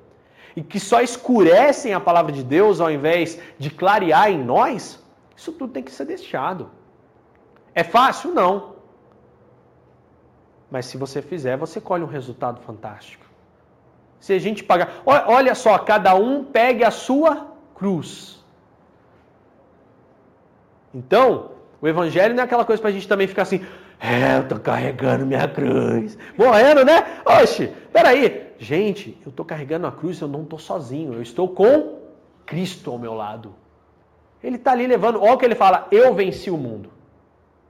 e 0.58 0.62
que 0.70 0.80
só 0.80 1.00
escurecem 1.00 1.94
a 1.94 2.00
palavra 2.00 2.32
de 2.32 2.42
Deus 2.42 2.80
ao 2.80 2.90
invés 2.90 3.40
de 3.60 3.70
clarear 3.70 4.28
em 4.28 4.42
nós, 4.42 5.00
isso 5.36 5.52
tudo 5.52 5.72
tem 5.72 5.84
que 5.84 5.92
ser 5.92 6.04
deixado. 6.04 6.68
É 7.72 7.84
fácil? 7.84 8.34
Não. 8.34 8.74
Mas 10.68 10.86
se 10.86 10.96
você 10.96 11.22
fizer, 11.22 11.56
você 11.56 11.80
colhe 11.80 12.02
um 12.02 12.08
resultado 12.08 12.60
fantástico. 12.62 13.24
Se 14.18 14.32
a 14.32 14.40
gente 14.40 14.64
pagar. 14.64 15.00
Olha 15.06 15.54
só, 15.54 15.78
cada 15.78 16.16
um 16.16 16.42
pegue 16.42 16.82
a 16.82 16.90
sua 16.90 17.52
cruz. 17.76 18.44
Então, 20.92 21.52
o 21.80 21.86
evangelho 21.86 22.34
não 22.34 22.42
é 22.42 22.46
aquela 22.46 22.64
coisa 22.64 22.82
para 22.82 22.90
a 22.90 22.92
gente 22.92 23.06
também 23.06 23.28
ficar 23.28 23.42
assim, 23.42 23.64
é, 24.00 24.38
eu 24.38 24.48
tô 24.48 24.58
carregando 24.58 25.24
minha 25.24 25.46
cruz. 25.46 26.18
Morrendo, 26.36 26.84
né? 26.84 27.06
Oxe, 27.24 27.68
peraí. 27.92 28.47
Gente, 28.58 29.16
eu 29.24 29.30
tô 29.30 29.44
carregando 29.44 29.86
a 29.86 29.92
cruz, 29.92 30.20
eu 30.20 30.28
não 30.28 30.44
tô 30.44 30.58
sozinho. 30.58 31.14
Eu 31.14 31.22
estou 31.22 31.48
com 31.48 32.00
Cristo 32.44 32.90
ao 32.90 32.98
meu 32.98 33.14
lado. 33.14 33.54
Ele 34.42 34.56
está 34.56 34.72
ali 34.72 34.86
levando. 34.86 35.20
Olha 35.20 35.34
o 35.34 35.38
que 35.38 35.44
ele 35.44 35.54
fala: 35.54 35.86
Eu 35.90 36.12
venci 36.14 36.50
o 36.50 36.56
mundo. 36.56 36.90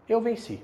Eu 0.08 0.20
venci. 0.20 0.62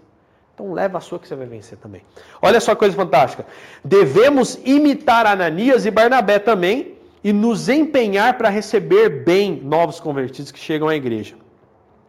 Então 0.55 0.73
leva 0.73 0.99
a 0.99 1.01
sua 1.01 1.19
que 1.19 1.27
você 1.27 1.35
vai 1.35 1.47
vencer 1.47 1.77
também. 1.79 2.03
Olha 2.41 2.61
só 2.61 2.75
que 2.75 2.79
coisa 2.79 2.97
fantástica. 2.97 3.45
Devemos 3.85 4.55
imitar 4.65 5.27
Ananias 5.27 5.85
e 5.85 5.91
Barnabé 5.91 6.39
também 6.39 6.97
e 7.23 7.33
nos 7.33 7.69
empenhar 7.69 8.39
para 8.39 8.49
receber 8.49 9.25
bem 9.25 9.61
novos 9.63 9.99
convertidos 9.99 10.53
que 10.53 10.59
chegam 10.59 10.89
à 10.89 10.95
igreja. 10.95 11.35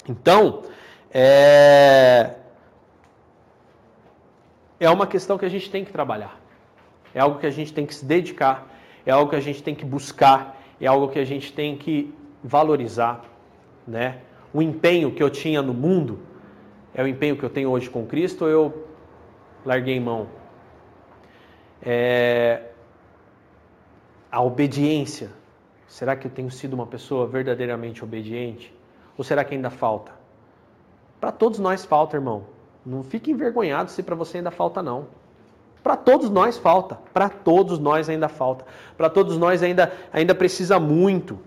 Então, 0.07 0.61
é... 1.11 2.35
é 4.79 4.89
uma 4.89 5.07
questão 5.07 5.37
que 5.37 5.45
a 5.45 5.49
gente 5.49 5.71
tem 5.71 5.83
que 5.83 5.91
trabalhar. 5.91 6.44
É 7.15 7.21
algo 7.21 7.39
que 7.39 7.47
a 7.47 7.49
gente 7.49 7.73
tem 7.73 7.85
que 7.85 7.95
se 7.95 8.05
dedicar, 8.05 8.67
é 9.05 9.11
algo 9.11 9.29
que 9.29 9.37
a 9.37 9.39
gente 9.39 9.63
tem 9.63 9.73
que 9.73 9.85
buscar, 9.85 10.61
é 10.79 10.85
algo 10.85 11.07
que 11.07 11.17
a 11.17 11.23
gente 11.23 11.53
tem 11.53 11.77
que 11.77 12.13
valorizar, 12.43 13.23
né? 13.87 14.19
O 14.53 14.61
empenho 14.61 15.11
que 15.11 15.23
eu 15.23 15.29
tinha 15.29 15.61
no 15.61 15.73
mundo 15.73 16.19
é 16.93 17.01
o 17.01 17.07
empenho 17.07 17.37
que 17.37 17.43
eu 17.43 17.49
tenho 17.49 17.69
hoje 17.69 17.89
com 17.89 18.05
Cristo 18.05 18.45
eu 18.45 18.87
larguei 19.65 19.99
mão? 19.99 20.27
É... 21.81 22.63
A 24.29 24.41
obediência. 24.41 25.29
Será 25.87 26.15
que 26.15 26.27
eu 26.27 26.31
tenho 26.31 26.51
sido 26.51 26.73
uma 26.73 26.85
pessoa 26.85 27.25
verdadeiramente 27.25 28.03
obediente? 28.03 28.73
Ou 29.17 29.23
será 29.23 29.45
que 29.45 29.55
ainda 29.55 29.69
falta? 29.69 30.11
Para 31.21 31.31
todos 31.31 31.59
nós 31.59 31.85
falta, 31.85 32.17
irmão. 32.17 32.45
Não 32.85 33.03
fique 33.03 33.31
envergonhado 33.31 33.89
se 33.89 34.03
para 34.03 34.15
você 34.15 34.37
ainda 34.37 34.51
falta, 34.51 34.83
não. 34.83 35.07
Para 35.85 35.95
todos 35.95 36.31
nós 36.31 36.57
falta. 36.57 36.97
Para 37.13 37.29
todos 37.29 37.77
nós 37.77 38.09
ainda 38.09 38.27
falta. 38.27 38.65
Para 38.97 39.07
todos 39.07 39.37
nós 39.37 39.61
ainda, 39.61 39.93
ainda 40.11 40.33
precisa 40.33 40.79
muito. 40.79 41.37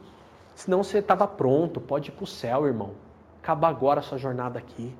Senão 0.54 0.84
você 0.84 0.98
estava 0.98 1.26
pronto, 1.26 1.80
pode 1.80 2.10
ir 2.10 2.12
para 2.12 2.22
o 2.22 2.26
céu, 2.26 2.64
irmão. 2.64 2.92
Acaba 3.42 3.66
agora 3.66 3.98
a 3.98 4.02
sua 4.02 4.16
jornada 4.16 4.56
aqui. 4.56 4.94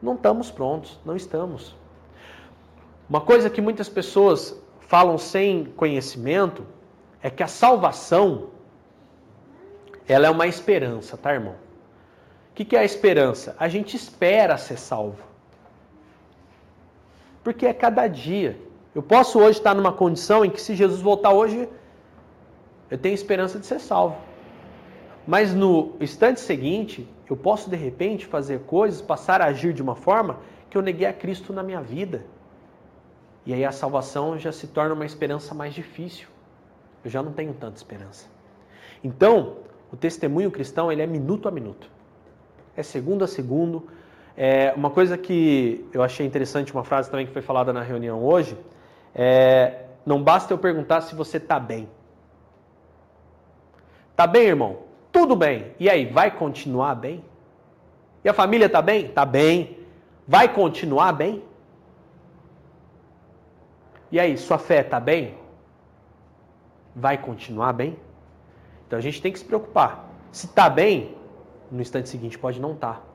Não 0.00 0.14
estamos 0.14 0.50
prontos, 0.50 0.98
não 1.04 1.14
estamos. 1.14 1.76
Uma 3.06 3.20
coisa 3.20 3.50
que 3.50 3.60
muitas 3.60 3.86
pessoas 3.86 4.58
falam 4.80 5.18
sem 5.18 5.66
conhecimento 5.66 6.66
é 7.22 7.28
que 7.28 7.42
a 7.42 7.48
salvação 7.48 8.48
ela 10.08 10.26
é 10.26 10.30
uma 10.30 10.46
esperança, 10.46 11.18
tá, 11.18 11.34
irmão? 11.34 11.56
O 12.50 12.54
que 12.54 12.74
é 12.74 12.78
a 12.78 12.84
esperança? 12.84 13.54
A 13.58 13.68
gente 13.68 13.94
espera 13.94 14.56
ser 14.56 14.78
salvo. 14.78 15.25
Porque 17.46 17.64
é 17.64 17.72
cada 17.72 18.08
dia. 18.08 18.58
Eu 18.92 19.04
posso 19.04 19.38
hoje 19.38 19.58
estar 19.58 19.72
numa 19.72 19.92
condição 19.92 20.44
em 20.44 20.50
que, 20.50 20.60
se 20.60 20.74
Jesus 20.74 21.00
voltar 21.00 21.32
hoje, 21.32 21.68
eu 22.90 22.98
tenho 22.98 23.14
esperança 23.14 23.60
de 23.60 23.66
ser 23.66 23.78
salvo. 23.78 24.16
Mas 25.24 25.54
no 25.54 25.94
instante 26.00 26.40
seguinte, 26.40 27.08
eu 27.30 27.36
posso 27.36 27.70
de 27.70 27.76
repente 27.76 28.26
fazer 28.26 28.62
coisas, 28.62 29.00
passar 29.00 29.40
a 29.40 29.44
agir 29.44 29.72
de 29.72 29.80
uma 29.80 29.94
forma 29.94 30.40
que 30.68 30.76
eu 30.76 30.82
neguei 30.82 31.06
a 31.06 31.12
Cristo 31.12 31.52
na 31.52 31.62
minha 31.62 31.80
vida. 31.80 32.26
E 33.46 33.54
aí 33.54 33.64
a 33.64 33.70
salvação 33.70 34.36
já 34.36 34.50
se 34.50 34.66
torna 34.66 34.92
uma 34.92 35.06
esperança 35.06 35.54
mais 35.54 35.72
difícil. 35.72 36.26
Eu 37.04 37.10
já 37.12 37.22
não 37.22 37.30
tenho 37.30 37.54
tanta 37.54 37.76
esperança. 37.76 38.26
Então, 39.04 39.58
o 39.92 39.96
testemunho 39.96 40.50
cristão 40.50 40.90
ele 40.90 41.00
é 41.00 41.06
minuto 41.06 41.46
a 41.46 41.52
minuto. 41.52 41.88
É 42.76 42.82
segundo 42.82 43.22
a 43.22 43.28
segundo. 43.28 43.86
É 44.36 44.72
uma 44.76 44.90
coisa 44.90 45.16
que 45.16 45.88
eu 45.92 46.02
achei 46.02 46.26
interessante, 46.26 46.72
uma 46.72 46.84
frase 46.84 47.10
também 47.10 47.26
que 47.26 47.32
foi 47.32 47.40
falada 47.40 47.72
na 47.72 47.80
reunião 47.80 48.22
hoje, 48.22 48.56
é, 49.14 49.86
não 50.04 50.22
basta 50.22 50.52
eu 50.52 50.58
perguntar 50.58 51.00
se 51.00 51.14
você 51.14 51.38
está 51.38 51.58
bem. 51.58 51.88
Tá 54.14 54.26
bem, 54.26 54.48
irmão? 54.48 54.80
Tudo 55.10 55.34
bem. 55.34 55.72
E 55.80 55.88
aí, 55.88 56.04
vai 56.04 56.30
continuar 56.30 56.94
bem? 56.94 57.24
E 58.22 58.28
a 58.28 58.34
família 58.34 58.68
tá 58.68 58.82
bem? 58.82 59.08
Tá 59.08 59.24
bem. 59.24 59.78
Vai 60.28 60.52
continuar 60.52 61.12
bem? 61.12 61.42
E 64.12 64.20
aí, 64.20 64.36
sua 64.36 64.58
fé 64.58 64.82
tá 64.82 65.00
bem? 65.00 65.34
Vai 66.94 67.16
continuar 67.18 67.72
bem? 67.72 67.98
Então 68.86 68.98
a 68.98 69.02
gente 69.02 69.20
tem 69.22 69.32
que 69.32 69.38
se 69.38 69.44
preocupar. 69.44 70.08
Se 70.30 70.48
tá 70.48 70.68
bem, 70.68 71.16
no 71.70 71.80
instante 71.80 72.08
seguinte 72.08 72.38
pode 72.38 72.60
não 72.60 72.72
estar. 72.72 72.94
Tá. 72.94 73.05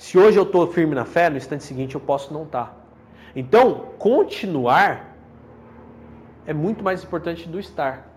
Se 0.00 0.16
hoje 0.16 0.38
eu 0.38 0.44
estou 0.44 0.66
firme 0.66 0.94
na 0.94 1.04
fé, 1.04 1.28
no 1.28 1.36
instante 1.36 1.62
seguinte 1.62 1.94
eu 1.94 2.00
posso 2.00 2.32
não 2.32 2.44
estar. 2.44 2.68
Tá. 2.68 2.74
Então, 3.36 3.90
continuar 3.98 5.14
é 6.46 6.54
muito 6.54 6.82
mais 6.82 7.04
importante 7.04 7.46
do 7.46 7.60
estar. 7.60 8.08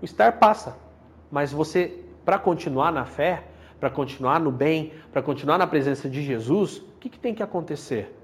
O 0.00 0.04
estar 0.04 0.38
passa, 0.38 0.78
mas 1.28 1.50
você, 1.50 2.00
para 2.24 2.38
continuar 2.38 2.92
na 2.92 3.04
fé, 3.04 3.42
para 3.80 3.90
continuar 3.90 4.38
no 4.38 4.52
bem, 4.52 4.92
para 5.10 5.20
continuar 5.20 5.58
na 5.58 5.66
presença 5.66 6.08
de 6.08 6.22
Jesus, 6.22 6.76
o 6.76 6.98
que, 7.00 7.08
que 7.08 7.18
tem 7.18 7.34
que 7.34 7.42
acontecer? 7.42 8.16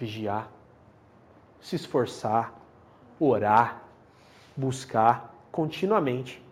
Vigiar, 0.00 0.50
se 1.60 1.76
esforçar, 1.76 2.54
orar, 3.20 3.84
buscar 4.56 5.32
continuamente. 5.52 6.42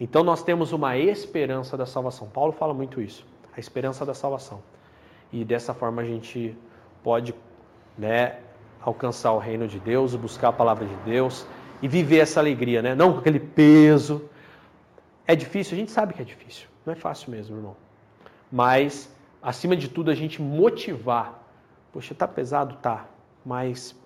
Então 0.00 0.24
nós 0.24 0.42
temos 0.42 0.72
uma 0.72 0.96
esperança 0.96 1.76
da 1.76 1.84
salvação. 1.84 2.28
Paulo 2.28 2.52
fala 2.52 2.72
muito 2.72 2.98
isso, 2.98 3.30
a 3.56 3.60
esperança 3.60 4.04
da 4.04 4.14
salvação. 4.14 4.62
E 5.32 5.44
dessa 5.44 5.72
forma 5.72 6.02
a 6.02 6.04
gente 6.04 6.56
pode 7.02 7.34
né, 7.96 8.38
alcançar 8.80 9.32
o 9.32 9.38
reino 9.38 9.66
de 9.66 9.78
Deus, 9.78 10.14
buscar 10.14 10.48
a 10.48 10.52
palavra 10.52 10.86
de 10.86 10.94
Deus 10.96 11.46
e 11.80 11.88
viver 11.88 12.18
essa 12.18 12.40
alegria, 12.40 12.82
né? 12.82 12.94
Não 12.94 13.12
com 13.12 13.18
aquele 13.18 13.40
peso. 13.40 14.28
É 15.26 15.34
difícil, 15.34 15.74
a 15.74 15.78
gente 15.78 15.90
sabe 15.90 16.14
que 16.14 16.22
é 16.22 16.24
difícil. 16.24 16.68
Não 16.84 16.92
é 16.92 16.96
fácil 16.96 17.30
mesmo, 17.30 17.56
irmão. 17.56 17.76
Mas, 18.50 19.10
acima 19.42 19.76
de 19.76 19.88
tudo, 19.88 20.10
a 20.10 20.14
gente 20.14 20.42
motivar. 20.42 21.42
Poxa, 21.92 22.14
tá 22.14 22.28
pesado? 22.28 22.76
Tá. 22.76 23.06
Mas 23.44 23.96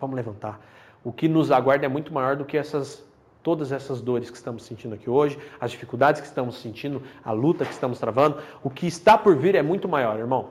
vamos 0.00 0.16
levantar. 0.16 0.60
O 1.04 1.12
que 1.12 1.28
nos 1.28 1.50
aguarda 1.50 1.86
é 1.86 1.88
muito 1.88 2.12
maior 2.12 2.36
do 2.36 2.44
que 2.44 2.56
essas 2.56 3.05
todas 3.46 3.70
essas 3.70 4.00
dores 4.00 4.28
que 4.28 4.36
estamos 4.36 4.64
sentindo 4.64 4.96
aqui 4.96 5.08
hoje, 5.08 5.38
as 5.60 5.70
dificuldades 5.70 6.20
que 6.20 6.26
estamos 6.26 6.60
sentindo, 6.60 7.00
a 7.24 7.30
luta 7.30 7.64
que 7.64 7.70
estamos 7.70 7.96
travando. 8.00 8.38
O 8.60 8.68
que 8.68 8.88
está 8.88 9.16
por 9.16 9.36
vir 9.36 9.54
é 9.54 9.62
muito 9.62 9.88
maior, 9.88 10.18
irmão 10.18 10.50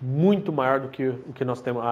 muito 0.00 0.52
maior 0.52 0.80
do 0.80 0.88
que 0.88 1.06
o 1.06 1.32
que 1.32 1.44
nós 1.44 1.60
temos. 1.60 1.84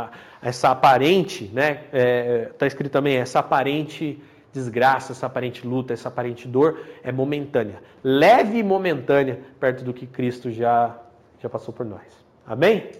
Essa 0.42 0.70
aparente, 0.70 1.44
né? 1.52 1.84
Está 1.84 1.88
é, 1.92 2.50
tá 2.58 2.66
escrito 2.66 2.90
também, 2.90 3.16
essa 3.16 3.38
aparente 3.38 4.20
desgraça, 4.52 5.12
essa 5.12 5.26
aparente 5.26 5.64
luta, 5.64 5.92
essa 5.92 6.08
aparente 6.08 6.48
dor 6.48 6.80
é 7.04 7.12
momentânea. 7.12 7.80
Leve 8.02 8.58
e 8.58 8.62
momentânea 8.64 9.38
perto 9.60 9.84
do 9.84 9.92
que 9.92 10.06
Cristo 10.06 10.50
já, 10.50 10.98
já 11.38 11.48
passou 11.48 11.72
por 11.72 11.86
nós. 11.86 12.26
Amém? 12.44 12.90